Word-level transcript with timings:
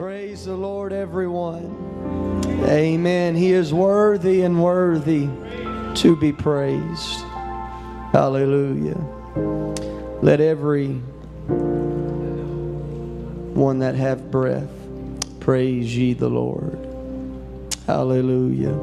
Praise 0.00 0.46
the 0.46 0.56
Lord, 0.56 0.94
everyone. 0.94 2.42
Amen. 2.64 3.34
He 3.34 3.52
is 3.52 3.74
worthy 3.74 4.40
and 4.40 4.62
worthy 4.62 5.28
to 5.96 6.16
be 6.16 6.32
praised. 6.32 7.20
Hallelujah. 8.10 8.96
Let 10.22 10.40
every 10.40 10.94
one 13.52 13.80
that 13.80 13.94
have 13.94 14.30
breath 14.30 14.70
praise 15.38 15.94
ye 15.94 16.14
the 16.14 16.30
Lord. 16.30 16.78
Hallelujah. 17.86 18.78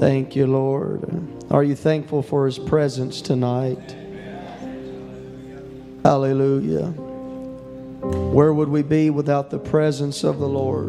Thank 0.00 0.34
you, 0.34 0.46
Lord. 0.46 1.04
Are 1.50 1.62
you 1.62 1.76
thankful 1.76 2.22
for 2.22 2.46
his 2.46 2.58
presence 2.58 3.20
tonight? 3.20 3.94
Hallelujah. 6.02 7.03
Where 8.34 8.52
would 8.52 8.68
we 8.68 8.82
be 8.82 9.10
without 9.10 9.50
the 9.50 9.60
presence 9.60 10.24
of 10.24 10.40
the 10.40 10.48
Lord? 10.48 10.88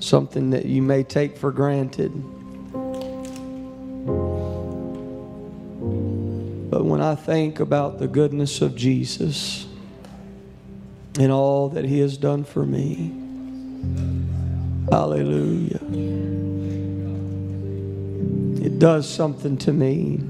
Something 0.00 0.50
that 0.50 0.66
you 0.66 0.82
may 0.82 1.02
take 1.02 1.36
for 1.36 1.50
granted. 1.50 2.12
But 6.70 6.84
when 6.84 7.00
I 7.02 7.16
think 7.16 7.58
about 7.58 7.98
the 7.98 8.06
goodness 8.06 8.60
of 8.60 8.76
Jesus 8.76 9.66
and 11.18 11.32
all 11.32 11.70
that 11.70 11.84
He 11.84 11.98
has 11.98 12.16
done 12.16 12.44
for 12.44 12.64
me, 12.64 13.12
hallelujah, 14.92 15.80
it 18.64 18.78
does 18.78 19.08
something 19.08 19.58
to 19.58 19.72
me. 19.72 20.20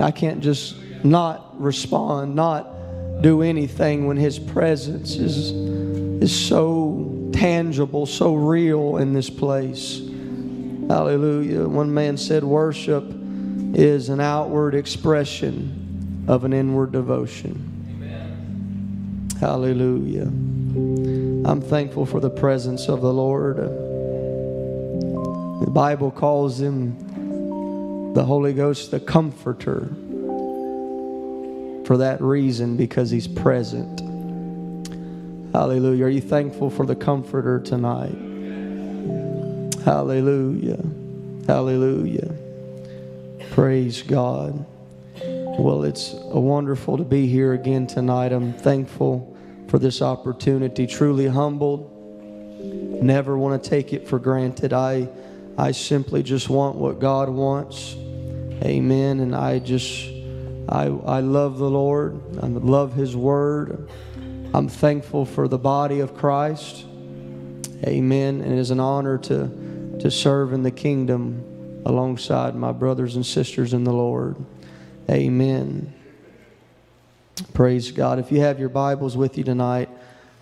I 0.00 0.10
can't 0.10 0.40
just 0.40 0.74
not 1.04 1.60
respond, 1.60 2.34
not 2.34 3.22
do 3.22 3.42
anything 3.42 4.06
when 4.06 4.16
His 4.16 4.38
presence 4.38 5.16
is, 5.16 5.50
is 6.22 6.34
so 6.34 7.30
tangible, 7.32 8.06
so 8.06 8.34
real 8.34 8.96
in 8.96 9.12
this 9.12 9.30
place. 9.30 10.00
Hallelujah. 10.88 11.68
One 11.68 11.92
man 11.92 12.16
said, 12.16 12.42
Worship 12.42 13.04
is 13.74 14.08
an 14.08 14.20
outward 14.20 14.74
expression 14.74 16.24
of 16.28 16.44
an 16.44 16.52
inward 16.52 16.92
devotion. 16.92 17.70
Amen. 17.90 19.28
Hallelujah. 19.40 20.30
I'm 21.46 21.60
thankful 21.60 22.06
for 22.06 22.20
the 22.20 22.30
presence 22.30 22.88
of 22.88 23.00
the 23.00 23.12
Lord. 23.12 23.56
The 23.56 25.70
Bible 25.70 26.10
calls 26.10 26.60
him 26.60 28.12
the 28.14 28.24
Holy 28.24 28.52
Ghost 28.52 28.90
the 28.90 29.00
Comforter 29.00 29.90
for 31.84 31.98
that 31.98 32.20
reason 32.20 32.76
because 32.76 33.10
he's 33.10 33.28
present. 33.28 34.00
Hallelujah. 35.52 36.06
Are 36.06 36.08
you 36.08 36.20
thankful 36.20 36.70
for 36.70 36.86
the 36.86 36.96
Comforter 36.96 37.60
tonight? 37.60 38.14
Hallelujah. 39.84 40.82
Hallelujah. 41.46 42.34
Praise 43.50 44.02
God. 44.02 44.64
Well, 45.58 45.84
it's 45.84 46.12
wonderful 46.14 46.96
to 46.96 47.04
be 47.04 47.26
here 47.28 47.52
again 47.52 47.86
tonight. 47.86 48.32
I'm 48.32 48.52
thankful 48.52 49.36
for 49.68 49.78
this 49.78 50.02
opportunity, 50.02 50.86
truly 50.86 51.28
humbled. 51.28 51.90
Never 53.02 53.38
want 53.38 53.62
to 53.62 53.70
take 53.70 53.92
it 53.92 54.08
for 54.08 54.18
granted. 54.18 54.72
I 54.72 55.08
I 55.56 55.70
simply 55.70 56.24
just 56.24 56.48
want 56.48 56.76
what 56.76 56.98
God 56.98 57.28
wants. 57.28 57.94
Amen. 58.64 59.20
And 59.20 59.36
I 59.36 59.60
just 59.60 60.08
I 60.68 60.84
I 60.84 61.20
love 61.20 61.58
the 61.58 61.70
Lord. 61.70 62.20
I 62.42 62.46
love 62.46 62.94
his 62.94 63.16
word. 63.16 63.88
I'm 64.54 64.68
thankful 64.68 65.24
for 65.24 65.48
the 65.48 65.58
body 65.58 66.00
of 66.00 66.16
Christ. 66.16 66.86
Amen. 67.86 68.40
And 68.40 68.52
it 68.52 68.58
is 68.58 68.70
an 68.70 68.80
honor 68.80 69.18
to 69.18 69.96
to 70.00 70.10
serve 70.10 70.52
in 70.52 70.62
the 70.62 70.70
kingdom 70.70 71.82
alongside 71.84 72.54
my 72.54 72.72
brothers 72.72 73.16
and 73.16 73.24
sisters 73.24 73.72
in 73.72 73.84
the 73.84 73.92
Lord. 73.92 74.36
Amen. 75.10 75.92
Praise 77.52 77.90
God. 77.90 78.18
If 78.18 78.32
you 78.32 78.40
have 78.40 78.58
your 78.58 78.68
Bibles 78.68 79.16
with 79.16 79.36
you 79.36 79.44
tonight, 79.44 79.88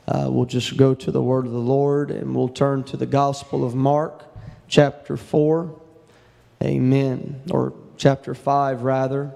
uh, 0.06 0.28
we'll 0.30 0.46
just 0.46 0.76
go 0.76 0.94
to 0.94 1.10
the 1.10 1.22
word 1.22 1.46
of 1.46 1.52
the 1.52 1.58
Lord 1.58 2.10
and 2.10 2.34
we'll 2.34 2.48
turn 2.48 2.84
to 2.84 2.96
the 2.96 3.06
Gospel 3.06 3.64
of 3.64 3.74
Mark, 3.74 4.24
chapter 4.68 5.16
4. 5.16 5.80
Amen. 6.62 7.42
Or 7.50 7.72
chapter 7.96 8.34
5, 8.34 8.82
rather. 8.82 9.32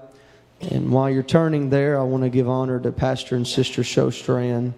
And 0.61 0.91
while 0.91 1.09
you're 1.09 1.23
turning 1.23 1.69
there, 1.69 1.99
I 1.99 2.03
want 2.03 2.23
to 2.23 2.29
give 2.29 2.49
honor 2.49 2.79
to 2.79 2.91
Pastor 2.91 3.35
and 3.35 3.47
Sister 3.47 3.83
Shostran. 3.83 4.73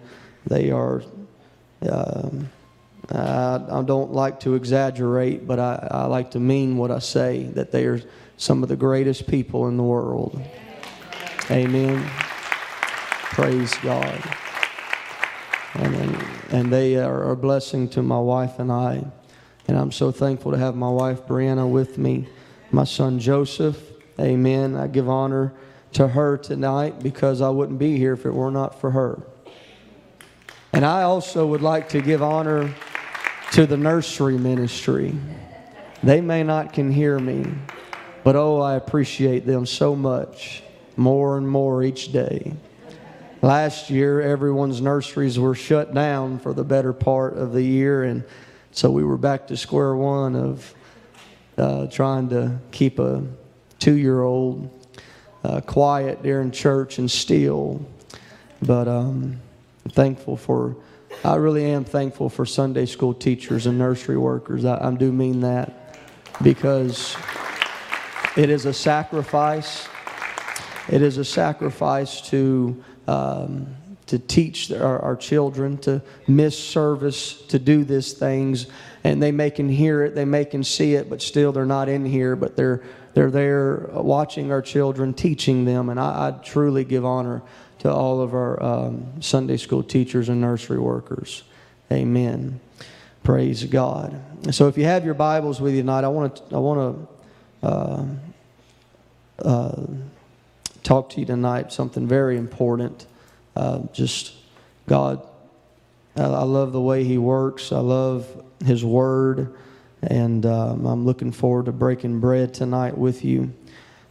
They 0.46 0.70
are. 0.70 1.02
Um, 1.88 2.50
I 3.12 3.82
don't 3.84 4.12
like 4.12 4.40
to 4.40 4.54
exaggerate, 4.54 5.46
but 5.46 5.58
I, 5.58 5.88
I, 5.90 6.04
like 6.06 6.30
to 6.32 6.40
mean 6.40 6.76
what 6.76 6.92
I 6.92 7.00
say 7.00 7.44
that 7.54 7.72
they 7.72 7.86
are 7.86 8.00
some 8.36 8.62
of 8.62 8.68
the 8.68 8.76
greatest 8.76 9.26
people 9.26 9.66
in 9.66 9.76
the 9.76 9.82
world. 9.82 10.40
Amen. 11.50 12.08
Praise 13.32 13.74
God. 13.78 14.22
And, 15.74 16.24
and 16.50 16.72
they 16.72 16.96
are 16.96 17.32
a 17.32 17.36
blessing 17.36 17.88
to 17.90 18.02
my 18.02 18.18
wife 18.18 18.60
and 18.60 18.70
I. 18.70 19.04
And 19.66 19.76
I'm 19.76 19.90
so 19.90 20.12
thankful 20.12 20.52
to 20.52 20.58
have 20.58 20.76
my 20.76 20.90
wife 20.90 21.26
Brianna 21.26 21.68
with 21.68 21.98
me, 21.98 22.28
my 22.70 22.84
son 22.84 23.18
Joseph. 23.18 23.80
Amen. 24.20 24.76
I 24.76 24.86
give 24.86 25.08
honor 25.08 25.52
to 25.92 26.08
her 26.08 26.36
tonight 26.36 27.02
because 27.02 27.40
I 27.40 27.48
wouldn't 27.48 27.78
be 27.78 27.96
here 27.96 28.12
if 28.12 28.26
it 28.26 28.32
were 28.32 28.50
not 28.50 28.80
for 28.80 28.90
her. 28.90 29.22
And 30.72 30.84
I 30.84 31.02
also 31.02 31.46
would 31.46 31.62
like 31.62 31.88
to 31.90 32.00
give 32.00 32.22
honor 32.22 32.72
to 33.52 33.66
the 33.66 33.76
nursery 33.76 34.38
ministry. 34.38 35.14
They 36.02 36.20
may 36.20 36.44
not 36.44 36.72
can 36.72 36.90
hear 36.90 37.18
me, 37.18 37.44
but 38.22 38.36
oh, 38.36 38.60
I 38.60 38.76
appreciate 38.76 39.44
them 39.44 39.66
so 39.66 39.96
much, 39.96 40.62
more 40.96 41.36
and 41.36 41.48
more 41.48 41.82
each 41.82 42.12
day. 42.12 42.54
Last 43.42 43.90
year, 43.90 44.20
everyone's 44.20 44.80
nurseries 44.80 45.38
were 45.38 45.54
shut 45.54 45.92
down 45.92 46.38
for 46.38 46.52
the 46.52 46.62
better 46.62 46.92
part 46.92 47.36
of 47.36 47.52
the 47.52 47.62
year, 47.62 48.04
and 48.04 48.22
so 48.70 48.90
we 48.90 49.02
were 49.02 49.16
back 49.16 49.48
to 49.48 49.56
square 49.56 49.96
one 49.96 50.36
of 50.36 50.74
uh, 51.58 51.86
trying 51.88 52.28
to 52.28 52.58
keep 52.70 52.98
a 52.98 53.24
two 53.78 53.94
year 53.94 54.22
old 54.22 54.79
uh, 55.44 55.60
quiet 55.60 56.22
during 56.22 56.50
church 56.50 56.98
and 56.98 57.10
still. 57.10 57.84
But 58.62 58.88
um, 58.88 59.40
I'm 59.84 59.90
thankful 59.90 60.36
for 60.36 60.76
I 61.24 61.36
really 61.36 61.66
am 61.66 61.84
thankful 61.84 62.30
for 62.30 62.46
Sunday 62.46 62.86
school 62.86 63.12
teachers 63.12 63.66
and 63.66 63.78
nursery 63.78 64.16
workers. 64.16 64.64
I, 64.64 64.88
I 64.88 64.94
do 64.94 65.12
mean 65.12 65.40
that 65.40 65.98
because 66.42 67.16
it 68.36 68.48
is 68.48 68.64
a 68.64 68.72
sacrifice. 68.72 69.86
It 70.88 71.02
is 71.02 71.18
a 71.18 71.24
sacrifice 71.24 72.22
to 72.30 72.82
um, 73.06 73.76
to 74.06 74.18
teach 74.18 74.72
our, 74.72 74.98
our, 75.00 75.14
children 75.14 75.78
to 75.78 76.02
miss 76.26 76.58
service 76.58 77.42
to 77.42 77.60
do 77.60 77.84
these 77.84 78.12
things, 78.12 78.66
and 79.04 79.22
they 79.22 79.30
may 79.30 79.50
can 79.50 79.68
hear 79.68 80.02
it, 80.02 80.16
they 80.16 80.24
may 80.24 80.44
can 80.44 80.64
see 80.64 80.94
it, 80.94 81.08
but 81.08 81.22
still 81.22 81.52
they're 81.52 81.64
not 81.64 81.88
in 81.88 82.04
here. 82.04 82.34
But 82.34 82.56
they're 82.56 82.82
they're 83.14 83.30
there 83.30 83.88
watching 83.92 84.52
our 84.52 84.62
children, 84.62 85.14
teaching 85.14 85.64
them, 85.64 85.88
and 85.88 85.98
I, 85.98 86.28
I 86.28 86.30
truly 86.44 86.84
give 86.84 87.04
honor 87.04 87.42
to 87.80 87.92
all 87.92 88.20
of 88.20 88.34
our 88.34 88.62
um, 88.62 89.20
Sunday 89.20 89.56
school 89.56 89.82
teachers 89.82 90.28
and 90.28 90.40
nursery 90.40 90.78
workers. 90.78 91.42
Amen. 91.90 92.60
Praise 93.22 93.64
God. 93.64 94.20
So, 94.54 94.68
if 94.68 94.78
you 94.78 94.84
have 94.84 95.04
your 95.04 95.14
Bibles 95.14 95.60
with 95.60 95.74
you 95.74 95.80
tonight, 95.80 96.04
I 96.04 96.08
want 96.08 96.36
to 96.36 96.54
I 96.54 96.58
want 96.58 97.08
to 97.62 97.66
uh, 97.66 98.04
uh, 99.42 99.86
talk 100.82 101.10
to 101.10 101.20
you 101.20 101.26
tonight 101.26 101.72
something 101.72 102.06
very 102.06 102.36
important. 102.36 103.06
Uh, 103.56 103.80
just 103.92 104.32
God, 104.86 105.26
I, 106.16 106.22
I, 106.22 106.42
love 106.44 106.72
the 106.72 106.80
way 106.80 107.04
He 107.04 107.18
works. 107.18 107.72
I 107.72 107.80
love 107.80 108.26
His 108.64 108.84
Word, 108.84 109.54
and 110.02 110.46
um, 110.46 110.86
I'm 110.86 111.04
looking 111.04 111.32
forward 111.32 111.66
to 111.66 111.72
breaking 111.72 112.20
bread 112.20 112.54
tonight 112.54 112.96
with 112.96 113.24
you. 113.24 113.52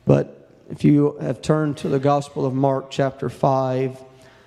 But 0.06 0.50
if 0.70 0.84
you 0.84 1.18
have 1.20 1.42
turned 1.42 1.78
to 1.78 1.90
the 1.90 2.00
Gospel 2.00 2.46
of 2.46 2.54
Mark, 2.54 2.92
chapter 2.92 3.30
5, 3.30 4.04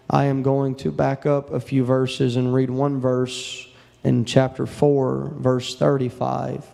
I 0.08 0.24
am 0.26 0.42
going 0.42 0.76
to 0.76 0.92
back 0.92 1.26
up 1.26 1.52
a 1.52 1.60
few 1.60 1.84
verses 1.84 2.36
and 2.36 2.54
read 2.54 2.70
one 2.70 3.00
verse 3.00 3.68
in 4.04 4.24
chapter 4.24 4.66
4, 4.66 5.32
verse 5.36 5.74
35. 5.74 6.64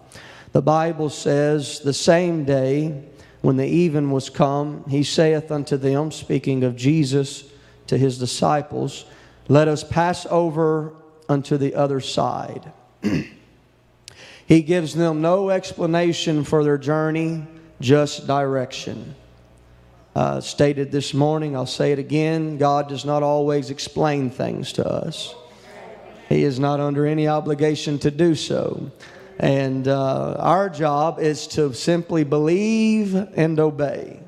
The 0.52 0.62
Bible 0.62 1.10
says, 1.10 1.80
The 1.80 1.94
same 1.94 2.44
day 2.44 3.04
when 3.40 3.56
the 3.56 3.66
even 3.66 4.10
was 4.10 4.28
come, 4.28 4.84
he 4.88 5.02
saith 5.02 5.50
unto 5.50 5.76
them, 5.76 6.10
speaking 6.10 6.64
of 6.64 6.76
Jesus 6.76 7.44
to 7.86 7.96
his 7.96 8.18
disciples, 8.18 9.04
Let 9.48 9.68
us 9.68 9.84
pass 9.84 10.26
over 10.26 10.94
unto 11.28 11.56
the 11.56 11.74
other 11.74 12.00
side. 12.00 12.72
he 14.48 14.62
gives 14.62 14.94
them 14.94 15.20
no 15.20 15.50
explanation 15.50 16.42
for 16.42 16.64
their 16.64 16.78
journey, 16.78 17.46
just 17.80 18.26
direction. 18.26 19.14
uh, 20.16 20.40
stated 20.40 20.90
this 20.90 21.14
morning, 21.14 21.54
I'll 21.54 21.64
say 21.66 21.92
it 21.92 21.98
again 22.00 22.58
God 22.58 22.88
does 22.88 23.04
not 23.04 23.22
always 23.22 23.70
explain 23.70 24.30
things 24.30 24.72
to 24.72 24.88
us. 24.88 25.34
He 26.28 26.42
is 26.42 26.58
not 26.58 26.80
under 26.80 27.06
any 27.06 27.28
obligation 27.28 27.98
to 28.00 28.10
do 28.10 28.34
so. 28.34 28.90
And 29.38 29.86
uh, 29.86 30.34
our 30.38 30.68
job 30.68 31.20
is 31.20 31.46
to 31.48 31.72
simply 31.72 32.24
believe 32.24 33.14
and 33.14 33.60
obey. 33.60 34.18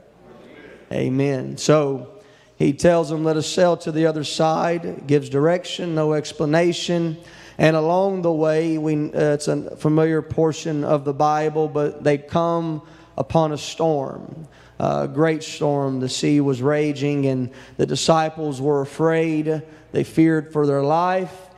Amen. 0.92 1.56
So 1.56 2.22
he 2.56 2.72
tells 2.72 3.08
them, 3.10 3.24
Let 3.24 3.36
us 3.36 3.48
sail 3.48 3.76
to 3.78 3.90
the 3.90 4.06
other 4.06 4.22
side, 4.22 5.08
gives 5.08 5.28
direction, 5.28 5.94
no 5.96 6.12
explanation. 6.12 7.16
And 7.60 7.76
along 7.76 8.22
the 8.22 8.32
way, 8.32 8.78
we, 8.78 9.12
uh, 9.12 9.34
it's 9.34 9.46
a 9.46 9.76
familiar 9.76 10.22
portion 10.22 10.82
of 10.82 11.04
the 11.04 11.12
Bible, 11.12 11.68
but 11.68 12.02
they 12.02 12.16
come 12.16 12.80
upon 13.18 13.52
a 13.52 13.58
storm, 13.58 14.48
a 14.78 15.06
great 15.06 15.42
storm. 15.42 16.00
The 16.00 16.08
sea 16.08 16.40
was 16.40 16.62
raging, 16.62 17.26
and 17.26 17.50
the 17.76 17.84
disciples 17.84 18.62
were 18.62 18.80
afraid. 18.80 19.62
They 19.92 20.04
feared 20.04 20.54
for 20.54 20.66
their 20.66 20.82
life. 20.82 21.48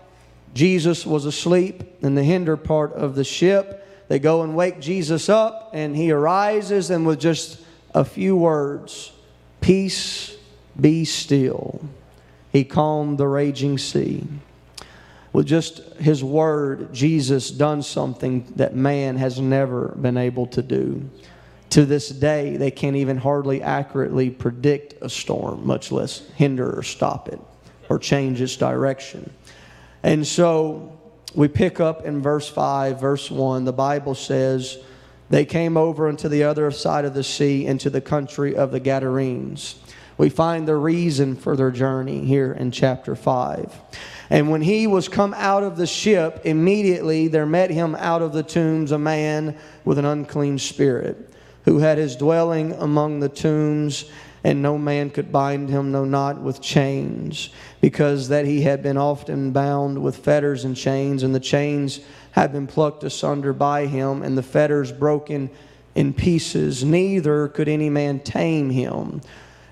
Jesus 0.55 1.07
was 1.07 1.25
asleep 1.25 1.85
in 2.03 2.17
the 2.17 2.25
hinder 2.25 2.57
part 2.57 2.93
of 2.95 3.15
the 3.15 3.23
ship. 3.23 3.87
They 4.09 4.19
go 4.19 4.43
and 4.43 4.57
wake 4.57 4.81
Jesus 4.81 5.29
up, 5.29 5.71
and 5.73 5.95
he 5.95 6.11
arises, 6.11 6.91
and 6.91 7.07
with 7.07 7.21
just 7.21 7.61
a 7.95 8.05
few 8.05 8.35
words, 8.35 9.13
Peace, 9.61 10.37
be 10.79 11.05
still. 11.05 11.81
He 12.51 12.65
calmed 12.65 13.19
the 13.19 13.29
raging 13.29 13.79
sea. 13.79 14.27
With 15.33 15.47
just 15.47 15.79
his 15.95 16.23
word, 16.23 16.93
Jesus 16.93 17.51
done 17.51 17.83
something 17.83 18.53
that 18.57 18.75
man 18.75 19.17
has 19.17 19.41
never 19.41 19.89
been 20.01 20.17
able 20.17 20.47
to 20.49 20.63
do. 20.63 21.09
To 21.71 21.87
this 21.87 22.11
day, 22.11 22.59
they 22.59 22.71
can't 22.71 22.97
even 22.97 23.17
hardly 23.17 23.63
accurately 23.63 24.29
predict 24.29 25.03
a 25.03 25.09
storm, 25.09 25.67
much 25.67 25.91
less 25.91 26.19
hinder 26.37 26.79
or 26.79 26.83
stop 26.83 27.29
it 27.29 27.41
or 27.89 27.99
change 27.99 28.43
its 28.43 28.57
direction. 28.57 29.33
And 30.03 30.27
so 30.27 30.99
we 31.35 31.49
pick 31.49 31.81
up 31.81 32.05
in 32.05 32.21
verse 32.21 32.49
5, 32.49 33.01
verse 33.01 33.31
1. 33.31 33.65
The 33.65 33.73
Bible 33.73 34.15
says, 34.15 34.79
They 35.31 35.47
came 35.47 35.79
over 35.79 36.11
into 36.11 36.29
the 36.29 36.45
other 36.45 36.71
side 36.71 37.07
of 37.07 37.15
the 37.15 37.25
sea, 37.25 37.67
into 37.67 37.89
the 37.89 38.03
country 38.03 38.55
of 38.55 38.71
the 38.71 38.81
Gadarenes. 38.81 39.77
We 40.19 40.29
find 40.29 40.69
the 40.69 40.77
reason 40.77 41.37
for 41.37 41.57
their 41.57 41.71
journey 41.71 42.25
here 42.25 42.53
in 42.53 42.71
chapter 42.71 43.17
5. 43.17 43.75
And 44.33 44.49
when 44.49 44.63
he 44.63 44.87
was 44.87 45.11
come 45.11 45.35
out 45.37 45.63
of 45.63 45.77
the 45.77 45.87
ship, 45.87 46.41
immediately 46.45 47.29
there 47.29 47.45
met 47.45 47.69
him 47.69 47.95
out 47.95 48.23
of 48.23 48.33
the 48.33 48.43
tombs 48.43 48.91
a 48.91 48.99
man 48.99 49.59
with 49.85 49.99
an 49.99 50.07
unclean 50.07 50.59
spirit, 50.59 51.35
who 51.67 51.81
had 51.81 51.99
his 51.99 52.17
dwelling 52.17 52.73
among 52.73 53.21
the 53.21 53.29
tombs 53.29 54.11
and 54.43 54.63
no 54.63 54.79
man 54.79 55.11
could 55.11 55.31
bind 55.31 55.69
him, 55.69 55.93
no 55.93 56.07
not 56.07 56.41
with 56.41 56.63
chains, 56.63 57.51
because 57.83 58.29
that 58.29 58.47
he 58.47 58.63
had 58.63 58.83
been 58.83 58.97
often 58.97 59.53
bound 59.53 60.03
with 60.03 60.17
fetters 60.17 60.65
and 60.65 60.79
chains, 60.79 61.23
and 61.23 61.35
the 61.35 61.39
chains 61.39 62.01
had 62.31 62.53
been 62.53 62.67
plucked 62.67 63.05
asunder 63.05 63.53
by 63.53 63.85
him, 63.85 64.23
and 64.23 64.39
the 64.39 64.43
fetters 64.43 64.91
broken 64.91 65.51
in 65.95 66.15
pieces. 66.15 66.83
Neither 66.83 67.49
could 67.49 67.69
any 67.69 67.91
man 67.91 68.19
tame 68.19 68.71
him. 68.71 69.21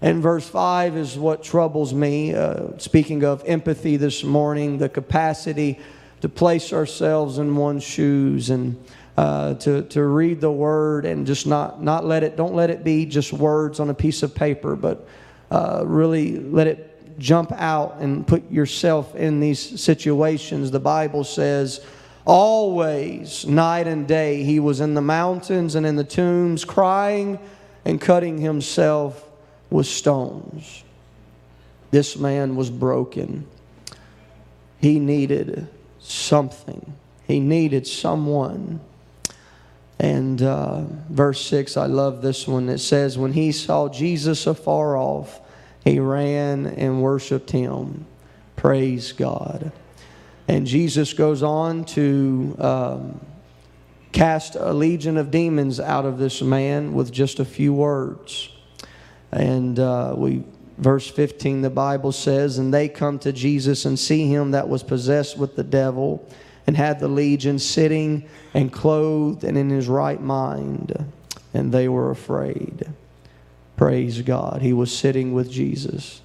And 0.03 0.23
verse 0.23 0.49
5 0.49 0.97
is 0.97 1.19
what 1.19 1.43
troubles 1.43 1.93
me. 1.93 2.35
Uh, 2.35 2.79
speaking 2.79 3.23
of 3.23 3.45
empathy 3.45 3.97
this 3.97 4.25
morning, 4.25 4.79
the 4.79 4.89
capacity 4.89 5.79
to 6.23 6.29
place 6.29 6.73
ourselves 6.73 7.39
in 7.39 7.55
one's 7.57 7.85
shoes 7.85 8.51
and 8.51 8.83
uh, 9.17 9.55
to, 9.55 9.83
to 9.83 10.03
read 10.03 10.41
the 10.41 10.51
word 10.51 11.05
and 11.05 11.27
just 11.27 11.47
not, 11.47 11.83
not 11.83 12.07
let 12.07 12.23
it, 12.23 12.37
don't 12.37 12.55
let 12.55 12.71
it 12.71 12.83
be 12.83 13.05
just 13.05 13.33
words 13.33 13.79
on 13.79 13.91
a 13.91 13.95
piece 13.95 14.23
of 14.23 14.35
paper, 14.35 14.75
but 14.77 15.07
uh, 15.51 15.83
really 15.85 16.39
let 16.39 16.67
it 16.67 17.19
jump 17.19 17.53
out 17.53 17.97
and 17.99 18.27
put 18.27 18.51
yourself 18.51 19.15
in 19.15 19.41
these 19.41 19.81
situations. 19.81 20.71
The 20.71 20.81
Bible 20.81 21.25
says, 21.25 21.85
always, 22.25 23.47
night 23.47 23.87
and 23.87 24.09
day, 24.09 24.43
he 24.43 24.61
was 24.61 24.81
in 24.81 24.95
the 24.95 25.03
mountains 25.03 25.75
and 25.75 25.85
in 25.85 25.97
the 25.97 26.05
tombs, 26.05 26.65
crying 26.65 27.39
and 27.85 28.01
cutting 28.01 28.39
himself 28.39 29.30
with 29.71 29.87
stones. 29.87 30.85
This 31.91 32.17
man 32.17 32.57
was 32.57 32.71
broken. 32.71 33.47
He 34.79 34.99
needed 34.99 35.69
something, 35.99 36.95
he 37.27 37.41
needed 37.41 37.87
someone 37.87 38.81
and 40.01 40.41
uh, 40.41 40.85
verse 41.11 41.45
6, 41.45 41.77
I 41.77 41.85
love 41.85 42.23
this 42.23 42.49
one. 42.49 42.71
It 42.71 42.79
says, 42.79 43.19
When 43.19 43.35
he 43.35 43.53
saw 43.53 43.91
Jesus 43.91 44.47
afar 44.47 44.97
off, 44.97 45.41
he 45.85 46.01
ran 46.01 46.67
and 46.67 47.03
worshiped 47.03 47.51
him. 47.51 48.07
Praise 48.57 49.13
God. 49.13 49.73
And 50.49 50.67
Jesus 50.67 51.13
goes 51.13 51.43
on 51.43 51.85
to 51.85 52.57
um, 52.59 53.21
cast 54.13 54.55
a 54.55 54.73
legion 54.73 55.19
of 55.19 55.31
demons 55.31 55.79
out 55.79 56.07
of 56.07 56.17
this 56.17 56.41
man 56.41 56.95
with 56.95 57.13
just 57.13 57.39
a 57.39 57.45
few 57.45 57.75
words. 57.75 58.49
And 59.33 59.79
uh, 59.79 60.15
we, 60.17 60.45
verse 60.79 61.09
15, 61.09 61.63
the 61.63 61.71
Bible 61.71 62.13
says, 62.13 62.59
And 62.59 62.73
they 62.73 62.89
come 62.89 63.19
to 63.21 63.33
Jesus 63.33 63.85
and 63.85 63.99
see 63.99 64.27
him 64.27 64.53
that 64.53 64.69
was 64.69 64.83
possessed 64.83 65.39
with 65.39 65.57
the 65.57 65.65
devil 65.65 66.27
and 66.67 66.77
had 66.77 67.01
the 67.01 67.09
legion 67.09 67.59
sitting 67.59 68.29
and 68.55 68.73
clothed 68.73 69.45
and 69.45 69.57
in 69.57 69.71
his 69.71 69.89
right 69.89 70.21
mind, 70.21 71.05
and 71.55 71.73
they 71.73 71.89
were 71.89 72.11
afraid. 72.11 72.87
Praise 73.77 74.21
God. 74.23 74.61
He 74.63 74.73
was 74.73 74.97
sitting 74.97 75.33
with 75.33 75.51
Jesus. 75.51 76.21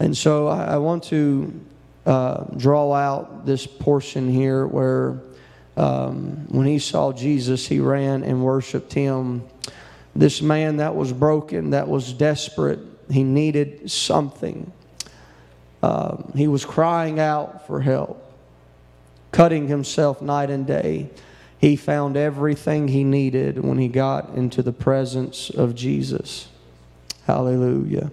And 0.00 0.16
so 0.16 0.48
I, 0.48 0.76
want 0.78 1.04
to 1.04 1.60
uh, 2.06 2.44
draw 2.56 2.92
out 2.92 3.46
this 3.46 3.66
portion 3.66 4.28
here 4.28 4.66
where 4.66 5.20
um, 5.76 6.46
when 6.48 6.66
he 6.66 6.78
saw 6.78 7.12
Jesus, 7.12 7.66
he 7.66 7.80
ran 7.80 8.22
and 8.22 8.44
worshiped 8.44 8.92
him. 8.92 9.48
This 10.18 10.42
man 10.42 10.78
that 10.78 10.94
was 10.94 11.12
broken, 11.12 11.70
that 11.70 11.88
was 11.88 12.12
desperate, 12.12 12.80
he 13.10 13.22
needed 13.22 13.90
something. 13.90 14.70
Um, 15.82 16.32
he 16.36 16.48
was 16.48 16.64
crying 16.64 17.20
out 17.20 17.66
for 17.66 17.80
help 17.80 18.24
cutting 19.30 19.68
himself 19.68 20.20
night 20.22 20.50
and 20.50 20.66
day. 20.66 21.08
He 21.58 21.76
found 21.76 22.16
everything 22.16 22.88
he 22.88 23.04
needed 23.04 23.62
when 23.62 23.78
he 23.78 23.88
got 23.88 24.30
into 24.34 24.62
the 24.62 24.72
presence 24.72 25.50
of 25.50 25.74
Jesus. 25.74 26.48
Hallelujah. 27.24 28.10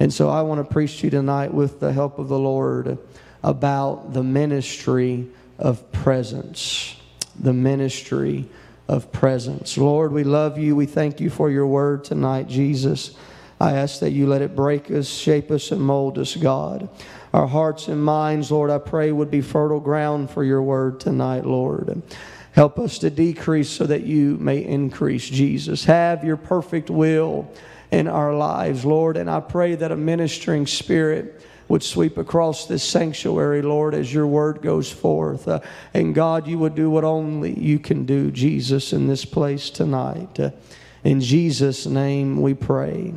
And 0.00 0.12
so 0.12 0.28
I 0.28 0.42
want 0.42 0.66
to 0.66 0.72
preach 0.72 0.98
to 0.98 1.06
you 1.06 1.10
tonight 1.10 1.52
with 1.52 1.80
the 1.80 1.92
help 1.92 2.18
of 2.18 2.28
the 2.28 2.38
Lord 2.38 2.98
about 3.42 4.12
the 4.12 4.22
ministry 4.22 5.28
of 5.58 5.90
presence. 5.92 6.96
The 7.38 7.52
ministry 7.52 8.48
of 8.88 9.10
presence. 9.12 9.78
Lord, 9.78 10.12
we 10.12 10.24
love 10.24 10.58
you. 10.58 10.76
We 10.76 10.86
thank 10.86 11.20
you 11.20 11.30
for 11.30 11.50
your 11.50 11.66
word 11.66 12.04
tonight, 12.04 12.48
Jesus. 12.48 13.16
I 13.60 13.72
ask 13.72 14.00
that 14.00 14.10
you 14.10 14.26
let 14.26 14.42
it 14.42 14.54
break 14.54 14.90
us, 14.90 15.08
shape 15.08 15.50
us, 15.50 15.70
and 15.70 15.80
mold 15.80 16.18
us, 16.18 16.36
God. 16.36 16.88
Our 17.32 17.46
hearts 17.46 17.88
and 17.88 18.04
minds, 18.04 18.50
Lord, 18.50 18.70
I 18.70 18.78
pray 18.78 19.10
would 19.10 19.30
be 19.30 19.40
fertile 19.40 19.80
ground 19.80 20.30
for 20.30 20.44
your 20.44 20.62
word 20.62 21.00
tonight, 21.00 21.46
Lord. 21.46 22.02
Help 22.52 22.78
us 22.78 22.98
to 22.98 23.10
decrease 23.10 23.70
so 23.70 23.86
that 23.86 24.04
you 24.04 24.36
may 24.38 24.64
increase, 24.64 25.28
Jesus. 25.28 25.84
Have 25.84 26.22
your 26.22 26.36
perfect 26.36 26.90
will 26.90 27.50
in 27.90 28.06
our 28.06 28.34
lives, 28.34 28.84
Lord. 28.84 29.16
And 29.16 29.30
I 29.30 29.40
pray 29.40 29.74
that 29.76 29.90
a 29.92 29.96
ministering 29.96 30.66
spirit 30.66 31.40
would 31.68 31.82
sweep 31.82 32.18
across 32.18 32.66
this 32.66 32.82
sanctuary, 32.82 33.62
Lord, 33.62 33.94
as 33.94 34.12
your 34.12 34.26
word 34.26 34.60
goes 34.60 34.90
forth. 34.90 35.48
Uh, 35.48 35.60
and 35.94 36.14
God, 36.14 36.46
you 36.46 36.58
would 36.58 36.74
do 36.74 36.90
what 36.90 37.04
only 37.04 37.58
you 37.58 37.78
can 37.78 38.04
do, 38.04 38.30
Jesus, 38.30 38.92
in 38.92 39.06
this 39.06 39.24
place 39.24 39.70
tonight. 39.70 40.38
Uh, 40.38 40.50
in 41.02 41.20
Jesus' 41.20 41.86
name 41.86 42.40
we 42.40 42.54
pray. 42.54 43.14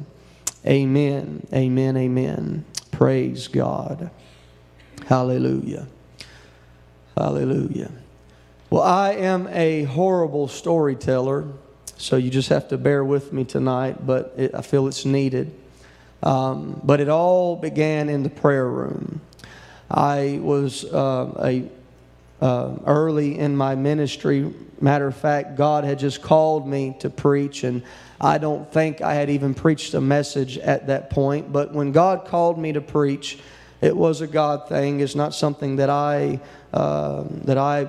Amen. 0.65 1.45
Amen. 1.53 1.97
Amen. 1.97 2.65
Praise 2.91 3.47
God. 3.47 4.09
Hallelujah. 5.07 5.87
Hallelujah. 7.17 7.91
Well, 8.69 8.83
I 8.83 9.13
am 9.13 9.47
a 9.47 9.83
horrible 9.83 10.47
storyteller, 10.47 11.45
so 11.97 12.17
you 12.17 12.29
just 12.29 12.49
have 12.49 12.67
to 12.69 12.77
bear 12.77 13.03
with 13.03 13.31
me 13.31 13.45
tonight, 13.45 14.05
but 14.05 14.33
it, 14.35 14.53
I 14.53 14.61
feel 14.61 14.87
it's 14.87 15.05
needed. 15.05 15.53
Um, 16.23 16.81
but 16.83 16.99
it 16.99 17.09
all 17.09 17.55
began 17.55 18.09
in 18.09 18.23
the 18.23 18.29
prayer 18.29 18.67
room. 18.67 19.21
I 19.89 20.39
was 20.41 20.83
uh, 20.85 21.33
a 21.39 21.69
uh, 22.41 22.75
early 22.85 23.37
in 23.39 23.55
my 23.55 23.75
ministry. 23.75 24.53
Matter 24.79 25.07
of 25.07 25.15
fact, 25.15 25.55
God 25.55 25.83
had 25.83 25.99
just 25.99 26.21
called 26.21 26.67
me 26.67 26.95
to 26.99 27.09
preach, 27.09 27.63
and 27.63 27.81
I 28.21 28.37
don't 28.37 28.71
think 28.71 29.01
I 29.01 29.15
had 29.15 29.29
even 29.29 29.53
preached 29.53 29.93
a 29.93 30.01
message 30.01 30.57
at 30.59 30.87
that 30.87 31.09
point, 31.09 31.51
but 31.51 31.73
when 31.73 31.91
God 31.91 32.25
called 32.25 32.59
me 32.59 32.73
to 32.73 32.81
preach, 32.81 33.39
it 33.81 33.95
was 33.95 34.21
a 34.21 34.27
God 34.27 34.67
thing. 34.69 34.99
It's 34.99 35.15
not 35.15 35.33
something 35.33 35.77
that 35.77 35.89
I 35.89 36.39
uh, 36.73 37.23
that 37.45 37.57
I 37.57 37.87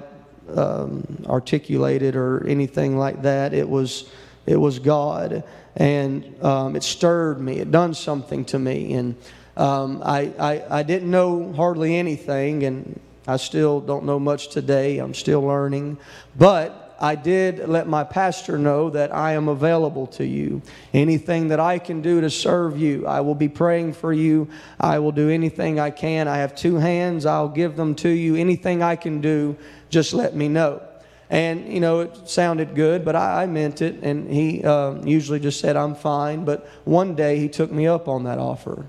um, 0.55 1.25
articulated 1.27 2.17
or 2.17 2.47
anything 2.47 2.97
like 2.97 3.23
that. 3.23 3.53
It 3.53 3.69
was 3.69 4.11
it 4.49 4.57
was 4.57 4.79
God. 4.79 5.45
And 5.77 6.43
um, 6.43 6.75
it 6.75 6.83
stirred 6.83 7.41
me, 7.41 7.59
it 7.59 7.71
done 7.71 7.95
something 7.95 8.45
to 8.47 8.59
me. 8.59 8.95
And 8.95 9.17
um, 9.57 10.03
I, 10.05 10.33
I, 10.39 10.79
I 10.79 10.83
didn't 10.83 11.11
know 11.11 11.53
hardly 11.53 11.97
anything, 11.97 12.65
and 12.65 12.99
I 13.27 13.37
still 13.37 13.81
don't 13.81 14.05
know 14.05 14.19
much 14.19 14.49
today. 14.49 14.99
I'm 14.99 15.15
still 15.15 15.43
learning. 15.43 15.99
But 16.37 16.97
I 17.01 17.15
did 17.15 17.69
let 17.69 17.87
my 17.87 18.03
pastor 18.03 18.59
know 18.59 18.91
that 18.91 19.15
I 19.15 19.33
am 19.33 19.49
available 19.49 20.09
to 20.09 20.25
you. 20.25 20.63
Anything 20.93 21.49
that 21.49 21.61
I 21.61 21.79
can 21.79 22.03
do 22.03 22.21
to 22.21 22.31
serve 22.31 22.79
you, 22.79 23.07
I 23.07 23.21
will 23.21 23.37
be 23.37 23.49
praying 23.49 23.93
for 23.93 24.13
you. 24.13 24.49
I 24.81 24.99
will 24.99 25.13
do 25.13 25.31
anything 25.31 25.79
I 25.79 25.91
can. 25.91 26.27
I 26.27 26.39
have 26.39 26.57
two 26.57 26.77
hands, 26.77 27.25
I'll 27.25 27.49
give 27.49 27.77
them 27.77 27.95
to 27.97 28.09
you. 28.09 28.35
Anything 28.35 28.83
I 28.83 28.97
can 28.97 29.21
do, 29.21 29.57
just 29.91 30.13
let 30.13 30.35
me 30.35 30.49
know. 30.49 30.83
And, 31.31 31.71
you 31.71 31.81
know, 31.81 32.01
it 32.01 32.29
sounded 32.29 32.75
good, 32.75 33.05
but 33.05 33.15
I, 33.15 33.43
I 33.43 33.47
meant 33.47 33.83
it. 33.83 34.03
And 34.03 34.31
he 34.31 34.65
uh, 34.65 34.95
usually 35.05 35.41
just 35.41 35.61
said, 35.61 35.77
I'm 35.77 35.95
fine. 35.95 36.45
But 36.45 36.67
one 36.85 37.15
day 37.15 37.39
he 37.39 37.49
took 37.49 37.71
me 37.71 37.87
up 37.87 38.09
on 38.09 38.25
that 38.25 38.39
offer. 38.39 38.87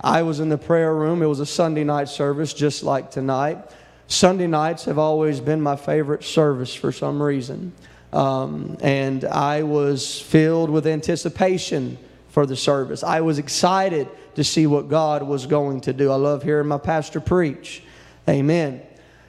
I 0.00 0.22
was 0.22 0.38
in 0.38 0.48
the 0.48 0.58
prayer 0.58 0.94
room. 0.94 1.22
It 1.22 1.26
was 1.26 1.40
a 1.40 1.46
Sunday 1.46 1.82
night 1.82 2.08
service, 2.08 2.54
just 2.54 2.84
like 2.84 3.10
tonight. 3.10 3.58
Sunday 4.06 4.46
nights 4.46 4.84
have 4.84 4.98
always 4.98 5.40
been 5.40 5.60
my 5.60 5.74
favorite 5.74 6.22
service 6.22 6.72
for 6.74 6.92
some 6.92 7.20
reason. 7.20 7.72
Um, 8.12 8.76
and 8.80 9.24
I 9.24 9.64
was 9.64 10.20
filled 10.20 10.70
with 10.70 10.86
anticipation 10.86 11.98
for 12.28 12.46
the 12.46 12.54
service. 12.54 13.02
I 13.02 13.20
was 13.20 13.38
excited 13.38 14.08
to 14.36 14.44
see 14.44 14.66
what 14.66 14.88
God 14.88 15.22
was 15.22 15.46
going 15.46 15.80
to 15.82 15.92
do. 15.92 16.12
I 16.12 16.16
love 16.16 16.42
hearing 16.42 16.68
my 16.68 16.78
pastor 16.78 17.20
preach. 17.20 17.82
Amen. 18.28 18.82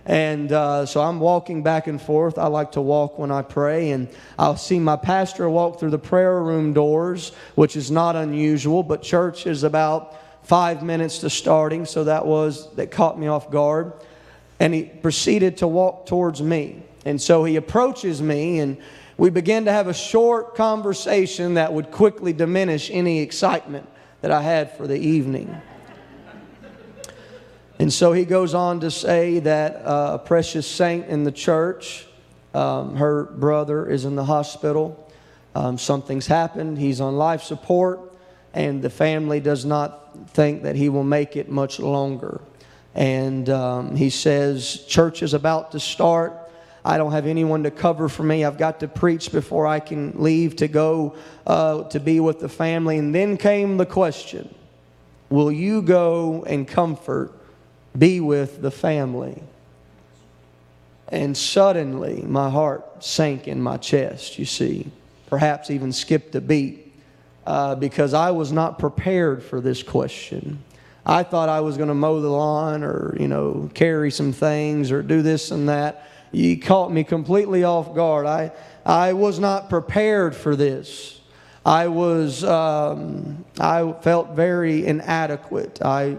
And 0.08 0.52
uh, 0.52 0.88
so 0.88 1.02
I'm 1.02 1.20
walking 1.20 1.62
back 1.62 1.86
and 1.86 2.02
forth. 2.02 2.40
I 2.40 2.48
like 2.48 2.72
to 2.72 2.82
walk 2.82 3.20
when 3.20 3.30
I 3.30 3.44
pray, 3.44 3.92
and 3.92 4.08
I'll 4.40 4.58
see 4.58 4.80
my 4.80 4.96
pastor 4.96 5.48
walk 5.50 5.80
through 5.80 5.92
the 5.92 6.00
prayer 6.00 6.42
room 6.42 6.74
doors, 6.74 7.34
which 7.54 7.76
is 7.76 7.92
not 7.92 8.16
unusual, 8.16 8.82
but 8.82 9.04
church 9.04 9.46
is 9.46 9.64
about 9.64 10.16
five 10.44 10.82
minutes 10.82 11.20
to 11.20 11.30
starting, 11.30 11.86
so 11.86 12.06
that 12.06 12.26
was 12.26 12.74
that 12.76 12.90
caught 12.90 13.20
me 13.20 13.28
off 13.28 13.52
guard 13.52 13.94
and 14.60 14.74
he 14.74 14.84
proceeded 14.84 15.58
to 15.58 15.68
walk 15.68 16.06
towards 16.06 16.42
me. 16.42 16.82
And 17.06 17.22
so 17.22 17.44
he 17.44 17.56
approaches 17.56 18.22
me, 18.22 18.60
and 18.60 18.78
we 19.18 19.30
began 19.30 19.66
to 19.66 19.72
have 19.72 19.88
a 19.88 19.94
short 19.94 20.56
conversation 20.56 21.54
that 21.54 21.72
would 21.74 21.92
quickly 21.92 22.34
diminish 22.34 22.90
any 22.92 23.20
excitement 23.20 23.88
that 24.22 24.32
I 24.32 24.42
had 24.42 24.76
for 24.76 24.88
the 24.88 24.98
evening. 24.98 25.56
And 27.80 27.94
so 27.94 28.12
he 28.12 28.26
goes 28.26 28.54
on 28.54 28.80
to 28.80 28.90
say 28.90 29.40
that 29.40 29.76
uh, 29.86 30.12
a 30.16 30.20
precious 30.20 30.66
saint 30.66 31.08
in 31.08 31.24
the 31.24 31.32
church, 31.32 32.08
um, 32.54 32.96
her 32.96 33.26
brother 33.26 33.88
is 33.88 34.06
in 34.06 34.16
the 34.16 34.26
hospital. 34.26 35.12
Um, 35.54 35.78
something's 35.78 36.28
happened. 36.28 36.80
He's 36.80 37.00
on 37.00 37.18
life 37.18 37.44
support, 37.44 38.00
and 38.54 38.82
the 38.82 38.90
family 38.90 39.40
does 39.40 39.64
not 39.64 40.30
think 40.30 40.64
that 40.64 40.76
he 40.76 40.90
will 40.90 41.04
make 41.04 41.36
it 41.36 41.50
much 41.50 41.80
longer. 41.80 42.42
And 42.96 43.48
um, 43.50 43.96
he 43.96 44.10
says, 44.10 44.86
Church 44.88 45.22
is 45.22 45.36
about 45.36 45.74
to 45.74 45.80
start. 45.80 46.34
I 46.84 46.98
don't 46.98 47.12
have 47.12 47.28
anyone 47.28 47.64
to 47.64 47.72
cover 47.72 48.10
for 48.10 48.24
me. 48.24 48.44
I've 48.44 48.58
got 48.58 48.80
to 48.80 48.88
preach 48.88 49.32
before 49.32 49.68
I 49.68 49.80
can 49.80 50.14
leave 50.16 50.56
to 50.58 50.68
go 50.68 51.16
uh, 51.46 51.84
to 51.90 52.00
be 52.00 52.20
with 52.20 52.40
the 52.40 52.50
family. 52.50 52.98
And 52.98 53.14
then 53.14 53.38
came 53.38 53.78
the 53.78 53.86
question 53.86 54.54
Will 55.30 55.52
you 55.52 55.82
go 55.82 56.44
and 56.48 56.68
comfort, 56.68 57.37
be 57.98 58.20
with 58.20 58.62
the 58.62 58.72
family? 58.72 59.42
And 61.10 61.38
suddenly 61.38 62.22
my 62.24 62.50
heart 62.50 63.04
sank 63.04 63.48
in 63.48 63.62
my 63.62 63.78
chest, 63.78 64.38
you 64.38 64.46
see, 64.46 64.88
perhaps 65.28 65.70
even 65.72 65.94
skipped 65.94 66.36
a 66.36 66.42
beat 66.42 66.94
uh, 67.46 67.76
because 67.76 68.14
I 68.14 68.32
was 68.32 68.52
not 68.52 68.78
prepared 68.78 69.42
for 69.42 69.62
this 69.62 69.84
question. 69.84 70.64
I 71.06 71.24
thought 71.24 71.48
I 71.48 71.62
was 71.62 71.78
going 71.78 71.88
to 71.88 71.96
mow 71.96 72.20
the 72.20 72.30
lawn 72.30 72.84
or, 72.84 73.16
you 73.18 73.30
know, 73.30 73.70
carry 73.74 74.12
some 74.12 74.34
things 74.34 74.92
or 74.92 75.02
do 75.02 75.22
this 75.22 75.52
and 75.52 75.70
that. 75.70 76.10
You 76.34 76.60
caught 76.60 76.92
me 76.92 77.06
completely 77.06 77.64
off 77.64 77.96
guard. 77.96 78.26
I, 78.26 78.52
I 78.86 79.14
was 79.14 79.40
not 79.40 79.70
prepared 79.70 80.36
for 80.36 80.58
this. 80.58 81.22
I 81.66 81.88
was, 81.88 82.44
um, 82.44 83.46
I 83.58 83.94
felt 84.02 84.36
very 84.36 84.86
inadequate. 84.86 85.82
I 85.82 86.18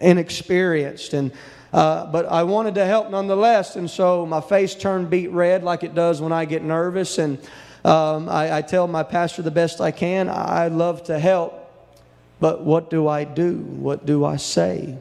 inexperienced 0.00 1.14
and 1.14 1.32
uh, 1.72 2.06
but 2.06 2.26
I 2.26 2.42
wanted 2.42 2.74
to 2.76 2.84
help 2.84 3.10
nonetheless, 3.10 3.76
and 3.76 3.88
so 3.88 4.26
my 4.26 4.40
face 4.40 4.74
turned 4.74 5.08
beet 5.08 5.30
red 5.30 5.62
like 5.62 5.84
it 5.84 5.94
does 5.94 6.20
when 6.20 6.32
I 6.32 6.44
get 6.44 6.64
nervous. 6.64 7.18
And 7.18 7.38
um, 7.84 8.28
I, 8.28 8.58
I, 8.58 8.62
tell 8.62 8.88
my 8.88 9.04
pastor 9.04 9.42
the 9.42 9.52
best 9.52 9.80
I 9.80 9.92
can. 9.92 10.28
I 10.28 10.66
love 10.66 11.04
to 11.04 11.18
help, 11.18 11.72
but 12.40 12.62
what 12.64 12.90
do 12.90 13.06
I 13.06 13.24
do? 13.24 13.54
What 13.54 14.04
do 14.04 14.24
I 14.24 14.36
say 14.36 14.98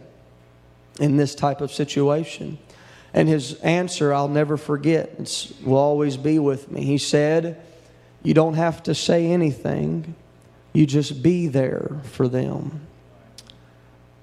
in 0.99 1.17
this 1.17 1.33
type 1.33 1.59
of 1.59 1.71
situation? 1.71 2.59
And 3.15 3.27
his 3.27 3.55
answer, 3.55 4.13
I'll 4.13 4.29
never 4.29 4.55
forget, 4.55 5.09
it 5.19 5.51
will 5.65 5.77
always 5.77 6.17
be 6.17 6.37
with 6.37 6.71
me. 6.71 6.83
He 6.83 6.99
said, 6.99 7.59
You 8.21 8.35
don't 8.35 8.53
have 8.53 8.83
to 8.83 8.93
say 8.93 9.25
anything, 9.25 10.13
you 10.71 10.85
just 10.85 11.23
be 11.23 11.47
there 11.47 11.99
for 12.03 12.27
them. 12.27 12.87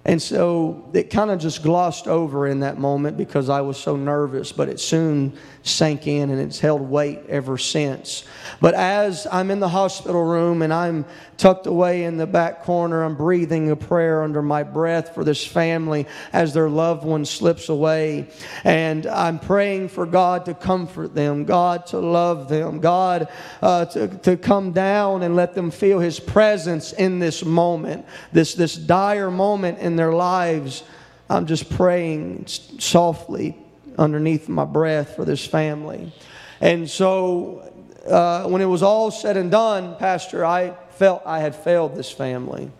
And 0.06 0.22
so 0.22 0.88
it 0.92 1.10
kind 1.10 1.32
of 1.32 1.40
just 1.40 1.64
glossed 1.64 2.06
over 2.06 2.46
in 2.46 2.60
that 2.60 2.78
moment 2.78 3.16
because 3.16 3.48
I 3.48 3.60
was 3.60 3.76
so 3.76 3.96
nervous, 3.96 4.52
but 4.52 4.68
it 4.68 4.78
soon 4.78 5.36
sank 5.64 6.06
in 6.06 6.30
and 6.30 6.40
it's 6.40 6.60
held 6.60 6.80
weight 6.80 7.18
ever 7.28 7.58
since. 7.58 8.22
But 8.60 8.74
as 8.74 9.26
I'm 9.32 9.50
in 9.50 9.58
the 9.58 9.68
hospital 9.68 10.22
room 10.22 10.62
and 10.62 10.72
I'm 10.72 11.06
tucked 11.38 11.66
away 11.66 12.04
in 12.04 12.18
the 12.18 12.26
back 12.26 12.62
corner, 12.62 13.02
I'm 13.02 13.16
breathing 13.16 13.68
a 13.72 13.76
prayer 13.76 14.22
under 14.22 14.42
my 14.42 14.62
breath 14.62 15.12
for 15.12 15.24
this 15.24 15.44
family 15.44 16.06
as 16.32 16.54
their 16.54 16.68
loved 16.68 17.04
one 17.04 17.24
slips 17.24 17.68
away. 17.68 18.28
And 18.62 19.06
I'm 19.06 19.40
praying 19.40 19.88
for 19.88 20.06
God 20.06 20.44
to 20.44 20.54
comfort 20.54 21.16
them, 21.16 21.44
God 21.44 21.84
to 21.88 21.98
love 21.98 22.48
them, 22.48 22.78
God 22.78 23.28
uh, 23.60 23.86
to, 23.86 24.06
to 24.06 24.36
come 24.36 24.70
down 24.70 25.24
and 25.24 25.34
let 25.34 25.54
them 25.54 25.72
feel 25.72 25.98
His 25.98 26.20
presence 26.20 26.92
in 26.92 27.18
this 27.18 27.44
moment, 27.44 28.06
this, 28.32 28.54
this 28.54 28.76
dire 28.76 29.32
moment 29.32 29.80
in 29.80 29.95
their 29.96 30.12
lives. 30.12 30.82
I'm 31.28 31.46
just 31.46 31.70
praying 31.70 32.46
softly 32.46 33.56
underneath 33.98 34.48
my 34.48 34.64
breath 34.64 35.16
for 35.16 35.24
this 35.24 35.44
family. 35.44 36.12
And 36.60 36.88
so 36.88 37.70
uh, 38.06 38.48
when 38.48 38.62
it 38.62 38.66
was 38.66 38.82
all 38.82 39.10
said 39.10 39.36
and 39.36 39.50
done, 39.50 39.96
Pastor, 39.96 40.44
I 40.44 40.74
felt 40.90 41.22
I 41.26 41.40
had 41.40 41.54
failed 41.54 41.94
this 41.96 42.10
family. 42.10 42.70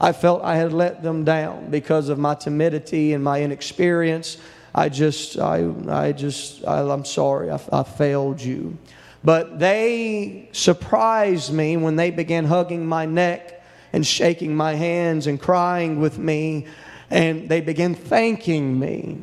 I 0.00 0.12
felt 0.12 0.42
I 0.42 0.56
had 0.56 0.72
let 0.72 1.02
them 1.02 1.24
down 1.24 1.70
because 1.70 2.08
of 2.08 2.18
my 2.18 2.34
timidity 2.34 3.12
and 3.12 3.24
my 3.24 3.42
inexperience. 3.42 4.36
I 4.74 4.90
just, 4.90 5.38
I, 5.38 5.72
I 5.88 6.12
just, 6.12 6.66
I, 6.66 6.80
am 6.80 7.04
sorry, 7.04 7.50
I, 7.50 7.58
I 7.72 7.82
failed 7.82 8.40
you. 8.40 8.76
But 9.24 9.58
they 9.58 10.48
surprised 10.52 11.52
me 11.52 11.76
when 11.76 11.96
they 11.96 12.10
began 12.10 12.44
hugging 12.44 12.86
my 12.86 13.06
neck 13.06 13.55
and 13.96 14.06
shaking 14.06 14.54
my 14.54 14.74
hands 14.74 15.26
and 15.26 15.40
crying 15.40 15.98
with 15.98 16.18
me, 16.18 16.66
and 17.08 17.48
they 17.48 17.62
began 17.62 17.94
thanking 17.94 18.78
me. 18.78 19.16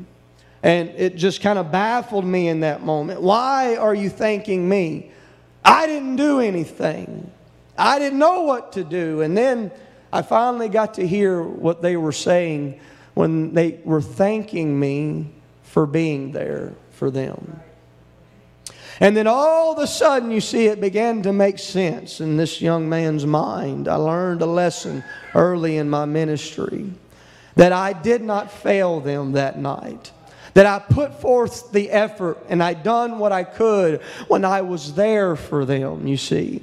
And 0.63 0.89
it 0.89 1.15
just 1.15 1.41
kind 1.41 1.59
of 1.59 1.71
baffled 1.71 2.25
me 2.25 2.47
in 2.47 2.61
that 2.61 2.81
moment. 2.81 3.21
Why 3.21 3.75
are 3.75 3.93
you 3.93 4.09
thanking 4.09 4.67
me? 4.67 5.11
I 5.63 5.85
didn't 5.85 6.15
do 6.15 6.39
anything. 6.39 7.29
I 7.77 7.99
didn't 7.99 8.17
know 8.17 8.41
what 8.41 8.71
to 8.71 8.83
do. 8.83 9.21
And 9.21 9.37
then 9.37 9.71
I 10.11 10.23
finally 10.23 10.69
got 10.69 10.95
to 10.95 11.07
hear 11.07 11.43
what 11.43 11.83
they 11.83 11.95
were 11.95 12.11
saying 12.11 12.79
when 13.13 13.53
they 13.53 13.79
were 13.85 14.01
thanking 14.01 14.79
me 14.79 15.29
for 15.61 15.85
being 15.85 16.31
there 16.31 16.73
for 16.89 17.11
them. 17.11 17.61
And 18.99 19.17
then 19.17 19.27
all 19.27 19.73
of 19.73 19.79
a 19.79 19.87
sudden, 19.87 20.31
you 20.31 20.41
see, 20.41 20.67
it 20.67 20.79
began 20.79 21.21
to 21.23 21.33
make 21.33 21.59
sense 21.59 22.21
in 22.21 22.37
this 22.37 22.61
young 22.61 22.87
man's 22.87 23.25
mind. 23.25 23.87
I 23.87 23.95
learned 23.95 24.41
a 24.41 24.45
lesson 24.45 25.03
early 25.33 25.77
in 25.77 25.89
my 25.89 26.05
ministry 26.05 26.91
that 27.55 27.71
I 27.71 27.93
did 27.93 28.21
not 28.21 28.51
fail 28.51 28.99
them 28.99 29.33
that 29.33 29.59
night 29.59 30.11
that 30.53 30.65
I 30.65 30.79
put 30.79 31.19
forth 31.19 31.71
the 31.71 31.89
effort 31.89 32.37
and 32.47 32.61
I 32.61 32.73
done 32.73 33.19
what 33.19 33.31
I 33.31 33.43
could 33.43 34.01
when 34.27 34.45
I 34.45 34.61
was 34.61 34.93
there 34.93 35.35
for 35.35 35.65
them, 35.65 36.07
you 36.07 36.17
see. 36.17 36.61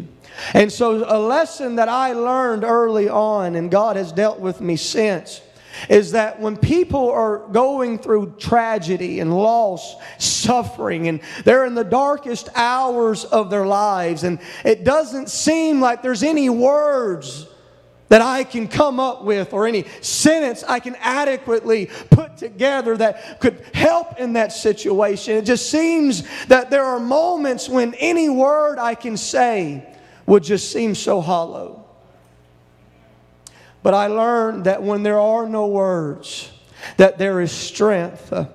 And 0.55 0.73
so, 0.73 1.05
a 1.07 1.19
lesson 1.19 1.77
that 1.77 1.89
I 1.89 2.13
learned 2.13 2.65
early 2.65 3.09
on, 3.09 3.57
and 3.57 3.71
God 3.71 3.97
has 3.97 4.13
dealt 4.13 4.39
with 4.39 4.61
me 4.61 4.77
since, 4.77 5.43
is 5.89 6.13
that 6.13 6.41
when 6.41 6.57
people 6.57 7.11
are 7.11 7.39
going 7.49 7.99
through 7.99 8.35
tragedy 8.39 9.21
and 9.21 9.37
loss, 9.37 9.97
suffering, 10.19 11.09
and 11.09 11.21
they're 11.45 11.65
in 11.65 11.75
the 11.75 11.85
darkest 11.85 12.49
hours 12.55 13.25
of 13.25 13.51
their 13.51 13.67
lives, 13.67 14.25
and 14.25 14.41
it 14.65 14.85
doesn't 14.85 15.29
seem 15.29 15.81
like 15.81 16.03
there's 16.03 16.23
any 16.23 16.51
words 16.51 17.47
that 18.11 18.21
I 18.21 18.43
can 18.43 18.67
come 18.67 18.99
up 18.99 19.23
with 19.23 19.53
or 19.53 19.67
any 19.69 19.85
sentence 20.01 20.65
I 20.67 20.81
can 20.81 20.97
adequately 20.97 21.87
put 22.11 22.37
together 22.37 22.97
that 22.97 23.39
could 23.41 23.65
help 23.73 24.19
in 24.19 24.33
that 24.33 24.53
situation. 24.53 25.37
It 25.37 25.45
just 25.45 25.71
seems 25.71 26.25
that 26.49 26.71
there 26.71 26.85
are 26.85 26.99
moments 26.99 27.69
when 27.69 27.95
any 27.95 28.29
word 28.29 28.79
I 28.81 28.97
can 28.97 29.17
say 29.17 29.87
would 30.27 30.43
just 30.43 30.73
seem 30.73 30.97
so 30.97 31.21
hollow. 31.21 31.80
But 33.83 33.95
I 33.95 34.09
learned 34.09 34.65
that 34.65 34.83
when 34.83 35.03
there 35.03 35.19
are 35.19 35.49
no 35.49 35.67
words, 35.67 36.51
that 36.97 37.19
there 37.19 37.41
is 37.41 37.53
strength 37.53 38.33
uh, 38.33 38.47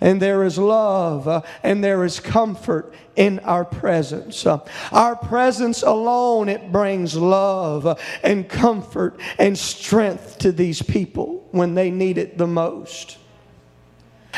and 0.00 0.20
there 0.20 0.44
is 0.44 0.58
love 0.58 1.28
uh, 1.28 1.42
and 1.62 1.82
there 1.82 2.04
is 2.04 2.20
comfort 2.20 2.94
in 3.16 3.38
our 3.40 3.64
presence. 3.64 4.44
Uh, 4.46 4.58
our 4.92 5.16
presence 5.16 5.82
alone, 5.82 6.48
it 6.48 6.72
brings 6.72 7.16
love 7.16 8.00
and 8.22 8.48
comfort 8.48 9.18
and 9.38 9.56
strength 9.56 10.38
to 10.38 10.52
these 10.52 10.82
people 10.82 11.46
when 11.52 11.74
they 11.74 11.90
need 11.90 12.18
it 12.18 12.38
the 12.38 12.46
most. 12.46 13.18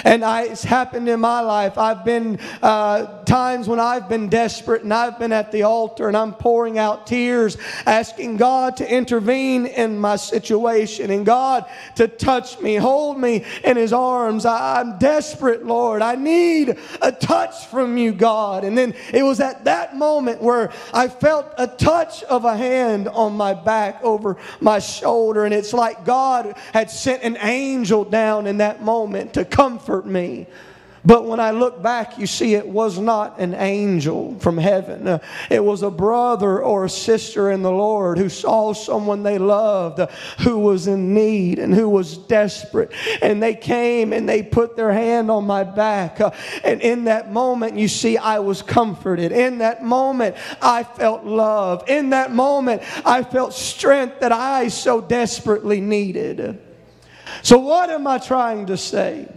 And 0.04 0.24
I, 0.24 0.42
it's 0.42 0.64
happened 0.64 1.08
in 1.08 1.20
my 1.20 1.40
life. 1.40 1.78
I've 1.78 2.04
been 2.04 2.38
uh, 2.62 3.24
times 3.24 3.68
when 3.68 3.80
I've 3.80 4.08
been 4.08 4.28
desperate 4.28 4.82
and 4.82 4.92
I've 4.92 5.18
been 5.18 5.32
at 5.32 5.52
the 5.52 5.62
altar 5.62 6.08
and 6.08 6.16
I'm 6.16 6.34
pouring 6.34 6.78
out 6.78 7.06
tears, 7.06 7.56
asking 7.86 8.36
God 8.36 8.76
to 8.78 8.90
intervene 8.90 9.66
in 9.66 9.98
my 9.98 10.16
situation 10.16 11.10
and 11.10 11.24
God 11.24 11.64
to 11.96 12.08
touch 12.08 12.60
me, 12.60 12.76
hold 12.76 13.18
me 13.18 13.44
in 13.64 13.76
His 13.76 13.92
arms. 13.92 14.44
I, 14.44 14.80
I'm 14.80 14.98
desperate, 14.98 15.64
Lord. 15.64 16.02
I 16.02 16.14
need 16.14 16.78
a 17.00 17.12
touch 17.12 17.66
from 17.66 17.96
you, 17.96 18.12
God. 18.12 18.64
And 18.64 18.76
then 18.76 18.94
it 19.12 19.22
was 19.22 19.40
at 19.40 19.64
that 19.64 19.96
moment 19.96 20.42
where 20.42 20.72
I 20.92 21.08
felt 21.08 21.46
a 21.58 21.66
touch 21.66 22.22
of 22.24 22.44
a 22.44 22.56
hand 22.56 23.08
on 23.08 23.36
my 23.36 23.54
back 23.54 24.02
over 24.02 24.36
my 24.60 24.78
shoulder. 24.78 25.44
And 25.44 25.54
it's 25.54 25.72
like 25.72 26.04
God 26.04 26.56
had 26.72 26.90
sent 26.90 27.22
an 27.22 27.36
angel 27.40 28.04
down 28.04 28.46
in 28.46 28.58
that 28.58 28.82
moment 28.82 29.34
to 29.34 29.44
comfort 29.44 29.85
comfort 29.86 30.06
me. 30.06 30.46
But 31.04 31.24
when 31.24 31.38
I 31.38 31.52
look 31.52 31.80
back, 31.80 32.18
you 32.18 32.26
see, 32.26 32.56
it 32.56 32.66
was 32.66 32.98
not 32.98 33.38
an 33.38 33.54
angel 33.54 34.36
from 34.40 34.58
heaven. 34.58 35.06
Uh, 35.06 35.18
it 35.48 35.64
was 35.64 35.84
a 35.84 35.90
brother 35.90 36.60
or 36.60 36.84
a 36.84 36.90
sister 36.90 37.52
in 37.52 37.62
the 37.62 37.70
Lord 37.70 38.18
who 38.18 38.28
saw 38.28 38.72
someone 38.72 39.22
they 39.22 39.38
loved 39.38 40.00
who 40.40 40.58
was 40.58 40.88
in 40.88 41.14
need 41.14 41.60
and 41.60 41.72
who 41.72 41.88
was 41.88 42.18
desperate. 42.18 42.90
And 43.22 43.40
they 43.40 43.54
came 43.54 44.12
and 44.12 44.28
they 44.28 44.42
put 44.42 44.74
their 44.74 44.92
hand 44.92 45.30
on 45.30 45.46
my 45.46 45.62
back. 45.62 46.20
Uh, 46.20 46.32
and 46.64 46.80
in 46.80 47.04
that 47.04 47.30
moment, 47.30 47.78
you 47.78 47.86
see, 47.86 48.18
I 48.18 48.40
was 48.40 48.60
comforted. 48.62 49.30
In 49.30 49.58
that 49.58 49.84
moment, 49.84 50.34
I 50.60 50.82
felt 50.82 51.22
love. 51.22 51.88
In 51.88 52.10
that 52.10 52.32
moment, 52.32 52.82
I 53.06 53.22
felt 53.22 53.54
strength 53.54 54.18
that 54.18 54.32
I 54.32 54.66
so 54.66 55.00
desperately 55.00 55.80
needed. 55.80 56.60
So, 57.42 57.58
what 57.58 57.90
am 57.90 58.08
I 58.08 58.18
trying 58.18 58.66
to 58.66 58.76
say? 58.76 59.28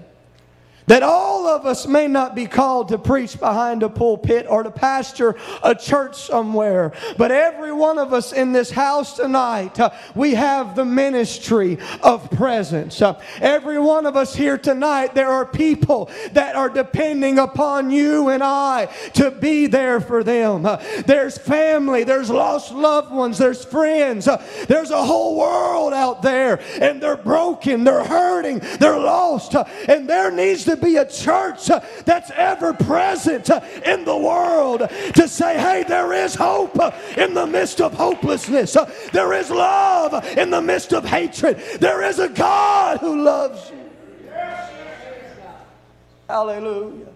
That 0.89 1.03
all 1.03 1.47
of 1.47 1.67
us 1.67 1.85
may 1.85 2.07
not 2.07 2.33
be 2.33 2.47
called 2.47 2.87
to 2.87 2.97
preach 2.97 3.39
behind 3.39 3.83
a 3.83 3.89
pulpit 3.89 4.47
or 4.49 4.63
to 4.63 4.71
pastor 4.71 5.35
a 5.63 5.75
church 5.75 6.15
somewhere, 6.15 6.91
but 7.15 7.31
every 7.31 7.71
one 7.71 7.99
of 7.99 8.11
us 8.11 8.33
in 8.33 8.51
this 8.51 8.71
house 8.71 9.15
tonight, 9.15 9.79
uh, 9.79 9.91
we 10.15 10.33
have 10.33 10.75
the 10.75 10.83
ministry 10.83 11.77
of 12.01 12.27
presence. 12.31 13.03
Uh, 13.03 13.21
every 13.39 13.79
one 13.79 14.07
of 14.07 14.17
us 14.17 14.35
here 14.35 14.57
tonight, 14.57 15.13
there 15.13 15.29
are 15.29 15.45
people 15.45 16.09
that 16.33 16.55
are 16.55 16.69
depending 16.69 17.37
upon 17.37 17.91
you 17.91 18.29
and 18.29 18.41
I 18.43 18.87
to 19.13 19.29
be 19.29 19.67
there 19.67 20.01
for 20.01 20.23
them. 20.23 20.65
Uh, 20.65 20.77
there's 21.05 21.37
family, 21.37 22.03
there's 22.03 22.31
lost 22.31 22.73
loved 22.73 23.11
ones, 23.11 23.37
there's 23.37 23.63
friends, 23.63 24.27
uh, 24.27 24.43
there's 24.67 24.89
a 24.89 25.03
whole 25.05 25.37
world 25.37 25.93
out 25.93 26.23
there, 26.23 26.59
and 26.81 26.99
they're 26.99 27.15
broken, 27.15 27.83
they're 27.83 28.03
hurting, 28.03 28.57
they're 28.79 28.99
lost, 28.99 29.53
uh, 29.53 29.65
and 29.87 30.09
there 30.09 30.31
needs 30.31 30.65
to 30.65 30.78
be 30.81 30.97
a 30.97 31.05
church 31.05 31.67
that's 32.05 32.31
ever 32.31 32.73
present 32.73 33.49
in 33.85 34.05
the 34.05 34.17
world 34.17 34.79
to 35.15 35.27
say, 35.27 35.57
hey, 35.57 35.83
there 35.87 36.13
is 36.13 36.35
hope 36.35 36.77
in 37.17 37.33
the 37.33 37.45
midst 37.45 37.81
of 37.81 37.93
hopelessness. 37.93 38.77
There 39.11 39.33
is 39.33 39.49
love 39.49 40.25
in 40.37 40.49
the 40.49 40.61
midst 40.61 40.93
of 40.93 41.05
hatred. 41.05 41.57
There 41.79 42.03
is 42.03 42.19
a 42.19 42.29
God 42.29 42.99
who 42.99 43.21
loves 43.21 43.69
you. 43.69 43.77
Hallelujah. 46.27 47.07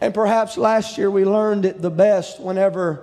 And 0.00 0.14
perhaps 0.14 0.56
last 0.56 0.96
year 0.96 1.10
we 1.10 1.24
learned 1.24 1.64
it 1.64 1.82
the 1.82 1.90
best 1.90 2.40
whenever 2.40 3.02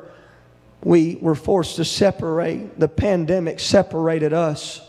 we 0.82 1.17
were 1.19 1.36
forced 1.36 1.76
to 1.76 1.84
separate. 1.84 2.80
The 2.80 2.88
pandemic 2.88 3.60
separated 3.60 4.32
us. 4.32 4.82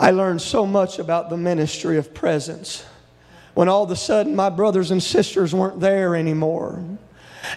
I 0.00 0.10
learned 0.10 0.42
so 0.42 0.66
much 0.66 0.98
about 0.98 1.30
the 1.30 1.36
ministry 1.36 1.96
of 1.96 2.12
presence 2.12 2.84
when 3.58 3.68
all 3.68 3.82
of 3.82 3.90
a 3.90 3.96
sudden 3.96 4.36
my 4.36 4.48
brothers 4.48 4.92
and 4.92 5.02
sisters 5.02 5.52
weren't 5.52 5.80
there 5.80 6.14
anymore. 6.14 6.80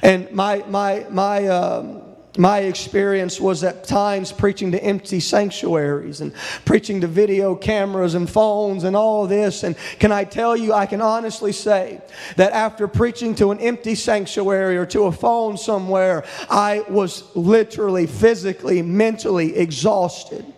And 0.02 0.32
my, 0.32 0.64
my, 0.68 1.06
my, 1.12 1.46
um, 1.46 2.02
my 2.40 2.62
experience 2.62 3.40
was 3.40 3.64
at 3.64 3.84
times 3.84 4.32
preaching 4.32 4.72
to 4.72 4.84
empty 4.84 5.20
sanctuaries 5.20 6.22
and 6.22 6.34
preaching 6.66 7.02
to 7.02 7.08
video 7.08 7.54
cameras 7.54 8.16
and 8.16 8.28
phones 8.28 8.84
and 8.84 8.96
all 8.96 9.28
this. 9.28 9.62
And 9.62 9.76
can 10.00 10.12
I 10.12 10.24
tell 10.24 10.58
you, 10.58 10.74
I 10.74 10.88
can 10.88 11.04
honestly 11.04 11.52
say 11.52 12.02
that 12.36 12.52
after 12.52 12.88
preaching 12.88 13.36
to 13.36 13.52
an 13.52 13.60
empty 13.60 13.94
sanctuary 13.94 14.78
or 14.78 14.88
to 14.88 15.04
a 15.04 15.12
phone 15.12 15.56
somewhere, 15.56 16.26
I 16.50 16.84
was 16.90 17.24
literally, 17.36 18.08
physically, 18.08 18.82
mentally 18.82 19.56
exhausted. 19.56 20.52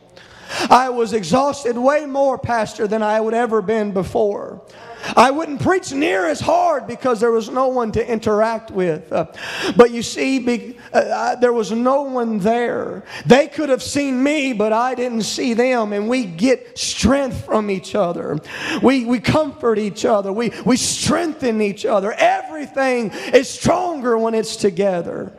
I 0.69 0.89
was 0.89 1.11
exhausted 1.11 1.77
way 1.77 2.05
more, 2.05 2.37
Pastor, 2.37 2.87
than 2.87 3.03
I 3.03 3.19
would 3.19 3.33
ever 3.33 3.61
been 3.61 3.91
before. 3.91 4.61
I 5.15 5.31
wouldn't 5.31 5.61
preach 5.61 5.91
near 5.91 6.27
as 6.27 6.39
hard 6.39 6.87
because 6.87 7.19
there 7.19 7.31
was 7.31 7.49
no 7.49 7.67
one 7.67 7.91
to 7.93 8.11
interact 8.11 8.71
with. 8.71 9.11
Uh, 9.11 9.25
but 9.75 9.91
you 9.91 10.01
see, 10.01 10.39
be, 10.39 10.77
uh, 10.93 11.35
there 11.35 11.53
was 11.53 11.71
no 11.71 12.03
one 12.03 12.39
there. 12.39 13.03
They 13.25 13.47
could 13.47 13.69
have 13.69 13.83
seen 13.83 14.21
me, 14.23 14.53
but 14.53 14.73
I 14.73 14.95
didn't 14.95 15.23
see 15.23 15.53
them. 15.53 15.93
And 15.93 16.09
we 16.09 16.25
get 16.25 16.77
strength 16.77 17.45
from 17.45 17.69
each 17.69 17.95
other. 17.95 18.39
We, 18.81 19.05
we 19.05 19.19
comfort 19.19 19.77
each 19.79 20.05
other. 20.05 20.31
We, 20.31 20.51
we 20.65 20.77
strengthen 20.77 21.61
each 21.61 21.85
other. 21.85 22.13
Everything 22.13 23.11
is 23.33 23.49
stronger 23.49 24.17
when 24.17 24.33
it's 24.33 24.55
together. 24.55 25.33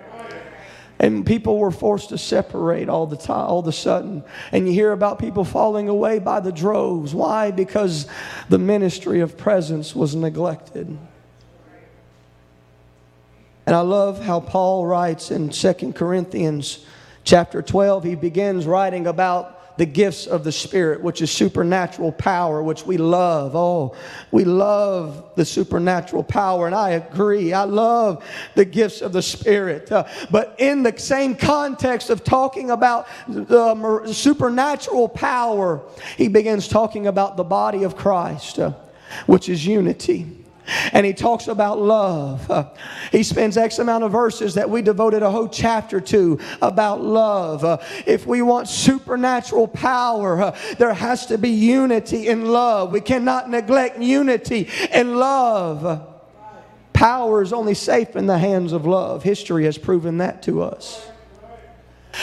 And 1.05 1.27
people 1.27 1.59
were 1.59 1.71
forced 1.71 2.09
to 2.09 2.17
separate 2.17 2.89
all 2.89 3.07
the 3.07 3.19
time, 3.19 3.47
all 3.47 3.59
of 3.59 3.67
a 3.67 3.73
sudden. 3.73 4.25
And 4.53 4.67
you 4.67 4.73
hear 4.73 4.91
about 4.91 5.19
people 5.19 5.45
falling 5.45 5.91
away 5.91 6.19
by 6.19 6.41
the 6.41 6.51
droves. 6.51 7.15
Why? 7.15 7.51
Because 7.51 8.07
the 8.49 8.57
ministry 8.57 9.21
of 9.21 9.37
presence 9.37 9.95
was 9.95 10.15
neglected. 10.15 10.97
And 13.67 13.77
I 13.77 13.81
love 13.81 14.25
how 14.25 14.41
Paul 14.41 14.87
writes 14.87 15.31
in 15.31 15.51
2 15.51 15.93
Corinthians 15.93 16.87
chapter 17.23 17.61
12. 17.61 18.05
He 18.05 18.15
begins 18.15 18.67
writing 18.67 19.07
about 19.07 19.54
the 19.77 19.87
gifts 19.87 20.27
of 20.27 20.45
the 20.45 20.53
Spirit, 20.53 21.03
which 21.03 21.21
is 21.21 21.31
supernatural 21.31 22.13
power, 22.13 22.63
which 22.63 22.87
we 22.87 22.97
love. 22.97 23.57
Oh, 23.57 23.95
we 24.31 24.45
love 24.45 25.33
the 25.35 25.45
supernatural 25.45 26.23
power, 26.23 26.67
and 26.67 26.75
I 26.75 26.91
agree. 26.91 27.53
I 27.53 27.65
love 27.65 28.25
the 28.55 28.65
gifts 28.65 29.01
of 29.01 29.13
the 29.13 29.23
Spirit. 29.23 29.91
Uh, 29.91 30.05
but 30.31 30.55
in 30.59 30.83
the 30.83 30.97
same 30.99 31.35
context 31.35 32.11
of 32.11 32.23
talking 32.23 32.71
about 32.71 33.09
the 33.27 34.13
supernatural 34.13 35.09
power, 35.09 35.83
he 36.17 36.29
begins 36.29 36.69
talking 36.69 37.07
about 37.07 37.37
the 37.37 37.45
body 37.45 37.83
of 37.83 37.97
Christ, 37.97 38.59
uh, 38.59 38.73
which 39.27 39.49
is 39.49 39.67
unity. 39.67 40.44
And 40.93 41.05
he 41.05 41.13
talks 41.13 41.49
about 41.49 41.79
love. 41.79 42.51
Uh, 42.51 42.71
he 43.13 43.23
spends 43.23 43.57
X 43.57 43.79
amount 43.79 44.05
of 44.05 44.13
verses 44.13 44.55
that 44.55 44.69
we 44.69 44.83
devoted 44.83 45.23
a 45.23 45.31
whole 45.31 45.49
chapter 45.49 46.01
to 46.01 46.39
about 46.63 47.03
love. 47.03 47.65
Uh, 47.65 47.79
if 48.07 48.27
we 48.27 48.43
want 48.43 48.69
supernatural 48.69 49.69
power, 49.69 50.41
uh, 50.41 50.59
there 50.79 50.95
has 50.95 51.27
to 51.27 51.39
be 51.39 51.51
unity 51.51 52.29
in 52.29 52.47
love. 52.47 52.93
We 52.93 53.01
cannot 53.01 53.51
neglect 53.51 53.99
unity 53.99 54.69
in 54.93 55.17
love. 55.17 56.11
Power 56.93 57.43
is 57.43 57.53
only 57.53 57.75
safe 57.75 58.17
in 58.17 58.27
the 58.27 58.39
hands 58.39 58.73
of 58.73 58.87
love. 58.87 59.23
History 59.23 59.65
has 59.65 59.77
proven 59.77 60.19
that 60.19 60.43
to 60.45 60.63
us. 60.63 61.11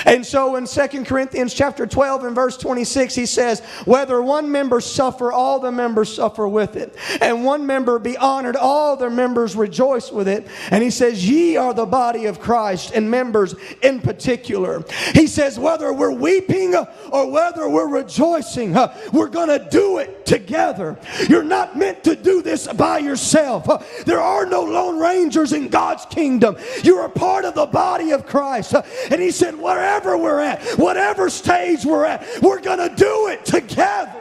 And 0.05 0.25
so 0.25 0.55
in 0.55 0.65
2 0.65 1.03
Corinthians 1.05 1.53
chapter 1.53 1.85
12 1.85 2.25
and 2.25 2.35
verse 2.35 2.57
26, 2.57 3.15
he 3.15 3.25
says, 3.25 3.61
Whether 3.85 4.21
one 4.21 4.51
member 4.51 4.81
suffer, 4.81 5.31
all 5.31 5.59
the 5.59 5.71
members 5.71 6.13
suffer 6.13 6.47
with 6.47 6.75
it. 6.75 6.95
And 7.21 7.43
one 7.43 7.65
member 7.65 7.99
be 7.99 8.17
honored, 8.17 8.55
all 8.55 8.95
the 8.95 9.09
members 9.09 9.55
rejoice 9.55 10.11
with 10.11 10.27
it. 10.27 10.47
And 10.69 10.83
he 10.83 10.89
says, 10.89 11.27
Ye 11.27 11.57
are 11.57 11.73
the 11.73 11.85
body 11.85 12.25
of 12.25 12.39
Christ, 12.39 12.91
and 12.93 13.09
members 13.09 13.55
in 13.81 13.99
particular. 14.01 14.83
He 15.13 15.27
says, 15.27 15.59
Whether 15.59 15.93
we're 15.93 16.11
weeping 16.11 16.75
or 16.75 17.31
whether 17.31 17.67
we're 17.67 17.87
rejoicing, 17.87 18.73
we're 19.11 19.29
going 19.29 19.49
to 19.49 19.67
do 19.69 19.97
it 19.97 20.25
together. 20.25 20.97
You're 21.27 21.43
not 21.43 21.77
meant 21.77 22.03
to 22.05 22.15
do 22.15 22.41
this 22.41 22.67
by 22.67 22.99
yourself. 22.99 23.67
There 24.05 24.21
are 24.21 24.45
no 24.45 24.63
lone 24.63 24.99
rangers 24.99 25.53
in 25.53 25.69
God's 25.69 26.05
kingdom. 26.05 26.57
You're 26.83 27.05
a 27.05 27.09
part 27.09 27.45
of 27.45 27.55
the 27.55 27.65
body 27.65 28.11
of 28.11 28.25
Christ. 28.25 28.75
And 29.09 29.21
he 29.21 29.31
said, 29.31 29.55
What 29.55 29.77
wherever 29.81 30.15
we're 30.15 30.39
at, 30.39 30.61
whatever 30.77 31.27
stage 31.27 31.83
we're 31.83 32.05
at, 32.05 32.23
we're 32.41 32.61
going 32.61 32.77
to 32.77 32.95
do 32.95 33.27
it 33.29 33.43
together. 33.43 34.13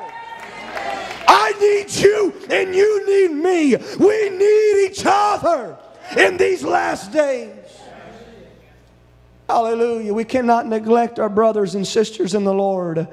I 1.28 1.52
need 1.60 1.94
you 2.02 2.32
and 2.50 2.74
you 2.74 3.06
need 3.06 3.36
me. 3.36 3.76
We 3.98 4.30
need 4.30 4.86
each 4.88 5.02
other 5.04 5.76
in 6.16 6.38
these 6.38 6.64
last 6.64 7.12
days. 7.12 7.54
Hallelujah. 9.48 10.14
We 10.14 10.24
cannot 10.24 10.66
neglect 10.66 11.18
our 11.18 11.28
brothers 11.28 11.74
and 11.74 11.86
sisters 11.86 12.34
in 12.34 12.44
the 12.44 12.54
Lord 12.54 13.06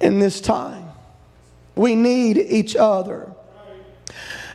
in 0.00 0.20
this 0.20 0.40
time. 0.40 0.88
We 1.74 1.96
need 1.96 2.38
each 2.38 2.76
other. 2.76 3.32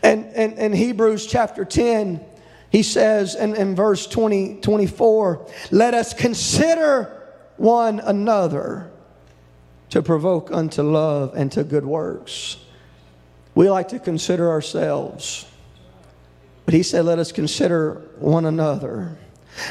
And 0.01 0.27
in 0.33 0.71
Hebrews 0.71 1.25
chapter 1.25 1.65
10, 1.65 2.23
he 2.69 2.83
says 2.83 3.35
in, 3.35 3.55
in 3.55 3.75
verse 3.75 4.07
20, 4.07 4.61
24, 4.61 5.45
let 5.71 5.93
us 5.93 6.13
consider 6.13 7.16
one 7.57 7.99
another 7.99 8.89
to 9.89 10.01
provoke 10.01 10.51
unto 10.51 10.81
love 10.81 11.33
and 11.35 11.51
to 11.51 11.63
good 11.63 11.85
works. 11.85 12.57
We 13.55 13.69
like 13.69 13.87
to 13.89 13.99
consider 13.99 14.49
ourselves. 14.49 15.45
But 16.65 16.73
he 16.73 16.83
said, 16.83 17.05
let 17.05 17.19
us 17.19 17.31
consider 17.31 18.01
one 18.19 18.45
another 18.45 19.17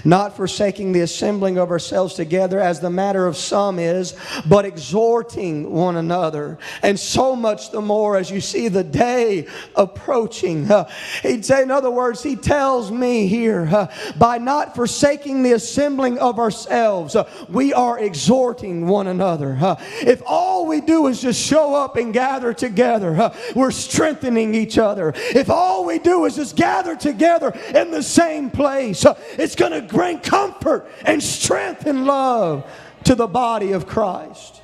not 0.04 0.36
forsaking 0.36 0.92
the 0.92 1.00
assembling 1.00 1.58
of 1.58 1.70
ourselves 1.70 2.14
together 2.14 2.60
as 2.60 2.80
the 2.80 2.90
matter 2.90 3.26
of 3.26 3.36
some 3.36 3.78
is, 3.78 4.14
but 4.46 4.64
exhorting 4.64 5.70
one 5.70 5.96
another. 5.96 6.58
And 6.82 6.98
so 6.98 7.36
much 7.36 7.70
the 7.70 7.80
more 7.80 8.16
as 8.16 8.30
you 8.30 8.40
see 8.40 8.68
the 8.68 8.84
day 8.84 9.46
approaching. 9.74 10.70
Uh, 10.70 10.88
he'd 11.22 11.44
say, 11.44 11.62
in 11.62 11.70
other 11.70 11.90
words, 11.90 12.22
he 12.22 12.36
tells 12.36 12.90
me 12.90 13.26
here, 13.26 13.66
uh, 13.66 13.92
by 14.18 14.38
not 14.38 14.74
forsaking 14.74 15.42
the 15.42 15.52
assembling 15.52 16.18
of 16.18 16.38
ourselves, 16.38 17.16
uh, 17.16 17.28
we 17.48 17.72
are 17.72 17.98
exhorting 17.98 18.86
one 18.86 19.06
another. 19.06 19.58
If 20.00 20.22
all 20.26 20.66
we 20.66 20.80
do 20.80 21.06
is 21.06 21.20
just 21.20 21.40
show 21.40 21.74
up 21.74 21.96
and 21.96 22.12
gather 22.12 22.52
together, 22.52 23.32
we're 23.54 23.70
strengthening 23.70 24.54
each 24.54 24.78
other. 24.78 25.12
If 25.16 25.50
all 25.50 25.84
we 25.84 25.98
do 25.98 26.24
is 26.24 26.36
just 26.36 26.56
gather 26.56 26.96
together 26.96 27.52
in 27.74 27.90
the 27.90 28.02
same 28.02 28.50
place, 28.50 29.04
it's 29.32 29.54
going 29.54 29.72
to 29.72 29.75
to 29.80 29.94
bring 29.94 30.18
comfort 30.20 30.88
and 31.04 31.22
strength 31.22 31.86
and 31.86 32.06
love 32.06 32.70
to 33.04 33.14
the 33.14 33.26
body 33.26 33.72
of 33.72 33.86
Christ. 33.86 34.60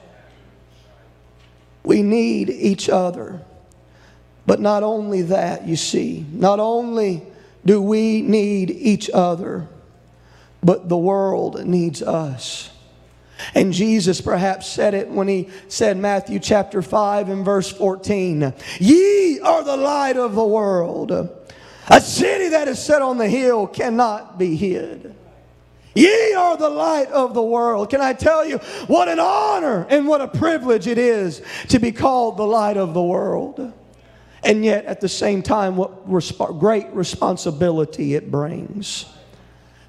We 1.85 2.03
need 2.03 2.51
each 2.51 2.89
other. 2.89 3.43
But 4.47 4.61
not 4.61 4.83
only 4.83 5.23
that, 5.23 5.67
you 5.67 5.77
see, 5.77 6.27
not 6.33 6.59
only 6.59 7.23
do 7.65 7.81
we 7.81 8.23
need 8.23 8.71
each 8.71 9.09
other, 9.11 9.69
but 10.63 10.89
the 10.89 10.97
world 10.97 11.65
needs 11.65 12.03
us. 12.03 12.71
And 13.55 13.73
Jesus 13.73 14.21
perhaps 14.21 14.69
said 14.69 14.95
it 14.95 15.09
when 15.09 15.29
he 15.29 15.49
said, 15.69 15.97
Matthew 15.97 16.39
chapter 16.39 16.83
5 16.83 17.29
and 17.29 17.45
verse 17.45 17.71
14, 17.71 18.55
Ye 18.79 19.41
are 19.41 19.65
the 19.65 19.77
light 19.77 20.17
of 20.17 20.35
the 20.35 20.45
world. 20.45 21.31
A 21.89 22.01
city 22.01 22.49
that 22.49 22.69
is 22.69 22.79
set 22.79 23.03
on 23.03 23.19
the 23.19 23.29
hill 23.29 23.67
cannot 23.67 24.39
be 24.39 24.57
hid. 24.57 25.15
Ye 25.95 26.33
are 26.33 26.57
the 26.57 26.71
light 26.71 27.09
of 27.09 27.35
the 27.35 27.43
world. 27.43 27.91
Can 27.91 28.01
I 28.01 28.15
tell 28.15 28.47
you 28.47 28.59
what 28.87 29.09
an 29.09 29.21
honor 29.21 29.87
and 29.91 30.07
what 30.07 30.21
a 30.21 30.29
privilege 30.29 30.87
it 30.87 30.97
is 30.97 31.43
to 31.69 31.79
be 31.79 31.93
called 31.93 32.39
the 32.39 32.47
light 32.47 32.77
of 32.77 32.95
the 32.95 33.03
world? 33.03 33.73
And 34.43 34.65
yet, 34.65 34.87
at 34.87 35.01
the 35.01 35.09
same 35.09 35.43
time, 35.43 35.77
what 35.77 36.09
resp- 36.09 36.59
great 36.59 36.89
responsibility 36.95 38.15
it 38.15 38.31
brings 38.31 39.07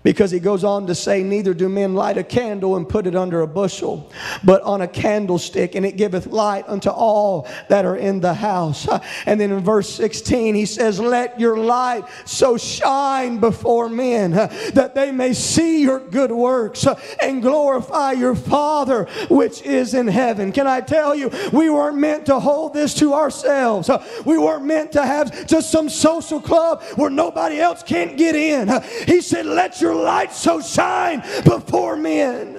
because 0.03 0.31
he 0.31 0.39
goes 0.39 0.63
on 0.63 0.85
to 0.87 0.95
say, 0.95 1.23
Neither 1.23 1.53
do 1.53 1.69
men 1.69 1.95
light 1.95 2.17
a 2.17 2.23
candle 2.23 2.75
and 2.75 2.87
put 2.87 3.07
it 3.07 3.15
under 3.15 3.41
a 3.41 3.47
bushel, 3.47 4.11
but 4.43 4.61
on 4.63 4.81
a 4.81 4.87
candlestick, 4.87 5.75
and 5.75 5.85
it 5.85 5.97
giveth 5.97 6.27
light 6.27 6.65
unto 6.67 6.89
all 6.89 7.47
that 7.69 7.85
are 7.85 7.95
in 7.95 8.19
the 8.19 8.33
house. 8.33 8.87
And 9.25 9.39
then 9.39 9.51
in 9.51 9.59
verse 9.59 9.89
16, 9.89 10.55
he 10.55 10.65
says, 10.65 10.99
Let 10.99 11.39
your 11.39 11.57
light 11.57 12.03
so 12.25 12.57
shine 12.57 13.39
before 13.39 13.87
men 13.87 14.31
that 14.73 14.95
they 14.95 15.11
may 15.11 15.33
see 15.33 15.81
your 15.81 15.99
good 15.99 16.31
works 16.31 16.85
and 17.21 17.41
glorify 17.41 18.11
your 18.11 18.35
Father 18.35 19.05
which 19.29 19.61
is 19.61 19.93
in 19.93 20.07
heaven. 20.07 20.51
Can 20.51 20.67
I 20.67 20.81
tell 20.81 21.15
you, 21.15 21.31
we 21.51 21.69
weren't 21.69 21.97
meant 21.97 22.25
to 22.27 22.39
hold 22.39 22.73
this 22.73 22.93
to 22.95 23.13
ourselves. 23.13 23.89
We 24.25 24.37
weren't 24.37 24.65
meant 24.65 24.91
to 24.93 25.05
have 25.05 25.47
just 25.47 25.71
some 25.71 25.89
social 25.89 26.41
club 26.41 26.83
where 26.95 27.09
nobody 27.09 27.59
else 27.59 27.83
can't 27.83 28.17
get 28.17 28.35
in. 28.35 28.69
He 29.05 29.21
said, 29.21 29.45
Let 29.45 29.79
your 29.81 29.92
light 29.93 30.33
so 30.33 30.61
shine 30.61 31.21
before 31.43 31.95
men. 31.95 32.57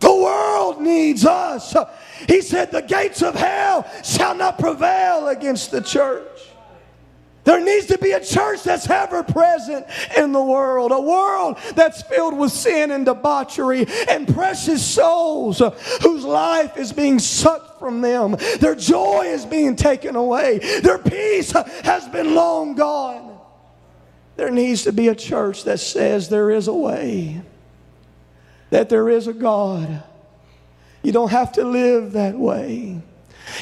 The 0.00 0.12
world 0.12 0.80
needs 0.80 1.24
us. 1.24 1.76
He 2.28 2.40
said, 2.40 2.72
The 2.72 2.82
gates 2.82 3.22
of 3.22 3.34
hell 3.34 3.88
shall 4.02 4.34
not 4.34 4.58
prevail 4.58 5.28
against 5.28 5.70
the 5.70 5.80
church. 5.80 6.26
There 7.44 7.60
needs 7.60 7.86
to 7.86 7.98
be 7.98 8.12
a 8.12 8.24
church 8.24 8.62
that's 8.62 8.88
ever 8.88 9.22
present 9.24 9.86
in 10.16 10.32
the 10.32 10.42
world, 10.42 10.92
a 10.92 11.00
world 11.00 11.58
that's 11.74 12.02
filled 12.02 12.38
with 12.38 12.52
sin 12.52 12.92
and 12.92 13.04
debauchery 13.04 13.86
and 14.08 14.32
precious 14.32 14.84
souls 14.84 15.60
whose 16.02 16.24
life 16.24 16.76
is 16.76 16.92
being 16.92 17.18
sucked 17.18 17.80
from 17.80 18.00
them. 18.00 18.36
Their 18.60 18.76
joy 18.76 19.26
is 19.26 19.44
being 19.44 19.74
taken 19.74 20.14
away, 20.14 20.58
their 20.82 20.98
peace 20.98 21.50
has 21.50 22.08
been 22.08 22.34
long 22.34 22.74
gone. 22.74 23.31
There 24.36 24.50
needs 24.50 24.84
to 24.84 24.92
be 24.92 25.08
a 25.08 25.14
church 25.14 25.64
that 25.64 25.80
says 25.80 26.28
there 26.28 26.50
is 26.50 26.68
a 26.68 26.74
way, 26.74 27.42
that 28.70 28.88
there 28.88 29.08
is 29.08 29.26
a 29.26 29.32
God. 29.32 30.02
You 31.02 31.12
don't 31.12 31.30
have 31.30 31.52
to 31.52 31.64
live 31.64 32.12
that 32.12 32.38
way. 32.38 33.00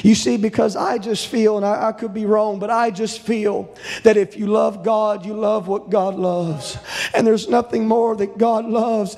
You 0.03 0.15
see, 0.15 0.37
because 0.37 0.75
I 0.75 0.97
just 0.97 1.27
feel, 1.27 1.57
and 1.57 1.65
I, 1.65 1.89
I, 1.89 1.91
could 1.91 2.13
be 2.13 2.25
wrong, 2.25 2.59
but 2.59 2.69
I 2.69 2.91
just 2.91 3.21
feel 3.21 3.73
that 4.03 4.17
if 4.17 4.37
you 4.37 4.47
love 4.47 4.83
God, 4.83 5.25
you 5.25 5.33
love 5.33 5.67
what 5.67 5.89
God 5.89 6.15
loves. 6.15 6.77
And 7.13 7.25
there's 7.25 7.47
nothing 7.49 7.87
more 7.87 8.15
that 8.15 8.37
God 8.37 8.65
loves 8.65 9.15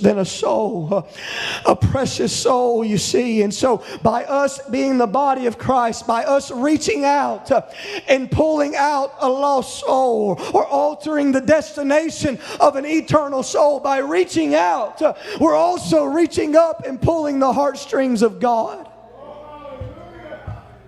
than 0.00 0.18
a 0.18 0.24
soul, 0.24 0.92
a, 0.92 1.70
a 1.70 1.76
precious 1.76 2.34
soul, 2.34 2.84
you 2.84 2.98
see. 2.98 3.42
And 3.42 3.52
so, 3.52 3.82
by 4.02 4.24
us 4.24 4.60
being 4.68 4.98
the 4.98 5.06
body 5.06 5.46
of 5.46 5.58
Christ, 5.58 6.06
by 6.06 6.24
us 6.24 6.50
reaching 6.50 7.04
out 7.04 7.50
uh, 7.50 7.62
and 8.08 8.30
pulling 8.30 8.76
out 8.76 9.14
a 9.20 9.28
lost 9.28 9.80
soul 9.80 10.40
or 10.52 10.66
altering 10.66 11.32
the 11.32 11.40
destination 11.40 12.38
of 12.60 12.76
an 12.76 12.86
eternal 12.86 13.42
soul, 13.42 13.80
by 13.80 13.98
reaching 13.98 14.54
out, 14.54 15.00
uh, 15.02 15.14
we're 15.40 15.56
also 15.56 16.04
reaching 16.04 16.56
up 16.56 16.86
and 16.86 17.00
pulling 17.00 17.38
the 17.38 17.52
heartstrings 17.52 18.22
of 18.22 18.40
God. 18.40 18.89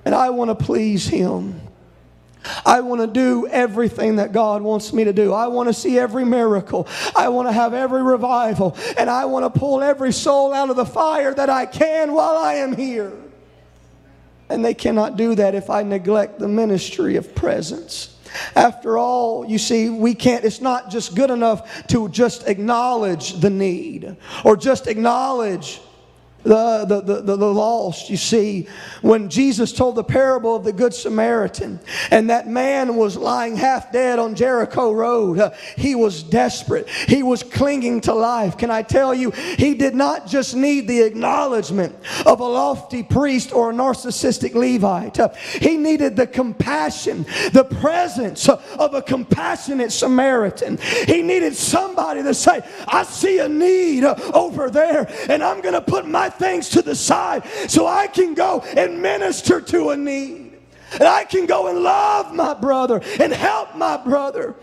And 0.05 0.15
I 0.15 0.31
want 0.31 0.57
to 0.57 0.65
please 0.65 1.07
Him. 1.07 1.61
I 2.65 2.81
want 2.81 3.01
to 3.01 3.07
do 3.07 3.47
everything 3.47 4.17
that 4.17 4.33
God 4.33 4.63
wants 4.63 4.93
me 4.93 5.05
to 5.05 5.13
do. 5.13 5.33
I 5.33 5.47
want 5.47 5.69
to 5.69 5.73
see 5.73 5.99
every 5.99 6.25
miracle. 6.25 6.89
I 7.15 7.29
want 7.29 7.49
to 7.49 7.53
have 7.53 7.73
every 7.75 8.03
revival. 8.03 8.77
And 8.97 9.09
I 9.09 9.27
want 9.27 9.53
to 9.53 9.59
pull 9.59 9.83
every 9.83 10.13
soul 10.13 10.53
out 10.53 10.71
of 10.71 10.77
the 10.77 10.87
fire 10.87 11.33
that 11.35 11.51
I 11.51 11.67
can 11.67 12.13
while 12.13 12.37
I 12.37 12.55
am 12.55 12.77
here. 12.77 13.13
And 14.49 14.65
they 14.65 14.75
cannot 14.75 15.17
do 15.17 15.35
that 15.37 15.55
if 15.55 15.71
I 15.71 15.83
neglect 15.83 16.39
the 16.39 16.49
ministry 16.49 17.17
of 17.17 17.35
presence. 17.35 18.19
After 18.57 18.99
all, 18.99 19.47
you 19.47 19.59
see, 19.59 19.89
we 19.89 20.15
can't, 20.15 20.45
it's 20.45 20.61
not 20.61 20.91
just 20.91 21.15
good 21.15 21.31
enough 21.31 21.87
to 21.89 22.09
just 22.09 22.49
acknowledge 22.49 23.35
the 23.41 23.51
need 23.51 24.17
or 24.45 24.57
just 24.57 24.87
acknowledge 24.87 25.81
the, 26.43 26.85
the, 26.87 27.23
the, 27.23 27.37
the, 27.37 27.53
lost. 27.53 28.11
You 28.11 28.17
see, 28.17 28.67
when 29.01 29.29
Jesus 29.29 29.73
told 29.73 29.97
the 29.97 30.05
parable 30.05 30.57
of 30.57 30.65
the 30.65 30.73
Good 30.73 30.95
Samaritan, 30.95 31.81
and 32.11 32.31
that 32.31 32.49
man 32.49 32.97
was 32.97 33.17
lying 33.17 33.57
half 33.57 33.93
dead 33.93 34.19
on 34.19 34.35
Jericho 34.35 34.93
Road, 34.93 35.39
uh, 35.39 35.51
he 35.77 35.95
was 35.95 36.23
desperate. 36.23 36.89
He 36.89 37.23
was 37.23 37.43
clinging 37.43 38.01
to 38.03 38.15
life. 38.15 38.57
Can 38.57 38.71
I 38.71 38.83
tell 38.83 39.15
you, 39.15 39.31
he 39.31 39.75
did 39.75 39.95
not 39.95 40.27
just 40.27 40.55
need 40.55 40.89
the 40.89 41.03
acknowledgement 41.03 41.95
of 42.27 42.41
a 42.41 42.45
lofty 42.45 43.03
priest 43.03 43.53
or 43.53 43.71
a 43.71 43.75
narcissistic 43.75 44.55
Levite, 44.55 45.19
uh, 45.21 45.29
he 45.61 45.77
needed 45.77 46.17
the 46.17 46.27
compassion, 46.27 47.25
the 47.53 47.65
presence 47.65 48.49
of 48.49 48.95
a 48.95 49.03
compassionate 49.03 49.93
Samaritan. 49.93 50.79
He 51.07 51.23
needed 51.23 51.55
somebody 51.55 52.23
to 52.23 52.35
say, 52.35 52.61
I 52.89 53.05
see 53.05 53.39
a 53.39 53.49
need 53.49 54.05
uh, 54.05 54.15
over 54.35 54.71
there, 54.71 55.13
and 55.29 55.43
I'm 55.43 55.61
going 55.61 55.75
to 55.75 55.81
put 55.81 56.07
my 56.07 56.32
things 56.39 56.69
to 56.71 56.83
the 56.83 56.95
side 56.95 57.45
so 57.69 57.87
I 57.87 58.07
can 58.07 58.35
go 58.35 58.61
and 58.77 59.01
minister 59.01 59.61
to 59.61 59.91
a 59.91 59.97
need. 59.97 60.53
And 60.95 61.05
I 61.05 61.25
can 61.25 61.47
go 61.47 61.69
and 61.69 61.79
love 61.79 62.35
my 62.35 62.55
brother 62.55 63.01
and 63.19 63.33
help 63.33 63.75
my 63.77 63.97
brother. 63.97 64.55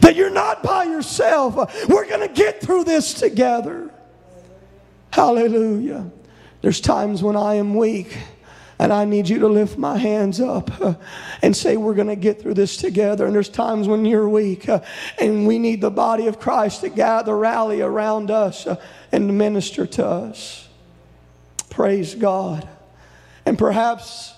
That 0.00 0.16
you're 0.16 0.30
not 0.30 0.62
by 0.62 0.84
yourself. 0.84 1.56
We're 1.88 2.06
going 2.06 2.26
to 2.26 2.32
get 2.32 2.60
through 2.60 2.84
this 2.84 3.14
together. 3.14 3.90
Hallelujah. 5.10 6.10
There's 6.60 6.80
times 6.80 7.22
when 7.22 7.36
I 7.36 7.54
am 7.54 7.74
weak. 7.74 8.18
And 8.80 8.92
I 8.92 9.04
need 9.04 9.28
you 9.28 9.40
to 9.40 9.48
lift 9.48 9.76
my 9.76 9.98
hands 9.98 10.40
up 10.40 10.70
and 11.42 11.56
say, 11.56 11.76
We're 11.76 11.94
going 11.94 12.08
to 12.08 12.16
get 12.16 12.40
through 12.40 12.54
this 12.54 12.76
together. 12.76 13.26
And 13.26 13.34
there's 13.34 13.48
times 13.48 13.88
when 13.88 14.04
you're 14.04 14.28
weak, 14.28 14.68
and 15.18 15.48
we 15.48 15.58
need 15.58 15.80
the 15.80 15.90
body 15.90 16.28
of 16.28 16.38
Christ 16.38 16.82
to 16.82 16.88
gather, 16.88 17.36
rally 17.36 17.80
around 17.80 18.30
us, 18.30 18.68
and 19.10 19.36
minister 19.36 19.84
to 19.84 20.06
us. 20.06 20.67
Praise 21.78 22.16
God. 22.16 22.68
And 23.46 23.56
perhaps 23.56 24.34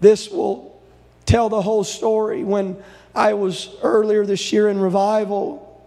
this 0.00 0.30
will 0.30 0.80
tell 1.26 1.50
the 1.50 1.60
whole 1.60 1.84
story. 1.84 2.42
When 2.44 2.82
I 3.14 3.34
was 3.34 3.68
earlier 3.82 4.24
this 4.24 4.54
year 4.54 4.70
in 4.70 4.80
revival 4.80 5.86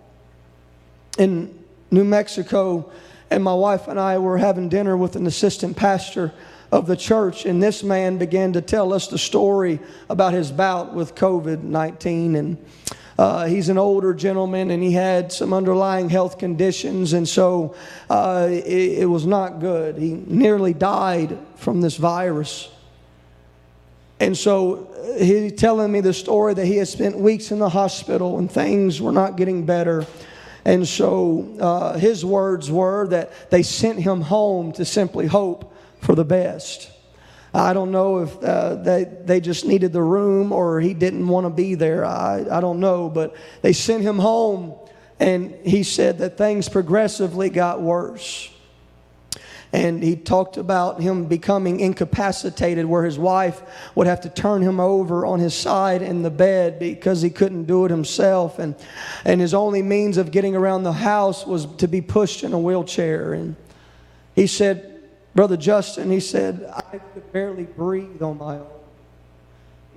in 1.17 1.57
New 1.89 2.03
Mexico, 2.03 2.91
and 3.31 3.43
my 3.43 3.55
wife 3.55 3.87
and 3.87 3.99
I 3.99 4.19
were 4.19 4.37
having 4.37 4.69
dinner 4.69 4.95
with 4.95 5.15
an 5.15 5.25
assistant 5.25 5.75
pastor 5.75 6.35
of 6.71 6.85
the 6.85 6.95
church, 6.95 7.47
and 7.47 7.63
this 7.63 7.81
man 7.81 8.19
began 8.19 8.53
to 8.53 8.61
tell 8.61 8.93
us 8.93 9.07
the 9.07 9.17
story 9.17 9.79
about 10.07 10.33
his 10.33 10.51
bout 10.51 10.93
with 10.93 11.15
COVID 11.15 11.63
19. 11.63 12.35
And 12.35 12.63
uh, 13.21 13.45
he's 13.45 13.69
an 13.69 13.77
older 13.77 14.15
gentleman 14.15 14.71
and 14.71 14.81
he 14.81 14.91
had 14.91 15.31
some 15.31 15.53
underlying 15.53 16.09
health 16.09 16.39
conditions, 16.39 17.13
and 17.13 17.29
so 17.29 17.75
uh, 18.09 18.47
it, 18.49 19.01
it 19.01 19.05
was 19.05 19.27
not 19.27 19.59
good. 19.59 19.95
He 19.95 20.13
nearly 20.13 20.73
died 20.73 21.37
from 21.55 21.81
this 21.81 21.97
virus. 21.97 22.67
And 24.19 24.35
so 24.35 24.87
uh, 24.87 25.23
he's 25.23 25.53
telling 25.53 25.91
me 25.91 26.01
the 26.01 26.13
story 26.13 26.55
that 26.55 26.65
he 26.65 26.77
had 26.77 26.87
spent 26.87 27.15
weeks 27.15 27.51
in 27.51 27.59
the 27.59 27.69
hospital 27.69 28.39
and 28.39 28.51
things 28.51 28.99
were 28.99 29.11
not 29.11 29.35
getting 29.35 29.67
better. 29.67 30.07
And 30.65 30.87
so 30.87 31.55
uh, 31.59 31.99
his 31.99 32.25
words 32.25 32.71
were 32.71 33.07
that 33.09 33.51
they 33.51 33.61
sent 33.61 33.99
him 33.99 34.21
home 34.21 34.71
to 34.73 34.85
simply 34.85 35.27
hope 35.27 35.71
for 35.99 36.15
the 36.15 36.25
best. 36.25 36.90
I 37.53 37.73
don't 37.73 37.91
know 37.91 38.19
if 38.19 38.43
uh, 38.43 38.75
they, 38.75 39.03
they 39.03 39.41
just 39.41 39.65
needed 39.65 39.91
the 39.91 40.01
room 40.01 40.53
or 40.53 40.79
he 40.79 40.93
didn't 40.93 41.27
want 41.27 41.45
to 41.45 41.49
be 41.49 41.75
there. 41.75 42.05
I, 42.05 42.45
I 42.49 42.61
don't 42.61 42.79
know. 42.79 43.09
But 43.09 43.35
they 43.61 43.73
sent 43.73 44.03
him 44.03 44.19
home, 44.19 44.73
and 45.19 45.53
he 45.65 45.83
said 45.83 46.19
that 46.19 46.37
things 46.37 46.69
progressively 46.69 47.49
got 47.49 47.81
worse. 47.81 48.49
And 49.73 50.03
he 50.03 50.17
talked 50.17 50.57
about 50.57 51.01
him 51.01 51.25
becoming 51.25 51.79
incapacitated, 51.79 52.85
where 52.85 53.03
his 53.03 53.17
wife 53.17 53.61
would 53.95 54.07
have 54.07 54.21
to 54.21 54.29
turn 54.29 54.61
him 54.61 54.81
over 54.81 55.25
on 55.25 55.39
his 55.39 55.53
side 55.53 56.01
in 56.01 56.23
the 56.23 56.29
bed 56.29 56.77
because 56.77 57.21
he 57.21 57.29
couldn't 57.29 57.65
do 57.65 57.85
it 57.85 57.91
himself. 57.91 58.59
And, 58.59 58.75
and 59.23 59.39
his 59.39 59.53
only 59.53 59.81
means 59.81 60.17
of 60.17 60.31
getting 60.31 60.55
around 60.57 60.83
the 60.83 60.91
house 60.91 61.45
was 61.45 61.65
to 61.77 61.87
be 61.87 62.01
pushed 62.01 62.43
in 62.43 62.51
a 62.51 62.59
wheelchair. 62.59 63.33
And 63.33 63.55
he 64.35 64.45
said, 64.45 64.90
Brother 65.33 65.57
Justin, 65.57 66.11
he 66.11 66.19
said, 66.19 66.69
I 66.73 66.97
could 66.97 67.31
barely 67.31 67.63
breathe 67.63 68.21
on 68.21 68.37
my 68.37 68.55
own. 68.55 68.67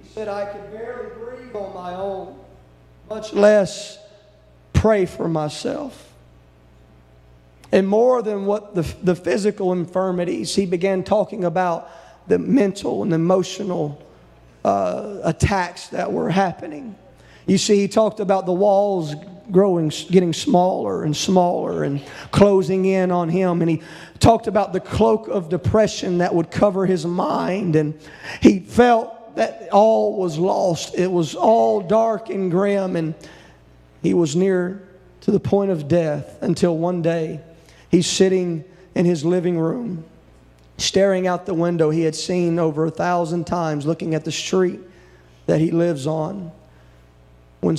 He 0.03 0.09
said, 0.11 0.29
I 0.29 0.47
could 0.47 0.73
barely 0.73 1.11
breathe 1.18 1.55
on 1.57 1.75
my 1.75 1.94
own, 1.94 2.38
much 3.09 3.33
less 3.33 3.99
pray 4.73 5.07
for 5.07 5.29
myself. 5.29 6.12
And 7.73 7.88
more 7.88 8.23
than 8.23 8.47
what 8.47 8.77
the, 8.77 8.83
the 9.03 9.16
physical 9.16 9.73
infirmities, 9.73 10.55
he 10.55 10.66
began 10.66 11.03
talking 11.03 11.42
about 11.44 11.90
the 12.29 12.38
mental 12.38 13.03
and 13.03 13.12
emotional 13.12 14.01
uh, 14.64 15.18
attacks 15.25 15.88
that 15.88 16.12
were 16.12 16.31
happening. 16.31 16.94
You 17.47 17.59
see, 17.59 17.77
he 17.77 17.88
talked 17.88 18.20
about 18.20 18.47
the 18.47 18.53
walls 18.53 19.14
growing, 19.51 19.91
getting 20.11 20.33
smaller 20.33 21.05
and 21.05 21.17
smaller 21.17 21.85
and 21.85 22.03
closing 22.31 22.85
in 22.87 23.11
on 23.11 23.29
him. 23.29 23.61
And 23.61 23.71
he 23.71 23.83
talked 24.19 24.47
about 24.47 24.73
the 24.73 24.81
cloak 24.81 25.29
of 25.29 25.49
depression 25.49 26.19
that 26.19 26.35
would 26.35 26.51
cover 26.51 26.87
his 26.87 27.07
mind. 27.07 27.77
And 27.77 27.99
he 28.41 28.61
felt 28.61 29.37
that 29.37 29.69
all 29.73 30.17
was 30.17 30.39
lost. 30.39 30.95
It 30.95 31.11
was 31.11 31.35
all 31.35 31.81
dark 31.81 32.31
and 32.31 32.51
grim. 32.51 32.97
And 32.97 33.15
he 34.03 34.15
was 34.15 34.37
near 34.37 34.83
to 35.23 35.31
the 35.31 35.41
point 35.41 35.71
of 35.71 35.89
death 35.89 36.43
until 36.43 36.77
one 36.77 37.03
day 37.03 37.41
he's 37.91 38.07
sitting 38.07 38.65
in 38.95 39.07
his 39.07 39.25
living 39.25 39.59
room, 39.59 40.05
staring 40.79 41.27
out 41.27 41.47
the 41.47 41.55
window 41.55 41.91
he 41.91 42.03
had 42.03 42.15
seen 42.15 42.59
over 42.59 42.87
a 42.87 42.91
thousand 42.91 43.47
times, 43.47 43.87
looking 43.87 44.15
at 44.15 44.25
the 44.25 44.33
street 44.33 44.81
that 45.47 45.61
he 45.61 45.71
lives 45.71 46.07
on. 46.07 46.53
When 47.61 47.77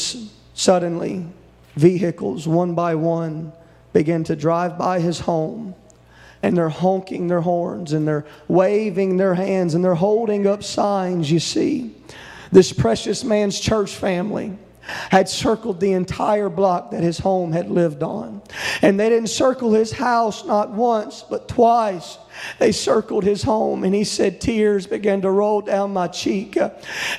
suddenly 0.55 1.27
vehicles, 1.75 2.47
one 2.47 2.75
by 2.75 2.95
one, 2.95 3.53
begin 3.93 4.23
to 4.25 4.35
drive 4.35 4.77
by 4.77 4.99
his 4.99 5.21
home 5.21 5.75
and 6.45 6.55
they're 6.55 6.69
honking 6.69 7.27
their 7.27 7.41
horns 7.41 7.91
and 7.91 8.07
they're 8.07 8.25
waving 8.47 9.17
their 9.17 9.33
hands 9.33 9.73
and 9.73 9.83
they're 9.83 9.95
holding 9.95 10.45
up 10.45 10.63
signs, 10.63 11.31
you 11.31 11.39
see. 11.39 11.95
This 12.51 12.71
precious 12.71 13.23
man's 13.23 13.59
church 13.59 13.95
family 13.95 14.55
had 15.09 15.27
circled 15.27 15.79
the 15.79 15.93
entire 15.93 16.49
block 16.49 16.91
that 16.91 17.01
his 17.01 17.17
home 17.17 17.51
had 17.51 17.71
lived 17.71 18.03
on. 18.03 18.43
And 18.83 18.99
they 18.99 19.09
didn't 19.09 19.29
circle 19.29 19.73
his 19.73 19.91
house 19.91 20.45
not 20.45 20.69
once, 20.69 21.23
but 21.27 21.47
twice. 21.47 22.19
They 22.59 22.71
circled 22.71 23.23
his 23.23 23.43
home, 23.43 23.83
and 23.83 23.93
he 23.93 24.03
said, 24.03 24.41
Tears 24.41 24.87
began 24.87 25.21
to 25.21 25.31
roll 25.31 25.61
down 25.61 25.93
my 25.93 26.07
cheek. 26.07 26.57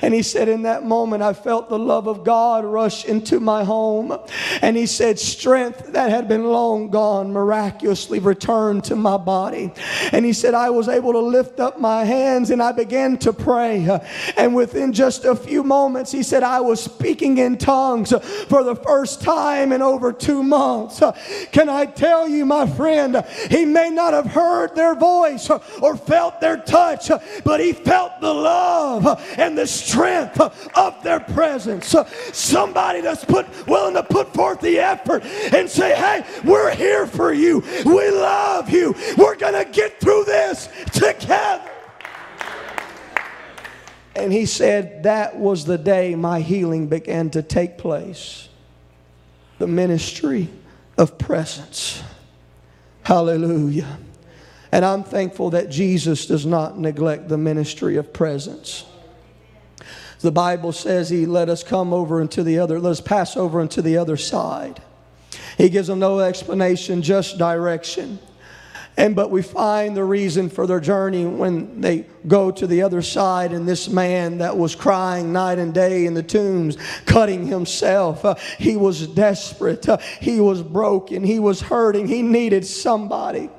And 0.01 0.13
he 0.13 0.21
said, 0.21 0.49
In 0.49 0.63
that 0.63 0.85
moment, 0.85 1.23
I 1.23 1.33
felt 1.33 1.69
the 1.69 1.79
love 1.79 2.07
of 2.07 2.23
God 2.23 2.65
rush 2.65 3.05
into 3.05 3.39
my 3.39 3.63
home. 3.63 4.17
And 4.61 4.75
he 4.77 4.85
said, 4.85 5.19
Strength 5.19 5.93
that 5.93 6.09
had 6.09 6.27
been 6.27 6.45
long 6.45 6.89
gone 6.89 7.31
miraculously 7.31 8.19
returned 8.19 8.83
to 8.85 8.95
my 8.95 9.17
body. 9.17 9.71
And 10.11 10.25
he 10.25 10.33
said, 10.33 10.53
I 10.53 10.69
was 10.69 10.87
able 10.87 11.13
to 11.13 11.19
lift 11.19 11.59
up 11.59 11.79
my 11.79 12.03
hands 12.03 12.49
and 12.49 12.61
I 12.61 12.71
began 12.71 13.17
to 13.19 13.33
pray. 13.33 13.87
And 14.35 14.55
within 14.55 14.93
just 14.93 15.25
a 15.25 15.35
few 15.35 15.63
moments, 15.63 16.11
he 16.11 16.23
said, 16.23 16.43
I 16.43 16.61
was 16.61 16.83
speaking 16.83 17.37
in 17.37 17.57
tongues 17.57 18.13
for 18.47 18.63
the 18.63 18.75
first 18.75 19.21
time 19.21 19.71
in 19.71 19.81
over 19.81 20.13
two 20.13 20.43
months. 20.43 21.01
Can 21.51 21.69
I 21.69 21.85
tell 21.85 22.27
you, 22.27 22.45
my 22.45 22.67
friend, 22.67 23.23
he 23.49 23.65
may 23.65 23.89
not 23.89 24.13
have 24.13 24.27
heard 24.27 24.75
their 24.75 24.95
voice 24.95 25.06
voice 25.07 25.49
or 25.81 25.95
felt 25.95 26.39
their 26.41 26.57
touch, 26.57 27.09
but 27.43 27.59
he 27.59 27.73
felt 27.73 28.19
the 28.21 28.33
love 28.33 29.05
and 29.37 29.57
the 29.57 29.67
strength 29.67 30.39
of 30.39 31.03
their 31.03 31.19
presence. 31.19 31.95
Somebody 32.33 33.01
that's 33.01 33.25
put 33.25 33.45
willing 33.67 33.95
to 33.95 34.03
put 34.03 34.33
forth 34.33 34.61
the 34.61 34.79
effort 34.79 35.23
and 35.53 35.69
say, 35.69 35.95
"Hey, 35.95 36.25
we're 36.43 36.73
here 36.73 37.05
for 37.07 37.31
you. 37.33 37.63
We 37.85 38.09
love 38.11 38.69
you. 38.69 38.95
We're 39.17 39.35
going 39.35 39.57
to 39.63 39.69
get 39.71 39.99
through 39.99 40.25
this 40.25 40.69
together." 40.93 41.71
And 44.17 44.33
he 44.33 44.47
said, 44.47 45.03
That 45.03 45.37
was 45.37 45.65
the 45.65 45.77
day 45.77 46.15
my 46.15 46.41
healing 46.41 46.87
began 46.87 47.29
to 47.31 47.43
take 47.43 47.77
place. 47.77 48.49
The 49.59 49.67
ministry 49.67 50.49
of 50.97 51.19
presence. 51.19 52.01
Hallelujah. 53.03 53.99
And 54.71 54.83
I'm 54.83 55.03
thankful 55.03 55.51
that 55.51 55.69
Jesus 55.69 56.25
does 56.25 56.45
not 56.45 56.77
neglect 56.77 57.29
the 57.29 57.37
ministry 57.37 57.95
of 57.97 58.11
presence. 58.13 58.85
The 60.19 60.31
Bible 60.31 60.71
says 60.71 61.09
he 61.09 61.25
let 61.25 61.49
us 61.49 61.63
come 61.63 61.93
over 61.93 62.21
into 62.21 62.43
the 62.43 62.59
other, 62.59 62.79
let 62.79 62.91
us 62.91 63.01
pass 63.01 63.37
over 63.37 63.61
into 63.61 63.81
the 63.81 63.97
other 63.97 64.17
side. 64.17 64.81
He 65.57 65.69
gives 65.69 65.87
them 65.87 65.99
no 65.99 66.19
explanation, 66.19 67.01
just 67.01 67.37
direction. 67.37 68.19
And 68.97 69.15
but 69.15 69.29
we 69.29 69.43
find 69.43 69.95
the 69.95 70.03
reason 70.03 70.49
for 70.49 70.65
their 70.65 70.79
journey 70.79 71.23
when 71.25 71.81
they 71.81 72.07
go 72.27 72.49
to 72.49 72.65
the 72.65 72.81
other 72.81 73.03
side, 73.03 73.53
and 73.53 73.67
this 73.67 73.87
man 73.87 74.39
that 74.39 74.57
was 74.57 74.75
crying 74.75 75.31
night 75.31 75.59
and 75.59 75.71
day 75.73 76.07
in 76.07 76.15
the 76.15 76.23
tombs, 76.23 76.77
cutting 77.05 77.45
himself, 77.45 78.25
uh, 78.25 78.35
he 78.57 78.75
was 78.75 79.07
desperate, 79.07 79.87
uh, 79.87 79.97
he 80.19 80.39
was 80.41 80.63
broken, 80.63 81.23
he 81.23 81.39
was 81.39 81.61
hurting, 81.61 82.07
he 82.07 82.23
needed 82.23 82.65
somebody. 82.65 83.49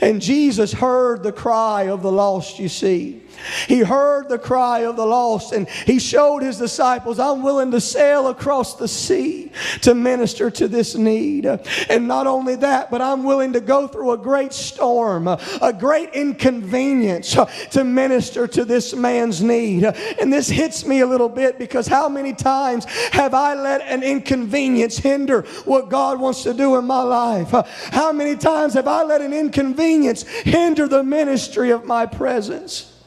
And 0.00 0.20
Jesus 0.20 0.72
heard 0.72 1.22
the 1.22 1.32
cry 1.32 1.84
of 1.84 2.02
the 2.02 2.12
lost, 2.12 2.58
you 2.58 2.68
see. 2.68 3.22
He 3.66 3.80
heard 3.80 4.28
the 4.28 4.38
cry 4.38 4.80
of 4.80 4.96
the 4.96 5.06
lost 5.06 5.52
and 5.52 5.68
he 5.68 5.98
showed 5.98 6.42
his 6.42 6.58
disciples, 6.58 7.18
I'm 7.18 7.42
willing 7.42 7.70
to 7.72 7.80
sail 7.80 8.28
across 8.28 8.74
the 8.76 8.88
sea 8.88 9.52
to 9.82 9.94
minister 9.94 10.50
to 10.50 10.68
this 10.68 10.94
need. 10.94 11.46
And 11.88 12.08
not 12.08 12.26
only 12.26 12.56
that, 12.56 12.90
but 12.90 13.00
I'm 13.00 13.24
willing 13.24 13.52
to 13.54 13.60
go 13.60 13.86
through 13.88 14.12
a 14.12 14.18
great 14.18 14.52
storm, 14.52 15.28
a 15.28 15.74
great 15.78 16.10
inconvenience 16.10 17.36
to 17.70 17.84
minister 17.84 18.46
to 18.48 18.64
this 18.64 18.94
man's 18.94 19.42
need. 19.42 19.84
And 19.84 20.32
this 20.32 20.48
hits 20.48 20.84
me 20.84 21.00
a 21.00 21.06
little 21.06 21.28
bit 21.28 21.58
because 21.58 21.86
how 21.86 22.08
many 22.08 22.32
times 22.32 22.84
have 23.12 23.34
I 23.34 23.54
let 23.54 23.82
an 23.82 24.02
inconvenience 24.02 24.98
hinder 24.98 25.42
what 25.64 25.88
God 25.88 26.20
wants 26.20 26.42
to 26.44 26.54
do 26.54 26.76
in 26.76 26.84
my 26.84 27.02
life? 27.02 27.50
How 27.92 28.12
many 28.12 28.36
times 28.36 28.74
have 28.74 28.88
I 28.88 29.02
let 29.02 29.20
an 29.20 29.32
inconvenience 29.32 30.22
hinder 30.22 30.88
the 30.88 31.02
ministry 31.02 31.70
of 31.70 31.84
my 31.84 32.06
presence? 32.06 32.97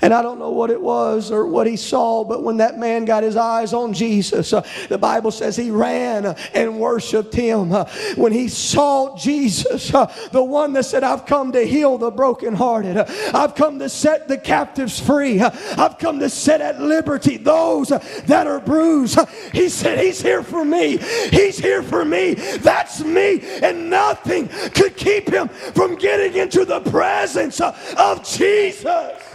And 0.00 0.14
I 0.14 0.22
don't 0.22 0.38
know 0.38 0.50
what 0.50 0.70
it 0.70 0.80
was 0.80 1.30
or 1.32 1.46
what 1.46 1.66
he 1.66 1.76
saw, 1.76 2.24
but 2.24 2.42
when 2.42 2.58
that 2.58 2.78
man 2.78 3.04
got 3.04 3.24
his 3.24 3.36
eyes 3.36 3.72
on 3.72 3.92
Jesus, 3.92 4.52
uh, 4.52 4.66
the 4.88 4.98
Bible 4.98 5.30
says 5.30 5.56
he 5.56 5.70
ran 5.70 6.36
and 6.54 6.78
worshiped 6.78 7.34
him. 7.34 7.72
Uh, 7.72 7.84
when 8.14 8.32
he 8.32 8.48
saw 8.48 9.16
Jesus, 9.16 9.92
uh, 9.92 10.12
the 10.30 10.42
one 10.42 10.72
that 10.74 10.84
said, 10.84 11.02
I've 11.02 11.26
come 11.26 11.52
to 11.52 11.62
heal 11.64 11.98
the 11.98 12.10
brokenhearted, 12.10 12.96
uh, 12.96 13.06
I've 13.34 13.56
come 13.56 13.80
to 13.80 13.88
set 13.88 14.28
the 14.28 14.38
captives 14.38 15.00
free, 15.00 15.40
uh, 15.40 15.50
I've 15.76 15.98
come 15.98 16.20
to 16.20 16.30
set 16.30 16.60
at 16.60 16.80
liberty 16.80 17.36
those 17.36 17.90
uh, 17.90 17.98
that 18.26 18.46
are 18.46 18.60
bruised. 18.60 19.18
he 19.52 19.68
said, 19.68 19.98
He's 19.98 20.22
here 20.22 20.44
for 20.44 20.64
me. 20.64 20.98
He's 21.30 21.58
here 21.58 21.82
for 21.82 22.04
me. 22.04 22.34
That's 22.34 23.02
me. 23.02 23.40
And 23.62 23.90
nothing 23.90 24.48
could 24.48 24.96
keep 24.96 25.28
him 25.28 25.48
from 25.48 25.96
getting 25.96 26.40
into 26.40 26.64
the 26.64 26.80
presence 26.80 27.60
of 27.60 28.24
Jesus. 28.24 29.31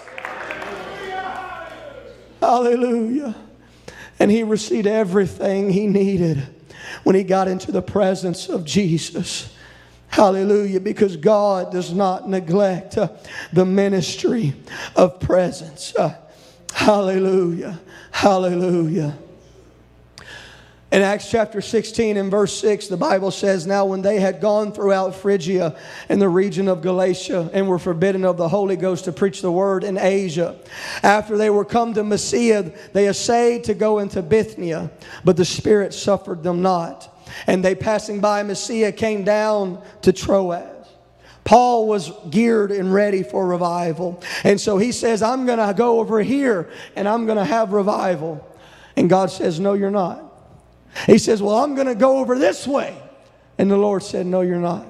Hallelujah. 2.39 3.35
And 4.19 4.31
he 4.31 4.43
received 4.43 4.87
everything 4.87 5.69
he 5.69 5.87
needed 5.87 6.47
when 7.03 7.15
he 7.15 7.23
got 7.23 7.47
into 7.47 7.71
the 7.71 7.81
presence 7.81 8.49
of 8.49 8.65
Jesus. 8.65 9.53
Hallelujah. 10.09 10.79
Because 10.79 11.17
God 11.17 11.71
does 11.71 11.93
not 11.93 12.29
neglect 12.29 12.97
uh, 12.97 13.09
the 13.53 13.65
ministry 13.65 14.53
of 14.95 15.19
presence. 15.19 15.95
Uh, 15.95 16.15
hallelujah. 16.73 17.79
Hallelujah. 18.11 19.17
In 20.89 21.01
Acts 21.01 21.29
chapter 21.29 21.59
16 21.59 22.15
and 22.15 22.31
verse 22.31 22.57
6, 22.61 22.87
the 22.87 22.95
Bible 22.95 23.29
says, 23.29 23.67
Now 23.67 23.83
when 23.83 24.01
they 24.01 24.21
had 24.21 24.39
gone 24.39 24.71
throughout 24.71 25.13
Phrygia 25.13 25.75
and 26.07 26.21
the 26.21 26.29
region 26.29 26.69
of 26.69 26.81
Galatia 26.81 27.49
and 27.51 27.67
were 27.67 27.77
forbidden 27.77 28.23
of 28.23 28.37
the 28.37 28.47
Holy 28.47 28.77
Ghost 28.77 29.03
to 29.03 29.11
preach 29.11 29.41
the 29.41 29.51
word 29.51 29.83
in 29.83 29.97
Asia, 29.97 30.57
after 31.03 31.35
they 31.35 31.49
were 31.49 31.65
come 31.65 31.93
to 31.93 32.05
Mysia, 32.05 32.71
they 32.93 33.09
essayed 33.09 33.65
to 33.65 33.73
go 33.73 33.99
into 33.99 34.21
Bithynia, 34.21 34.89
but 35.25 35.35
the 35.35 35.43
Spirit 35.43 35.93
suffered 35.93 36.41
them 36.41 36.61
not. 36.61 37.13
And 37.47 37.65
they 37.65 37.75
passing 37.75 38.21
by 38.21 38.43
Mysia 38.43 38.93
came 38.93 39.25
down 39.25 39.83
to 40.03 40.13
Troas. 40.13 40.87
Paul 41.43 41.89
was 41.89 42.13
geared 42.29 42.71
and 42.71 42.93
ready 42.93 43.23
for 43.23 43.45
revival. 43.45 44.21
And 44.45 44.59
so 44.59 44.77
he 44.77 44.93
says, 44.93 45.21
I'm 45.21 45.45
going 45.45 45.59
to 45.59 45.73
go 45.73 45.99
over 45.99 46.21
here 46.21 46.69
and 46.95 47.09
I'm 47.09 47.25
going 47.25 47.37
to 47.37 47.45
have 47.45 47.73
revival. 47.73 48.45
And 48.95 49.09
God 49.09 49.31
says, 49.31 49.59
No, 49.59 49.73
you're 49.73 49.91
not. 49.91 50.26
He 51.05 51.17
says, 51.17 51.41
Well, 51.41 51.55
I'm 51.55 51.75
going 51.75 51.87
to 51.87 51.95
go 51.95 52.17
over 52.17 52.37
this 52.37 52.67
way. 52.67 52.97
And 53.57 53.69
the 53.69 53.77
Lord 53.77 54.03
said, 54.03 54.25
No, 54.25 54.41
you're 54.41 54.57
not. 54.57 54.85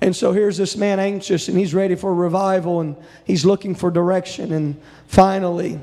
And 0.00 0.14
so 0.14 0.32
here's 0.32 0.58
this 0.58 0.76
man 0.76 1.00
anxious 1.00 1.48
and 1.48 1.56
he's 1.56 1.72
ready 1.72 1.94
for 1.94 2.14
revival 2.14 2.80
and 2.80 2.96
he's 3.24 3.44
looking 3.46 3.74
for 3.74 3.90
direction. 3.90 4.52
And 4.52 4.80
finally, 5.06 5.80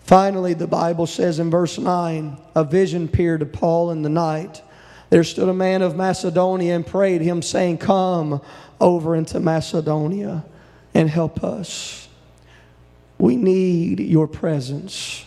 finally, 0.00 0.52
the 0.52 0.66
Bible 0.66 1.06
says 1.06 1.38
in 1.38 1.50
verse 1.50 1.78
9, 1.78 2.38
a 2.54 2.64
vision 2.64 3.04
appeared 3.06 3.40
to 3.40 3.46
Paul 3.46 3.90
in 3.90 4.02
the 4.02 4.10
night. 4.10 4.62
There 5.08 5.24
stood 5.24 5.48
a 5.48 5.54
man 5.54 5.80
of 5.80 5.96
Macedonia 5.96 6.76
and 6.76 6.86
prayed 6.86 7.22
him, 7.22 7.40
saying, 7.40 7.78
Come 7.78 8.42
over 8.80 9.16
into 9.16 9.40
Macedonia 9.40 10.44
and 10.92 11.08
help 11.08 11.42
us. 11.42 12.08
We 13.16 13.36
need 13.36 14.00
your 14.00 14.28
presence. 14.28 15.24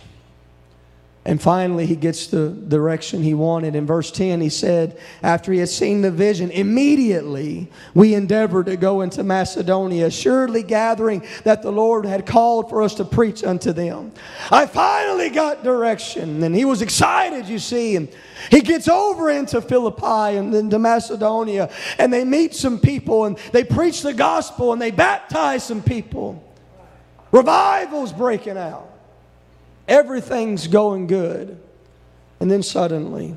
And 1.24 1.40
finally, 1.40 1.86
he 1.86 1.96
gets 1.96 2.26
the 2.28 2.50
direction 2.50 3.22
he 3.22 3.36
wanted. 3.36 3.76
In 3.76 3.86
verse 3.86 4.10
10, 4.10 4.42
he 4.42 4.50
said, 4.50 4.98
After 5.22 5.54
he 5.54 5.60
had 5.60 5.70
seen 5.70 6.02
the 6.02 6.10
vision, 6.10 6.50
immediately 6.50 7.70
we 7.94 8.16
endeavored 8.16 8.66
to 8.66 8.76
go 8.76 9.02
into 9.02 9.22
Macedonia, 9.22 10.08
assuredly 10.08 10.64
gathering 10.64 11.24
that 11.44 11.62
the 11.62 11.72
Lord 11.72 12.08
had 12.08 12.26
called 12.26 12.72
for 12.72 12.82
us 12.82 12.96
to 12.96 13.06
preach 13.06 13.44
unto 13.44 13.72
them. 13.72 14.12
I 14.50 14.66
finally 14.66 15.30
got 15.30 15.64
direction. 15.64 16.42
And 16.42 16.56
he 16.56 16.66
was 16.66 16.82
excited, 16.82 17.48
you 17.48 17.60
see. 17.60 17.98
And 17.98 18.10
he 18.50 18.62
gets 18.62 18.88
over 18.88 19.30
into 19.30 19.62
Philippi 19.62 20.38
and 20.38 20.52
then 20.52 20.72
to 20.72 20.80
Macedonia, 20.80 21.70
and 22.00 22.12
they 22.12 22.26
meet 22.26 22.56
some 22.56 22.80
people 22.80 23.26
and 23.26 23.38
they 23.52 23.64
preach 23.64 24.02
the 24.02 24.14
gospel 24.14 24.74
and 24.74 24.82
they 24.82 24.90
baptize 24.90 25.64
some 25.64 25.84
people. 25.84 26.44
Revival's 27.32 28.12
breaking 28.12 28.58
out. 28.58 28.91
Everything's 29.88 30.68
going 30.68 31.08
good. 31.08 31.60
And 32.40 32.50
then 32.50 32.64
suddenly, 32.64 33.36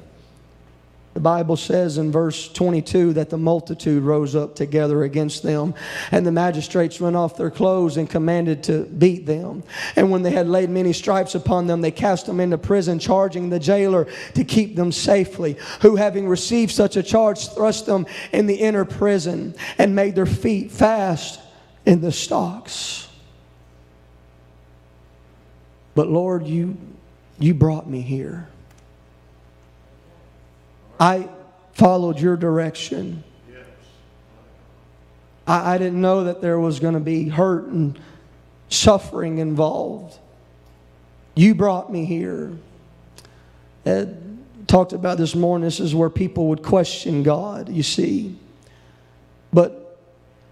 the 1.14 1.20
Bible 1.20 1.56
says 1.56 1.96
in 1.96 2.10
verse 2.10 2.48
22 2.48 3.12
that 3.12 3.30
the 3.30 3.38
multitude 3.38 4.02
rose 4.02 4.34
up 4.34 4.56
together 4.56 5.04
against 5.04 5.44
them, 5.44 5.74
and 6.10 6.26
the 6.26 6.32
magistrates 6.32 7.00
rent 7.00 7.14
off 7.14 7.36
their 7.36 7.52
clothes 7.52 7.96
and 7.96 8.10
commanded 8.10 8.64
to 8.64 8.82
beat 8.82 9.24
them. 9.24 9.62
And 9.94 10.10
when 10.10 10.22
they 10.22 10.32
had 10.32 10.48
laid 10.48 10.70
many 10.70 10.92
stripes 10.92 11.36
upon 11.36 11.68
them, 11.68 11.82
they 11.82 11.92
cast 11.92 12.26
them 12.26 12.40
into 12.40 12.58
prison, 12.58 12.98
charging 12.98 13.48
the 13.48 13.60
jailer 13.60 14.08
to 14.34 14.42
keep 14.42 14.74
them 14.74 14.90
safely, 14.90 15.56
who, 15.82 15.94
having 15.94 16.26
received 16.26 16.72
such 16.72 16.96
a 16.96 17.02
charge, 17.02 17.48
thrust 17.48 17.86
them 17.86 18.06
in 18.32 18.46
the 18.46 18.56
inner 18.56 18.84
prison 18.84 19.54
and 19.78 19.94
made 19.94 20.16
their 20.16 20.26
feet 20.26 20.72
fast 20.72 21.38
in 21.86 22.00
the 22.00 22.10
stocks. 22.10 23.03
But 25.94 26.08
Lord, 26.08 26.46
you, 26.46 26.76
you 27.38 27.54
brought 27.54 27.88
me 27.88 28.00
here. 28.00 28.48
I 30.98 31.28
followed 31.72 32.18
your 32.18 32.36
direction. 32.36 33.24
I, 35.46 35.74
I 35.74 35.78
didn't 35.78 36.00
know 36.00 36.24
that 36.24 36.40
there 36.40 36.58
was 36.58 36.80
going 36.80 36.94
to 36.94 37.00
be 37.00 37.28
hurt 37.28 37.66
and 37.66 37.98
suffering 38.68 39.38
involved. 39.38 40.18
You 41.34 41.54
brought 41.54 41.92
me 41.92 42.04
here. 42.04 42.52
Ed 43.84 44.20
talked 44.66 44.92
about 44.92 45.18
this 45.18 45.34
morning. 45.34 45.64
This 45.64 45.80
is 45.80 45.94
where 45.94 46.10
people 46.10 46.48
would 46.48 46.62
question 46.62 47.22
God, 47.22 47.68
you 47.68 47.82
see. 47.82 48.36
But 49.52 49.83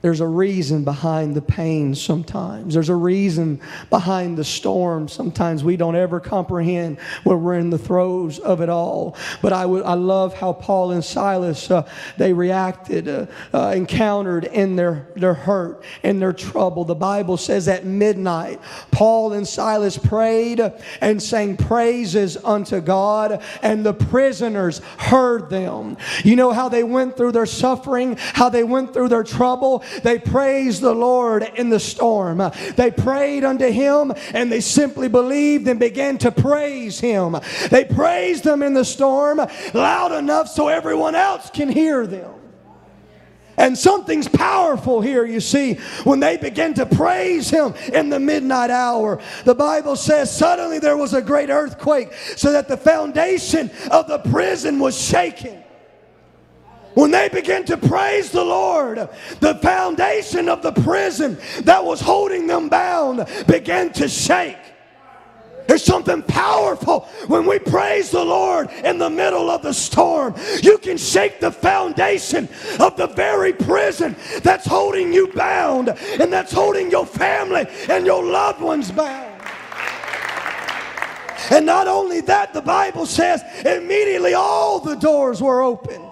there's 0.03 0.21
a 0.21 0.27
reason 0.27 0.83
behind 0.83 1.37
the 1.37 1.41
pain 1.41 1.95
sometimes. 1.95 2.75
There's 2.75 2.89
a 2.89 2.95
reason 2.95 3.61
behind 3.89 4.37
the 4.37 4.45
storm. 4.45 5.07
Sometimes 5.07 5.63
we 5.63 5.77
don't 5.77 5.95
ever 5.95 6.19
comprehend 6.19 6.99
when 7.23 7.41
we're 7.43 7.55
in 7.55 7.71
the 7.71 7.79
throes 7.79 8.41
of 8.41 8.61
it 8.61 8.69
all. 8.69 9.17
But 9.41 9.53
I, 9.53 9.63
I 9.63 9.95
love 9.95 10.35
how 10.35 10.55
Paul 10.55 10.91
and 10.91 11.05
Silas, 11.05 11.71
uh, 11.71 11.89
they 12.17 12.33
reacted, 12.33 13.09
uh, 13.09 13.27
uh, 13.55 13.73
encountered 13.77 14.45
in 14.45 14.75
their, 14.75 15.07
their 15.15 15.35
hurt, 15.35 15.85
in 16.03 16.19
their 16.19 16.33
trouble. 16.33 16.85
The 16.85 16.97
Bible 16.97 17.37
says 17.37 17.69
at 17.69 17.87
midnight, 17.87 18.61
Paul 18.91 19.35
and 19.35 19.47
Silas 19.47 19.97
prayed 19.97 20.61
and 21.01 21.23
sang 21.23 21.57
praises 21.57 22.37
unto 22.37 22.81
God, 22.81 23.41
and 23.63 23.87
the 23.87 23.95
prisoners 23.95 24.81
heard 24.99 25.49
them. 25.49 25.97
You 26.25 26.35
know 26.35 26.51
how 26.53 26.69
they 26.69 26.83
went 26.83 27.17
through 27.17 27.33
their 27.33 27.47
suffering, 27.47 28.17
how 28.19 28.49
they 28.49 28.65
went 28.65 28.93
through 28.93 29.09
their 29.09 29.23
trouble? 29.23 29.85
They 30.03 30.19
praised 30.19 30.81
the 30.81 30.95
Lord 30.95 31.43
in 31.57 31.71
the 31.71 31.81
storm. 31.81 32.43
They 32.77 32.91
prayed 32.91 33.45
unto 33.45 33.69
Him 33.69 34.13
and 34.33 34.51
they 34.51 34.61
simply 34.61 35.09
believed 35.09 35.69
and 35.69 35.79
began 35.79 36.19
to 36.19 36.31
praise 36.31 37.01
Him. 37.01 37.37
They 37.71 37.85
praised 37.85 38.47
Him 38.47 38.63
in 38.63 38.75
the 38.75 38.85
storm 38.85 39.41
loud 39.75 40.13
enough 40.13 40.49
so 40.49 40.69
everyone 40.69 41.15
else 41.15 41.51
can 41.51 41.69
hear 41.69 42.07
them. 42.07 42.33
And 43.57 43.77
something's 43.77 44.29
powerful 44.29 45.01
here, 45.01 45.25
you 45.25 45.41
see, 45.41 45.75
when 46.05 46.21
they 46.21 46.37
begin 46.37 46.75
to 46.75 46.87
praise 46.87 47.51
him 47.51 47.75
in 47.93 48.09
the 48.09 48.19
midnight 48.19 48.71
hour. 48.71 49.21
The 49.45 49.55
Bible 49.55 49.97
says 49.97 50.35
suddenly 50.35 50.79
there 50.79 50.97
was 50.97 51.13
a 51.13 51.21
great 51.21 51.51
earthquake, 51.51 52.13
so 52.37 52.53
that 52.53 52.67
the 52.67 52.77
foundation 52.77 53.71
of 53.91 54.09
the 54.09 54.19
prison 54.19 54.79
was 54.79 55.01
shaken. 55.01 55.62
When 56.95 57.11
they 57.11 57.29
began 57.29 57.65
to 57.67 57.77
praise 57.77 58.31
the 58.31 58.45
Lord, 58.45 59.09
the 59.41 59.55
foundation 59.57 60.49
of 60.49 60.63
the 60.63 60.73
prison 60.73 61.39
that 61.63 61.85
was 61.85 62.01
holding 62.01 62.47
them 62.47 62.69
bound 62.69 63.27
began 63.47 63.93
to 63.95 64.09
shake. 64.09 64.59
There's 65.67 65.85
something 65.85 66.23
powerful 66.25 67.09
when 67.29 67.47
we 67.47 67.59
praise 67.59 68.11
the 68.11 68.25
Lord 68.25 68.69
in 68.85 68.99
the 68.99 69.09
middle 69.09 69.49
of 69.49 69.63
the 69.63 69.73
storm. 69.73 70.35
You 70.63 70.77
can 70.77 70.99
shake 70.99 71.41
the 71.41 71.51
foundation 71.51 72.49
of 72.79 72.97
the 72.97 73.07
very 73.07 73.53
prison 73.53 74.17
that's 74.43 74.67
holding 74.67 75.13
you 75.13 75.33
bound 75.33 75.89
and 75.89 76.33
that's 76.33 76.53
holding 76.53 76.91
your 76.91 77.07
family 77.07 77.67
and 77.89 78.05
your 78.05 78.25
loved 78.25 78.61
ones 78.61 78.91
bound. 78.91 79.41
And 81.51 81.65
not 81.65 81.89
only 81.89 82.21
that, 82.23 82.53
the 82.53 82.63
Bible 82.63 83.07
says 83.07 83.43
immediately 83.65 84.35
all 84.35 84.79
the 84.79 84.97
doors 84.97 85.41
were 85.41 85.63
open. 85.63 86.12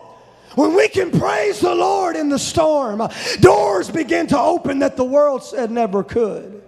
When 0.54 0.74
we 0.74 0.88
can 0.88 1.10
praise 1.10 1.60
the 1.60 1.74
Lord 1.74 2.16
in 2.16 2.28
the 2.28 2.38
storm, 2.38 3.02
doors 3.40 3.90
begin 3.90 4.26
to 4.28 4.38
open 4.38 4.80
that 4.80 4.96
the 4.96 5.04
world 5.04 5.44
said 5.44 5.70
never 5.70 6.02
could. 6.02 6.62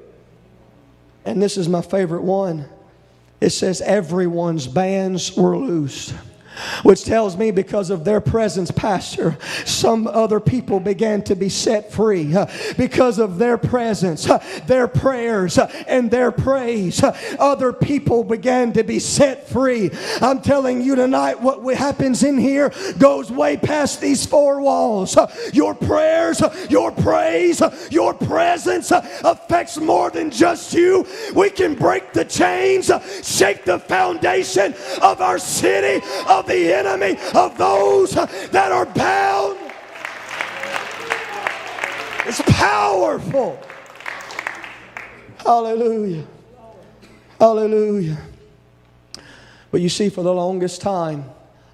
And 1.24 1.42
this 1.42 1.56
is 1.56 1.68
my 1.68 1.82
favorite 1.82 2.22
one. 2.22 2.68
It 3.40 3.50
says, 3.50 3.80
Everyone's 3.80 4.66
bands 4.66 5.36
were 5.36 5.56
loosed. 5.56 6.14
Which 6.82 7.04
tells 7.04 7.36
me 7.36 7.50
because 7.50 7.90
of 7.90 8.04
their 8.04 8.20
presence, 8.20 8.70
Pastor, 8.70 9.36
some 9.64 10.06
other 10.06 10.40
people 10.40 10.80
began 10.80 11.22
to 11.22 11.34
be 11.34 11.48
set 11.48 11.92
free. 11.92 12.34
Because 12.76 13.18
of 13.18 13.38
their 13.38 13.58
presence, 13.58 14.28
their 14.66 14.88
prayers, 14.88 15.58
and 15.86 16.10
their 16.10 16.30
praise, 16.32 17.02
other 17.38 17.72
people 17.72 18.24
began 18.24 18.72
to 18.72 18.82
be 18.82 18.98
set 18.98 19.48
free. 19.48 19.90
I'm 20.20 20.40
telling 20.40 20.82
you 20.82 20.94
tonight, 20.94 21.40
what 21.40 21.62
happens 21.76 22.22
in 22.22 22.38
here 22.38 22.72
goes 22.98 23.30
way 23.30 23.56
past 23.56 24.00
these 24.00 24.26
four 24.26 24.60
walls. 24.60 25.16
Your 25.52 25.74
prayers, 25.74 26.42
your 26.68 26.90
praise, 26.90 27.62
your 27.90 28.14
presence 28.14 28.90
affects 28.90 29.78
more 29.78 30.10
than 30.10 30.30
just 30.30 30.72
you. 30.74 31.06
We 31.34 31.50
can 31.50 31.74
break 31.74 32.12
the 32.12 32.24
chains, 32.24 32.90
shake 33.22 33.64
the 33.64 33.78
foundation 33.78 34.74
of 35.00 35.20
our 35.20 35.38
city, 35.38 36.04
of 36.28 36.41
the 36.46 36.72
enemy 36.74 37.18
of 37.34 37.56
those 37.58 38.12
that 38.12 38.72
are 38.72 38.86
bound. 38.86 39.58
It's 42.26 42.42
powerful. 42.42 43.58
Hallelujah. 45.38 46.24
Hallelujah. 47.38 48.18
But 49.70 49.80
you 49.80 49.88
see, 49.88 50.08
for 50.08 50.22
the 50.22 50.32
longest 50.32 50.80
time, 50.80 51.24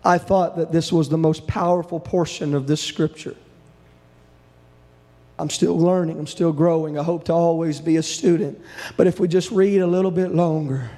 I 0.05 0.19
thought 0.19 0.57
that 0.57 0.73
this 0.73 0.93
was 0.93 1.09
the 1.09 1.19
most 1.19 1.47
powerful 1.47 2.01
portion 2.01 2.55
of 2.55 2.67
this 2.67 2.81
scripture. 2.81 3.37
I'm 5.39 5.51
still 5.51 5.79
learning, 5.79 6.19
I'm 6.19 6.27
still 6.27 6.53
growing. 6.53 6.99
I 6.99 7.03
hope 7.03 7.25
to 7.25 7.33
always 7.33 7.81
be 7.81 7.97
a 7.97 8.03
student. 8.03 8.61
But 8.97 9.07
if 9.07 9.21
we 9.21 9.29
just 9.29 9.51
read 9.51 9.81
a 9.81 9.87
little 9.87 10.11
bit 10.11 10.35
longer, 10.35 10.91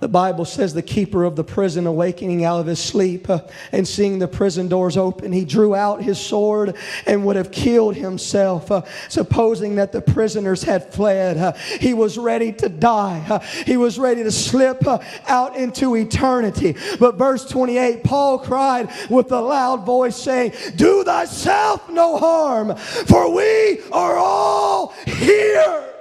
the 0.00 0.08
Bible 0.08 0.46
says 0.46 0.72
the 0.72 0.82
keeper 0.82 1.24
of 1.24 1.36
the 1.36 1.44
prison, 1.44 1.86
awakening 1.86 2.44
out 2.44 2.60
of 2.60 2.66
his 2.66 2.82
sleep 2.82 3.28
uh, 3.28 3.40
and 3.70 3.86
seeing 3.86 4.18
the 4.18 4.26
prison 4.26 4.66
doors 4.66 4.96
open, 4.96 5.30
he 5.30 5.44
drew 5.44 5.74
out 5.74 6.02
his 6.02 6.18
sword 6.18 6.74
and 7.06 7.24
would 7.26 7.36
have 7.36 7.52
killed 7.52 7.94
himself, 7.94 8.70
uh, 8.70 8.82
supposing 9.08 9.76
that 9.76 9.92
the 9.92 10.00
prisoners 10.00 10.62
had 10.62 10.92
fled. 10.92 11.36
Uh, 11.36 11.52
he 11.52 11.92
was 11.92 12.16
ready 12.16 12.52
to 12.52 12.68
die, 12.68 13.24
uh, 13.28 13.38
he 13.38 13.76
was 13.76 13.98
ready 13.98 14.22
to 14.22 14.30
slip 14.30 14.86
uh, 14.86 14.98
out 15.28 15.54
into 15.54 15.94
eternity. 15.94 16.76
But 16.98 17.16
verse 17.16 17.46
28, 17.48 18.02
Paul 18.02 18.38
cried 18.38 18.90
with 19.10 19.30
a 19.32 19.40
loud 19.40 19.84
voice, 19.84 20.16
saying, 20.16 20.54
Do 20.76 21.04
thyself 21.04 21.88
no 21.90 22.16
harm, 22.16 22.74
for 22.76 23.34
we 23.34 23.80
are 23.92 24.16
all 24.16 24.94
here. 25.06 25.99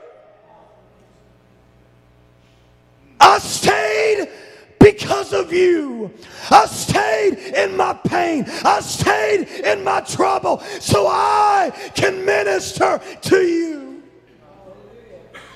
I 3.20 3.40
stayed 3.40 4.30
because 4.80 5.34
of 5.34 5.52
you. 5.52 6.12
I 6.50 6.66
stayed 6.66 7.54
in 7.56 7.76
my 7.76 7.94
pain. 7.94 8.46
I 8.64 8.80
stayed 8.80 9.48
in 9.64 9.84
my 9.84 10.02
trouble 10.02 10.60
so 10.80 11.08
I 11.08 11.72
can 11.96 12.26
minister 12.26 13.02
to 13.22 13.38
you. 13.38 14.04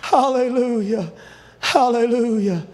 Hallelujah. 0.01 1.11
Hallelujah. 1.59 2.68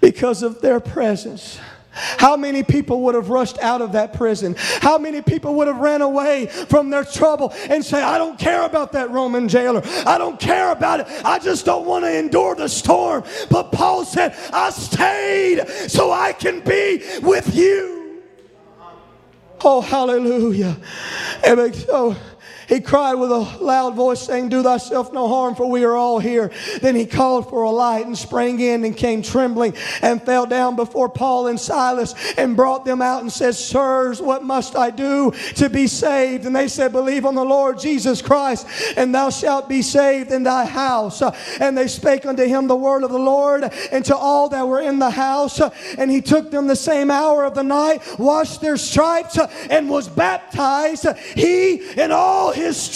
Because 0.00 0.42
of 0.42 0.60
their 0.60 0.80
presence. 0.80 1.60
How 1.92 2.36
many 2.36 2.62
people 2.62 3.02
would 3.02 3.14
have 3.14 3.28
rushed 3.28 3.58
out 3.58 3.82
of 3.82 3.92
that 3.92 4.14
prison? 4.14 4.54
How 4.58 4.98
many 4.98 5.20
people 5.20 5.54
would 5.56 5.66
have 5.66 5.78
ran 5.78 6.00
away 6.02 6.46
from 6.46 6.90
their 6.90 7.04
trouble 7.04 7.52
and 7.68 7.84
say, 7.84 8.02
I 8.02 8.18
don't 8.18 8.38
care 8.38 8.64
about 8.64 8.92
that 8.92 9.10
Roman 9.10 9.48
jailer. 9.48 9.82
I 10.06 10.18
don't 10.18 10.40
care 10.40 10.72
about 10.72 11.00
it. 11.00 11.06
I 11.24 11.38
just 11.38 11.66
don't 11.66 11.86
want 11.86 12.04
to 12.04 12.18
endure 12.18 12.54
the 12.54 12.68
storm. 12.68 13.24
But 13.50 13.72
Paul 13.72 14.04
said, 14.04 14.34
I 14.52 14.70
stayed 14.70 15.68
so 15.88 16.10
I 16.10 16.32
can 16.32 16.60
be 16.60 17.02
with 17.20 17.54
you. 17.54 18.22
Oh, 19.64 19.80
hallelujah. 19.80 20.76
And 21.44 21.74
so, 21.74 22.16
he 22.72 22.80
cried 22.80 23.16
with 23.16 23.30
a 23.30 23.58
loud 23.60 23.94
voice, 23.94 24.22
saying, 24.22 24.48
Do 24.48 24.62
thyself 24.62 25.12
no 25.12 25.28
harm, 25.28 25.54
for 25.54 25.68
we 25.68 25.84
are 25.84 25.94
all 25.94 26.18
here. 26.18 26.50
Then 26.80 26.96
he 26.96 27.04
called 27.04 27.50
for 27.50 27.64
a 27.64 27.70
light 27.70 28.06
and 28.06 28.16
sprang 28.16 28.60
in 28.60 28.84
and 28.84 28.96
came 28.96 29.20
trembling 29.20 29.74
and 30.00 30.22
fell 30.22 30.46
down 30.46 30.74
before 30.74 31.10
Paul 31.10 31.48
and 31.48 31.60
Silas 31.60 32.14
and 32.38 32.56
brought 32.56 32.86
them 32.86 33.02
out 33.02 33.20
and 33.20 33.30
said, 33.30 33.56
Sirs, 33.56 34.22
what 34.22 34.42
must 34.42 34.74
I 34.74 34.88
do 34.88 35.32
to 35.56 35.68
be 35.68 35.86
saved? 35.86 36.46
And 36.46 36.56
they 36.56 36.66
said, 36.66 36.92
Believe 36.92 37.26
on 37.26 37.34
the 37.34 37.44
Lord 37.44 37.78
Jesus 37.78 38.22
Christ, 38.22 38.66
and 38.96 39.14
thou 39.14 39.28
shalt 39.28 39.68
be 39.68 39.82
saved 39.82 40.32
in 40.32 40.42
thy 40.42 40.64
house. 40.64 41.22
And 41.60 41.76
they 41.76 41.88
spake 41.88 42.24
unto 42.24 42.46
him 42.46 42.68
the 42.68 42.76
word 42.76 43.04
of 43.04 43.10
the 43.10 43.18
Lord 43.18 43.70
and 43.92 44.02
to 44.06 44.16
all 44.16 44.48
that 44.48 44.66
were 44.66 44.80
in 44.80 44.98
the 44.98 45.10
house. 45.10 45.60
And 45.98 46.10
he 46.10 46.22
took 46.22 46.50
them 46.50 46.68
the 46.68 46.76
same 46.76 47.10
hour 47.10 47.44
of 47.44 47.54
the 47.54 47.62
night, 47.62 48.00
washed 48.18 48.62
their 48.62 48.78
stripes, 48.78 49.38
and 49.68 49.90
was 49.90 50.08
baptized, 50.08 51.06
he 51.34 51.82
and 51.98 52.12
all 52.12 52.50
his 52.52 52.61
his. 52.62 52.88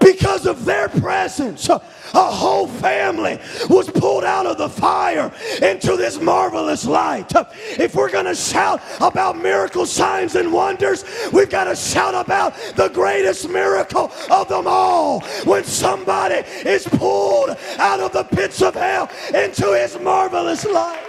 Because 0.00 0.46
of 0.46 0.64
their 0.66 0.88
presence, 0.88 1.68
a 1.68 1.78
whole 2.12 2.68
family 2.68 3.40
was 3.70 3.90
pulled 3.90 4.24
out 4.24 4.44
of 4.44 4.58
the 4.58 4.68
fire 4.68 5.32
into 5.62 5.96
this 5.96 6.20
marvelous 6.20 6.84
light. 6.84 7.32
If 7.78 7.94
we're 7.94 8.10
going 8.10 8.26
to 8.26 8.34
shout 8.34 8.82
about 9.00 9.38
miracle 9.38 9.86
signs 9.86 10.34
and 10.34 10.52
wonders, 10.52 11.04
we've 11.32 11.48
got 11.48 11.64
to 11.64 11.76
shout 11.76 12.14
about 12.14 12.54
the 12.76 12.88
greatest 12.88 13.48
miracle 13.48 14.12
of 14.30 14.48
them 14.48 14.66
all. 14.66 15.20
When 15.44 15.64
somebody 15.64 16.46
is 16.68 16.86
pulled 16.86 17.56
out 17.78 18.00
of 18.00 18.12
the 18.12 18.24
pits 18.24 18.60
of 18.60 18.74
hell 18.74 19.10
into 19.34 19.74
his 19.74 19.98
marvelous 19.98 20.66
light. 20.66 21.03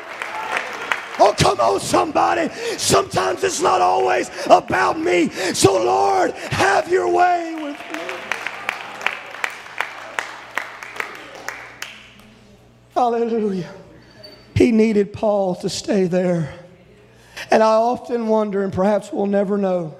Oh, 1.20 1.34
come 1.38 1.60
on, 1.60 1.80
somebody. 1.80 2.50
Sometimes 2.78 3.44
it's 3.44 3.62
not 3.62 3.82
always 3.82 4.30
about 4.48 5.00
me. 5.00 5.30
So, 5.30 5.74
Lord, 5.74 6.32
have 6.32 6.90
your 6.90 7.08
way 7.10 7.56
with 7.56 7.80
me. 7.94 8.02
Hallelujah. 12.94 13.70
He 14.56 14.72
needed 14.72 15.14
Paul 15.14 15.56
to 15.56 15.70
stay 15.70 16.06
there. 16.06 16.54
And 17.52 17.62
I 17.62 17.74
often 17.76 18.28
wonder, 18.28 18.64
and 18.64 18.72
perhaps 18.74 19.12
we'll 19.12 19.26
never 19.26 19.58
know, 19.58 19.96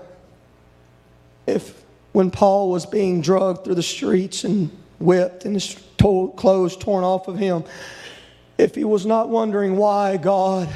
if 1.46 1.84
when 2.14 2.32
Paul 2.32 2.72
was 2.72 2.86
being 2.86 3.22
drugged 3.22 3.66
through 3.66 3.76
the 3.76 3.84
streets 3.84 4.46
and 4.46 4.72
whipped 5.00 5.46
and 5.46 5.54
his 5.54 5.78
clothes 6.00 6.78
torn 6.78 7.04
off 7.04 7.28
of 7.28 7.38
him, 7.38 7.66
if 8.58 8.76
he 8.76 8.86
was 8.86 9.06
not 9.06 9.28
wondering 9.30 9.76
why 9.76 10.16
God 10.18 10.70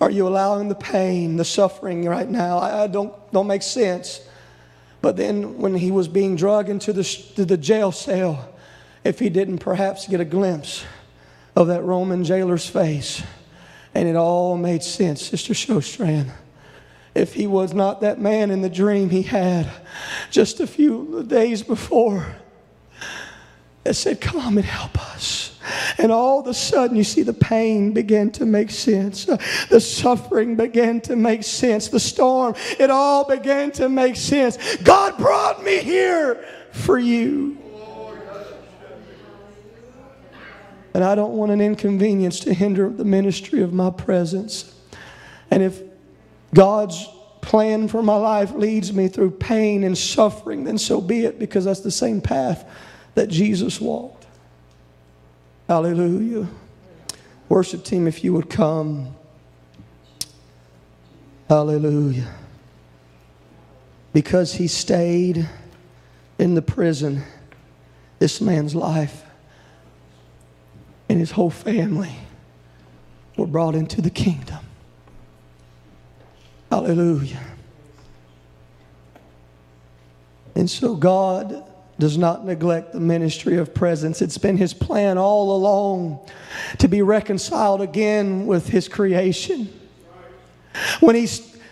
are 0.00 0.10
you 0.10 0.26
allowing 0.26 0.68
the 0.68 0.74
pain, 0.74 1.36
the 1.36 1.44
suffering 1.44 2.04
right 2.06 2.28
now? 2.28 2.58
I, 2.58 2.84
I 2.84 2.86
don't, 2.86 3.12
don't 3.32 3.46
make 3.46 3.62
sense. 3.62 4.20
But 5.02 5.16
then 5.16 5.58
when 5.58 5.74
he 5.74 5.90
was 5.90 6.08
being 6.08 6.36
drugged 6.36 6.68
into 6.68 6.92
the, 6.92 7.04
to 7.36 7.44
the 7.44 7.56
jail 7.56 7.92
cell, 7.92 8.52
if 9.04 9.18
he 9.18 9.28
didn't 9.28 9.58
perhaps 9.58 10.06
get 10.08 10.20
a 10.20 10.24
glimpse 10.24 10.84
of 11.56 11.68
that 11.68 11.82
Roman 11.82 12.24
jailer's 12.24 12.66
face, 12.66 13.22
and 13.94 14.08
it 14.08 14.16
all 14.16 14.56
made 14.56 14.82
sense, 14.82 15.22
Sister 15.26 15.52
Showstrand. 15.52 16.30
If 17.14 17.34
he 17.34 17.46
was 17.46 17.74
not 17.74 18.02
that 18.02 18.20
man 18.20 18.50
in 18.50 18.62
the 18.62 18.70
dream 18.70 19.10
he 19.10 19.22
had 19.22 19.68
just 20.30 20.60
a 20.60 20.66
few 20.66 21.24
days 21.26 21.62
before 21.62 22.36
that 23.82 23.94
said, 23.94 24.20
Come 24.20 24.58
and 24.58 24.66
help 24.66 24.96
us. 25.14 25.49
And 25.98 26.10
all 26.10 26.40
of 26.40 26.46
a 26.46 26.54
sudden, 26.54 26.96
you 26.96 27.04
see 27.04 27.22
the 27.22 27.34
pain 27.34 27.92
began 27.92 28.30
to 28.32 28.46
make 28.46 28.70
sense. 28.70 29.26
The 29.26 29.80
suffering 29.80 30.56
began 30.56 31.00
to 31.02 31.16
make 31.16 31.44
sense. 31.44 31.88
The 31.88 32.00
storm, 32.00 32.54
it 32.78 32.90
all 32.90 33.28
began 33.28 33.70
to 33.72 33.88
make 33.88 34.16
sense. 34.16 34.76
God 34.78 35.18
brought 35.18 35.62
me 35.62 35.78
here 35.78 36.42
for 36.72 36.98
you. 36.98 37.58
And 40.92 41.04
I 41.04 41.14
don't 41.14 41.34
want 41.34 41.52
an 41.52 41.60
inconvenience 41.60 42.40
to 42.40 42.54
hinder 42.54 42.88
the 42.88 43.04
ministry 43.04 43.62
of 43.62 43.72
my 43.72 43.90
presence. 43.90 44.74
And 45.50 45.62
if 45.62 45.80
God's 46.52 47.06
plan 47.42 47.86
for 47.86 48.02
my 48.02 48.16
life 48.16 48.52
leads 48.52 48.92
me 48.92 49.08
through 49.08 49.30
pain 49.32 49.84
and 49.84 49.96
suffering, 49.96 50.64
then 50.64 50.78
so 50.78 51.00
be 51.00 51.24
it, 51.24 51.38
because 51.38 51.64
that's 51.64 51.80
the 51.80 51.90
same 51.90 52.20
path 52.20 52.68
that 53.14 53.28
Jesus 53.28 53.80
walked. 53.80 54.19
Hallelujah. 55.70 56.48
Worship 57.48 57.84
team, 57.84 58.08
if 58.08 58.24
you 58.24 58.32
would 58.32 58.50
come. 58.50 59.14
Hallelujah. 61.48 62.28
Because 64.12 64.54
he 64.54 64.66
stayed 64.66 65.48
in 66.40 66.56
the 66.56 66.60
prison, 66.60 67.22
this 68.18 68.40
man's 68.40 68.74
life 68.74 69.22
and 71.08 71.20
his 71.20 71.30
whole 71.30 71.50
family 71.50 72.16
were 73.36 73.46
brought 73.46 73.76
into 73.76 74.02
the 74.02 74.10
kingdom. 74.10 74.64
Hallelujah. 76.68 77.44
And 80.56 80.68
so 80.68 80.96
God 80.96 81.64
does 82.00 82.18
not 82.18 82.44
neglect 82.44 82.92
the 82.92 83.00
ministry 83.00 83.56
of 83.56 83.72
presence. 83.72 84.20
It's 84.20 84.38
been 84.38 84.56
his 84.56 84.74
plan 84.74 85.18
all 85.18 85.54
along 85.54 86.28
to 86.78 86.88
be 86.88 87.02
reconciled 87.02 87.80
again 87.80 88.46
with 88.46 88.68
his 88.68 88.88
creation. 88.88 89.68
When 91.00 91.14
he, 91.14 91.26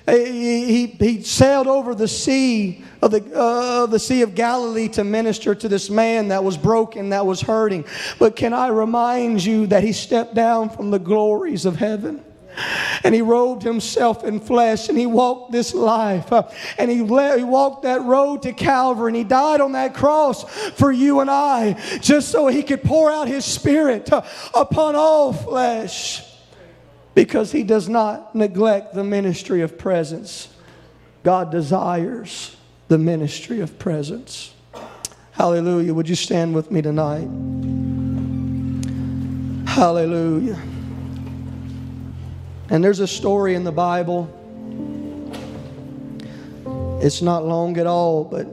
he, 0.07 0.87
he 0.87 1.23
sailed 1.23 1.67
over 1.67 1.95
the 1.95 2.09
sea 2.09 2.85
of 3.01 3.11
the, 3.11 3.35
uh, 3.35 3.87
the 3.87 3.99
Sea 3.99 4.23
of 4.23 4.35
Galilee 4.35 4.89
to 4.89 5.05
minister 5.05 5.55
to 5.55 5.69
this 5.69 5.89
man 5.89 6.29
that 6.29 6.43
was 6.43 6.57
broken, 6.57 7.11
that 7.11 7.27
was 7.27 7.41
hurting. 7.41 7.85
But 8.19 8.37
can 8.37 8.53
I 8.53 8.69
remind 8.69 9.45
you 9.45 9.67
that 9.69 9.85
he 9.85 9.93
stepped 9.93 10.35
down 10.35 10.71
from 10.71 10.91
the 10.91 10.99
glories 10.99 11.65
of 11.65 11.77
heaven? 11.77 12.25
And 13.05 13.15
he 13.15 13.23
robed 13.23 13.63
himself 13.63 14.25
in 14.25 14.41
flesh 14.41 14.89
and 14.89 14.99
he 14.99 15.07
walked 15.07 15.53
this 15.53 15.75
life 15.75 16.33
and 16.79 16.91
he, 16.91 17.03
le- 17.03 17.39
he 17.39 17.45
walked 17.45 17.83
that 17.83 18.03
road 18.03 18.43
to 18.43 18.53
Calvary 18.53 19.11
and 19.11 19.17
he 19.17 19.25
died 19.25 19.61
on 19.61 19.73
that 19.73 19.95
cross 19.95 20.45
for 20.73 20.91
you 20.91 21.21
and 21.21 21.31
I 21.31 21.75
just 22.01 22.31
so 22.31 22.49
he 22.49 22.63
could 22.63 22.83
pour 22.83 23.11
out 23.11 23.29
his 23.29 23.45
spirit 23.45 24.13
uh, 24.13 24.23
upon 24.55 24.97
all 24.97 25.33
flesh 25.33 26.25
because 27.15 27.53
he 27.53 27.65
does 27.65 27.89
not 27.89 28.35
neglect 28.35 28.95
the 28.95 29.05
ministry 29.05 29.61
of 29.61 29.77
presence. 29.77 30.49
God 31.25 31.51
desires 31.51 32.57
the 32.89 32.99
ministry 32.99 33.61
of 33.61 33.79
presence. 33.79 34.55
Hallelujah. 35.33 35.95
Would 35.95 36.09
you 36.09 36.15
stand 36.15 36.55
with 36.55 36.71
me 36.71 36.83
tonight? 36.83 37.29
Hallelujah. 39.69 40.59
And 42.71 42.85
there's 42.85 43.01
a 43.01 43.07
story 43.07 43.55
in 43.55 43.65
the 43.65 43.73
Bible. 43.73 44.29
It's 47.03 47.23
not 47.23 47.47
long 47.47 47.79
at 47.79 47.87
all, 47.87 48.25
but 48.25 48.47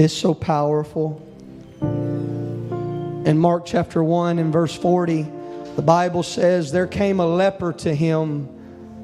it's 0.00 0.14
so 0.14 0.32
powerful. 0.32 1.20
In 1.82 3.38
Mark 3.38 3.66
chapter 3.66 4.02
1 4.02 4.38
and 4.38 4.50
verse 4.50 4.74
40, 4.74 5.26
the 5.76 5.82
Bible 5.82 6.22
says, 6.22 6.72
There 6.72 6.86
came 6.86 7.20
a 7.20 7.26
leper 7.26 7.74
to 7.74 7.94
him, 7.94 8.48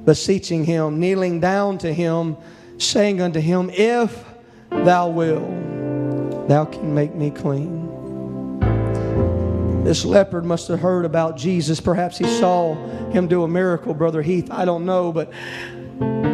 beseeching 0.07 0.65
him, 0.65 0.99
kneeling 0.99 1.41
down 1.41 1.77
to 1.79 1.93
him, 1.93 2.39
saying 2.79 3.21
unto 3.21 3.41
him, 3.41 3.69
If 3.71 4.25
thou 4.71 5.11
wilt, 5.11 6.49
thou 6.49 6.65
can 6.65 6.95
make 6.95 7.15
me 7.15 7.31
clean. 7.31 7.84
This 9.85 10.05
leopard 10.07 10.47
must 10.47 10.69
have 10.69 10.81
heard 10.81 11.05
about 11.05 11.37
Jesus. 11.37 11.79
Perhaps 11.79 12.17
he 12.17 12.25
saw 12.25 12.75
him 13.11 13.29
do 13.29 13.43
a 13.43 13.49
miracle, 13.49 13.93
Brother 13.93 14.23
Heath. 14.23 14.51
I 14.51 14.65
don't 14.65 14.87
know, 14.87 15.13
but 15.13 15.31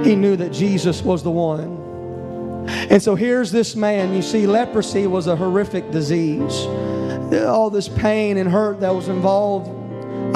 he 0.04 0.14
knew 0.14 0.36
that 0.36 0.52
Jesus 0.52 1.02
was 1.02 1.24
the 1.24 1.32
one. 1.32 2.68
And 2.68 3.02
so 3.02 3.16
here's 3.16 3.50
this 3.50 3.74
man. 3.74 4.14
You 4.14 4.22
see, 4.22 4.46
leprosy 4.46 5.08
was 5.08 5.26
a 5.26 5.34
horrific 5.34 5.90
disease. 5.90 6.64
All 7.44 7.70
this 7.70 7.88
pain 7.88 8.36
and 8.36 8.48
hurt 8.48 8.80
that 8.80 8.94
was 8.94 9.08
involved, 9.08 9.68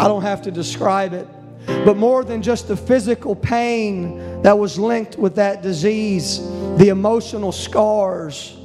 I 0.00 0.08
don't 0.08 0.22
have 0.22 0.42
to 0.42 0.50
describe 0.50 1.12
it. 1.12 1.28
But 1.66 1.96
more 1.96 2.24
than 2.24 2.42
just 2.42 2.66
the 2.66 2.76
physical 2.76 3.36
pain 3.36 4.42
that 4.42 4.58
was 4.58 4.76
linked 4.76 5.16
with 5.16 5.36
that 5.36 5.62
disease, 5.62 6.40
the 6.78 6.88
emotional 6.88 7.52
scars, 7.52 8.56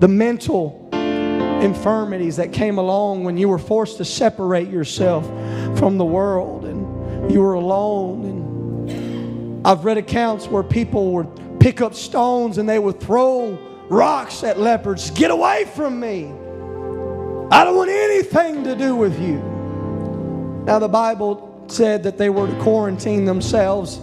the 0.00 0.08
mental 0.08 0.86
infirmities 1.62 2.36
that 2.36 2.52
came 2.52 2.78
along 2.78 3.24
when 3.24 3.36
you 3.36 3.48
were 3.48 3.58
forced 3.58 3.96
to 3.98 4.04
separate 4.04 4.68
yourself 4.68 5.24
from 5.78 5.98
the 5.98 6.04
world 6.04 6.64
and 6.64 7.30
you 7.30 7.40
were 7.40 7.54
alone. 7.54 8.24
And 8.24 9.66
I've 9.66 9.84
read 9.84 9.98
accounts 9.98 10.46
where 10.46 10.62
people 10.62 11.12
would 11.12 11.60
pick 11.60 11.80
up 11.80 11.94
stones 11.94 12.58
and 12.58 12.68
they 12.68 12.78
would 12.78 13.00
throw 13.00 13.58
rocks 13.88 14.44
at 14.44 14.58
leopards. 14.58 15.10
Get 15.10 15.30
away 15.30 15.64
from 15.74 15.98
me. 15.98 16.26
I 17.50 17.64
don't 17.64 17.76
want 17.76 17.90
anything 17.90 18.64
to 18.64 18.74
do 18.74 18.96
with 18.96 19.20
you. 19.20 19.36
Now, 20.66 20.80
the 20.80 20.88
Bible 20.88 21.64
said 21.68 22.02
that 22.02 22.18
they 22.18 22.28
were 22.28 22.48
to 22.48 22.60
quarantine 22.60 23.24
themselves, 23.24 23.98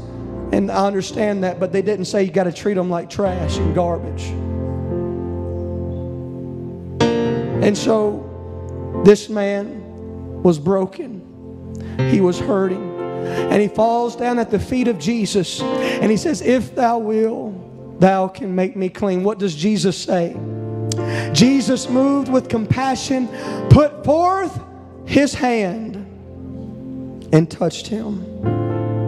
and 0.53 0.71
I 0.71 0.85
understand 0.85 1.43
that, 1.43 1.59
but 1.59 1.73
they 1.73 1.81
didn't 1.81 2.05
say 2.05 2.23
you 2.23 2.31
got 2.31 2.45
to 2.45 2.53
treat 2.53 2.75
them 2.75 2.89
like 2.89 3.09
trash 3.09 3.57
and 3.57 3.75
garbage. 3.75 4.31
And 7.63 7.77
so 7.77 9.01
this 9.05 9.29
man 9.29 10.43
was 10.43 10.59
broken. 10.59 11.21
He 12.11 12.19
was 12.19 12.39
hurting. 12.39 12.91
And 13.25 13.61
he 13.61 13.69
falls 13.69 14.15
down 14.15 14.37
at 14.37 14.51
the 14.51 14.59
feet 14.59 14.87
of 14.87 14.99
Jesus 14.99 15.61
and 15.61 16.11
he 16.11 16.17
says, 16.17 16.41
If 16.41 16.75
thou 16.75 16.99
will, 16.99 17.95
thou 17.99 18.27
can 18.27 18.53
make 18.53 18.75
me 18.75 18.89
clean. 18.89 19.23
What 19.23 19.39
does 19.39 19.55
Jesus 19.55 19.97
say? 19.97 20.35
Jesus, 21.31 21.89
moved 21.89 22.27
with 22.29 22.49
compassion, 22.49 23.27
put 23.69 24.03
forth 24.03 24.59
his 25.05 25.33
hand 25.33 25.95
and 27.33 27.49
touched 27.49 27.87
him 27.87 28.25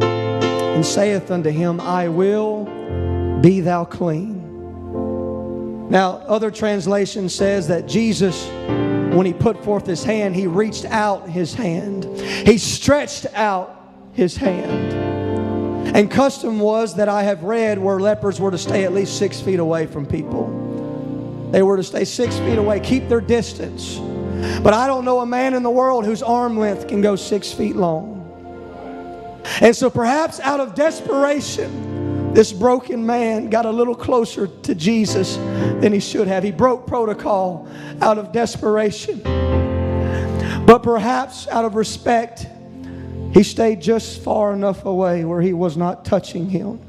and 0.02 0.86
saith 0.86 1.30
unto 1.30 1.50
him, 1.50 1.80
I 1.80 2.08
will 2.08 2.66
be 3.42 3.62
thou 3.62 3.86
clean. 3.86 4.35
Now, 5.90 6.18
other 6.28 6.50
translation 6.50 7.30
says 7.30 7.68
that 7.68 7.88
Jesus, 7.88 8.48
when 9.16 9.26
he 9.26 9.34
put 9.34 9.64
forth 9.64 9.86
his 9.86 10.04
hand, 10.04 10.36
he 10.36 10.48
reached 10.48 10.86
out 10.86 11.30
his 11.30 11.54
hand. 11.54 12.06
He 12.20 12.58
stretched 12.58 13.28
out 13.34 13.94
his 14.14 14.36
hand. 14.36 14.94
And 15.96 16.10
custom 16.10 16.60
was 16.60 16.96
that 16.96 17.08
I 17.08 17.24
have 17.24 17.44
read 17.44 17.78
where 17.78 18.00
lepers 18.00 18.40
were 18.40 18.52
to 18.52 18.58
stay 18.58 18.84
at 18.84 18.94
least 18.94 19.18
six 19.18 19.40
feet 19.40 19.60
away 19.60 19.86
from 19.86 20.06
people. 20.06 21.50
They 21.52 21.62
were 21.62 21.78
to 21.78 21.84
stay 21.84 22.04
six 22.04 22.38
feet 22.40 22.58
away, 22.58 22.80
keep 22.80 23.08
their 23.08 23.22
distance. 23.22 23.98
But 24.62 24.74
I 24.74 24.88
don't 24.88 25.06
know 25.06 25.20
a 25.20 25.26
man 25.26 25.54
in 25.54 25.64
the 25.64 25.70
world 25.70 26.04
whose 26.04 26.22
arm 26.22 26.58
length 26.58 26.88
can 26.88 27.02
go 27.02 27.16
six 27.16 27.54
feet 27.54 27.76
long. 27.76 28.14
And 29.62 29.76
so 29.76 29.90
perhaps 29.90 30.40
out 30.40 30.60
of 30.60 30.76
desperation, 30.76 31.85
this 32.36 32.52
broken 32.52 33.06
man 33.06 33.50
got 33.50 33.66
a 33.66 33.72
little 33.72 33.96
closer 33.96 34.48
to 34.48 34.76
Jesus 34.76 35.38
than 35.38 35.94
he 35.94 36.02
should 36.02 36.28
have. 36.28 36.44
He 36.44 36.52
broke 36.52 36.86
protocol 36.86 37.68
out 38.02 38.18
of 38.18 38.34
desperation. 38.34 39.22
But 40.66 40.80
perhaps 40.84 41.48
out 41.48 41.64
of 41.64 41.76
respect, 41.76 42.46
he 43.32 43.42
stayed 43.44 43.82
just 43.82 44.22
far 44.22 44.54
enough 44.54 44.84
away 44.86 45.24
where 45.24 45.42
he 45.42 45.54
was 45.54 45.78
not 45.78 46.04
touching 46.04 46.50
him. 46.50 46.82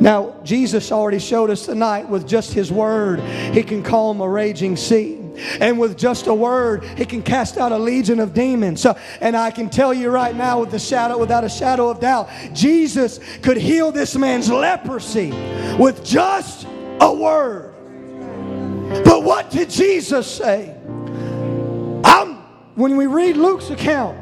Now, 0.00 0.36
Jesus 0.42 0.90
already 0.92 1.18
showed 1.18 1.50
us 1.50 1.66
tonight 1.66 2.08
with 2.08 2.26
just 2.26 2.52
his 2.52 2.72
word, 2.72 3.20
he 3.20 3.62
can 3.62 3.82
calm 3.82 4.20
a 4.20 4.28
raging 4.28 4.76
sea. 4.76 5.18
And 5.60 5.78
with 5.78 5.96
just 5.96 6.26
a 6.26 6.34
word, 6.34 6.84
he 6.84 7.04
can 7.04 7.22
cast 7.22 7.58
out 7.58 7.72
a 7.72 7.78
legion 7.78 8.20
of 8.20 8.34
demons. 8.34 8.86
And 9.20 9.36
I 9.36 9.50
can 9.50 9.70
tell 9.70 9.92
you 9.94 10.10
right 10.10 10.34
now, 10.34 10.60
with 10.60 10.70
the 10.70 10.78
shadow, 10.78 11.18
without 11.18 11.44
a 11.44 11.48
shadow 11.48 11.88
of 11.88 12.00
doubt, 12.00 12.28
Jesus 12.52 13.20
could 13.42 13.56
heal 13.56 13.92
this 13.92 14.16
man's 14.16 14.50
leprosy 14.50 15.30
with 15.78 16.04
just 16.04 16.66
a 17.00 17.12
word. 17.12 17.74
But 19.04 19.22
what 19.22 19.50
did 19.50 19.70
Jesus 19.70 20.26
say? 20.26 20.74
I'm, 22.04 22.36
when 22.74 22.96
we 22.96 23.06
read 23.06 23.36
Luke's 23.36 23.70
account, 23.70 24.18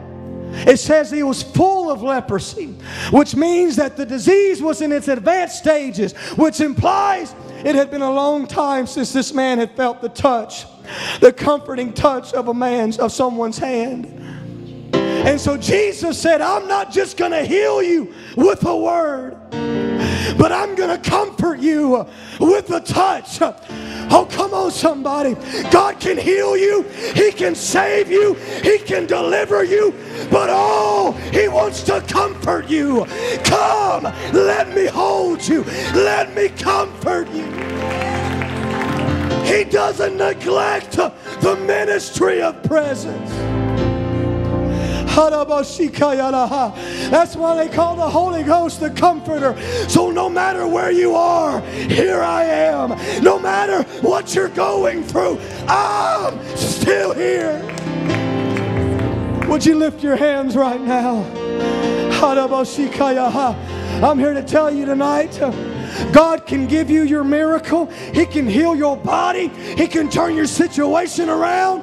it 0.67 0.79
says 0.79 1.11
he 1.11 1.23
was 1.23 1.43
full 1.43 1.91
of 1.91 2.03
leprosy, 2.03 2.67
which 3.11 3.35
means 3.35 3.77
that 3.77 3.97
the 3.97 4.07
disease 4.07 4.63
was 4.63 4.81
in 4.81 4.93
its 4.93 5.09
advanced 5.09 5.59
stages, 5.59 6.13
which 6.37 6.61
implies 6.61 7.35
it 7.65 7.75
had 7.75 7.91
been 7.91 8.03
a 8.03 8.13
long 8.13 8.47
time 8.47 8.87
since 8.87 9.13
this 9.13 9.33
man 9.33 9.59
had 9.59 9.73
felt 9.77 10.01
the 10.01 10.09
touch, 10.09 10.67
the 11.21 11.33
comforting 11.33 11.93
touch 11.93 12.33
of 12.33 12.49
a 12.49 12.55
man's, 12.55 12.99
of 12.99 13.13
someone's 13.13 13.59
hand. 13.59 14.07
And 14.95 15.41
so 15.41 15.57
Jesus 15.57 16.21
said, 16.21 16.41
I'm 16.41 16.69
not 16.69 16.93
just 16.93 17.17
going 17.17 17.33
to 17.33 17.45
heal 17.45 17.83
you 17.83 18.15
with 18.37 18.65
a 18.65 18.77
word, 18.77 19.37
but 20.39 20.53
I'm 20.53 20.75
going 20.75 21.01
to 21.01 21.11
comfort 21.11 21.59
you 21.59 22.07
with 22.41 22.71
a 22.71 22.81
touch. 22.81 23.39
Oh, 24.09 24.27
come 24.31 24.55
on, 24.55 24.71
somebody. 24.71 25.35
God 25.71 25.99
can 25.99 26.17
heal 26.17 26.57
you, 26.57 26.83
He 27.15 27.33
can 27.33 27.55
save 27.55 28.11
you, 28.11 28.35
He 28.63 28.79
can 28.79 29.07
deliver 29.07 29.65
you, 29.65 29.93
but 30.31 30.49
oh, 30.51 31.13
He 31.33 31.49
wants 31.49 31.83
to 31.85 32.01
comfort 32.03 32.69
you. 32.69 33.07
Come, 33.45 34.05
let 34.33 34.75
me 34.75 34.87
hold 34.87 35.47
you, 35.47 35.65
let 35.95 36.35
me 36.35 36.49
comfort 36.49 37.29
you. 37.31 37.47
He 39.45 39.65
doesn't 39.65 40.17
neglect 40.17 40.93
the 40.93 41.57
ministry 41.67 42.43
of 42.43 42.63
presence. 42.65 43.56
That's 47.11 47.37
why 47.37 47.57
they 47.57 47.75
call 47.75 47.97
the 47.97 48.07
Holy 48.07 48.43
Ghost 48.43 48.81
the 48.81 48.91
Comforter. 48.91 49.57
So 49.89 50.11
no 50.11 50.29
matter 50.29 50.69
where 50.69 50.91
you 50.91 51.15
are, 51.15 51.63
here 51.63 52.21
I 52.21 52.45
am. 52.45 52.91
No 53.23 53.39
matter 53.39 53.85
what 54.03 54.35
you're 54.35 54.51
going 54.51 55.03
through, 55.03 55.41
I'm 55.69 56.39
still 56.55 57.15
here. 57.15 57.63
Would 59.49 59.65
you 59.65 59.77
lift 59.77 60.03
your 60.03 60.17
hands 60.17 60.55
right 60.55 60.83
now? 60.83 61.23
I'm 64.05 64.19
here 64.19 64.35
to 64.35 64.43
tell 64.43 64.71
you 64.71 64.85
tonight. 64.85 65.41
God 66.13 66.45
can 66.47 66.67
give 66.67 66.91
you 66.91 67.05
your 67.05 67.25
miracle. 67.25 67.87
He 68.13 68.27
can 68.27 68.47
heal 68.47 68.77
your 68.77 68.99
body. 68.99 69.49
He 69.49 69.87
can 69.87 70.11
turn 70.11 70.37
your 70.37 70.47
situation 70.47 71.31
around. 71.31 71.81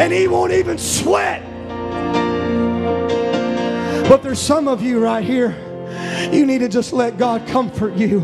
And 0.00 0.10
He 0.10 0.26
won't 0.26 0.52
even 0.52 0.78
sweat 0.78 1.49
But 4.10 4.24
there's 4.24 4.40
some 4.40 4.66
of 4.66 4.82
you 4.82 4.98
right 4.98 5.24
here, 5.24 5.54
you 6.32 6.44
need 6.44 6.58
to 6.58 6.68
just 6.68 6.92
let 6.92 7.16
God 7.16 7.46
comfort 7.46 7.94
you. 7.94 8.18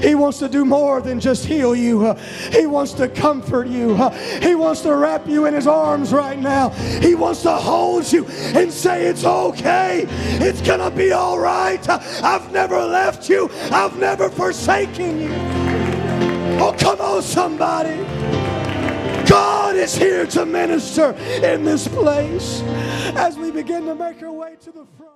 He 0.00 0.14
wants 0.14 0.38
to 0.38 0.48
do 0.48 0.64
more 0.64 1.00
than 1.00 1.18
just 1.18 1.46
heal 1.46 1.74
you. 1.74 2.14
He 2.52 2.66
wants 2.66 2.92
to 2.92 3.08
comfort 3.08 3.66
you. 3.66 3.96
He 4.40 4.54
wants 4.54 4.82
to 4.82 4.94
wrap 4.94 5.26
you 5.26 5.46
in 5.46 5.54
his 5.54 5.66
arms 5.66 6.12
right 6.12 6.38
now. 6.38 6.68
He 6.68 7.16
wants 7.16 7.42
to 7.42 7.50
hold 7.50 8.12
you 8.12 8.24
and 8.54 8.72
say, 8.72 9.06
It's 9.06 9.24
okay. 9.24 10.04
It's 10.38 10.60
going 10.60 10.78
to 10.78 10.96
be 10.96 11.10
all 11.10 11.40
right. 11.40 11.84
I've 11.88 12.52
never 12.52 12.80
left 12.80 13.28
you, 13.28 13.50
I've 13.72 13.98
never 13.98 14.30
forsaken 14.30 15.22
you. 15.22 15.34
Oh, 16.60 16.72
come 16.78 17.00
on, 17.00 17.20
somebody. 17.20 18.23
God 19.26 19.76
is 19.76 19.94
here 19.94 20.26
to 20.26 20.44
minister 20.44 21.12
in 21.42 21.64
this 21.64 21.88
place 21.88 22.62
as 23.16 23.36
we 23.36 23.50
begin 23.50 23.86
to 23.86 23.94
make 23.94 24.22
our 24.22 24.32
way 24.32 24.56
to 24.60 24.70
the 24.70 24.86
front. 24.96 25.13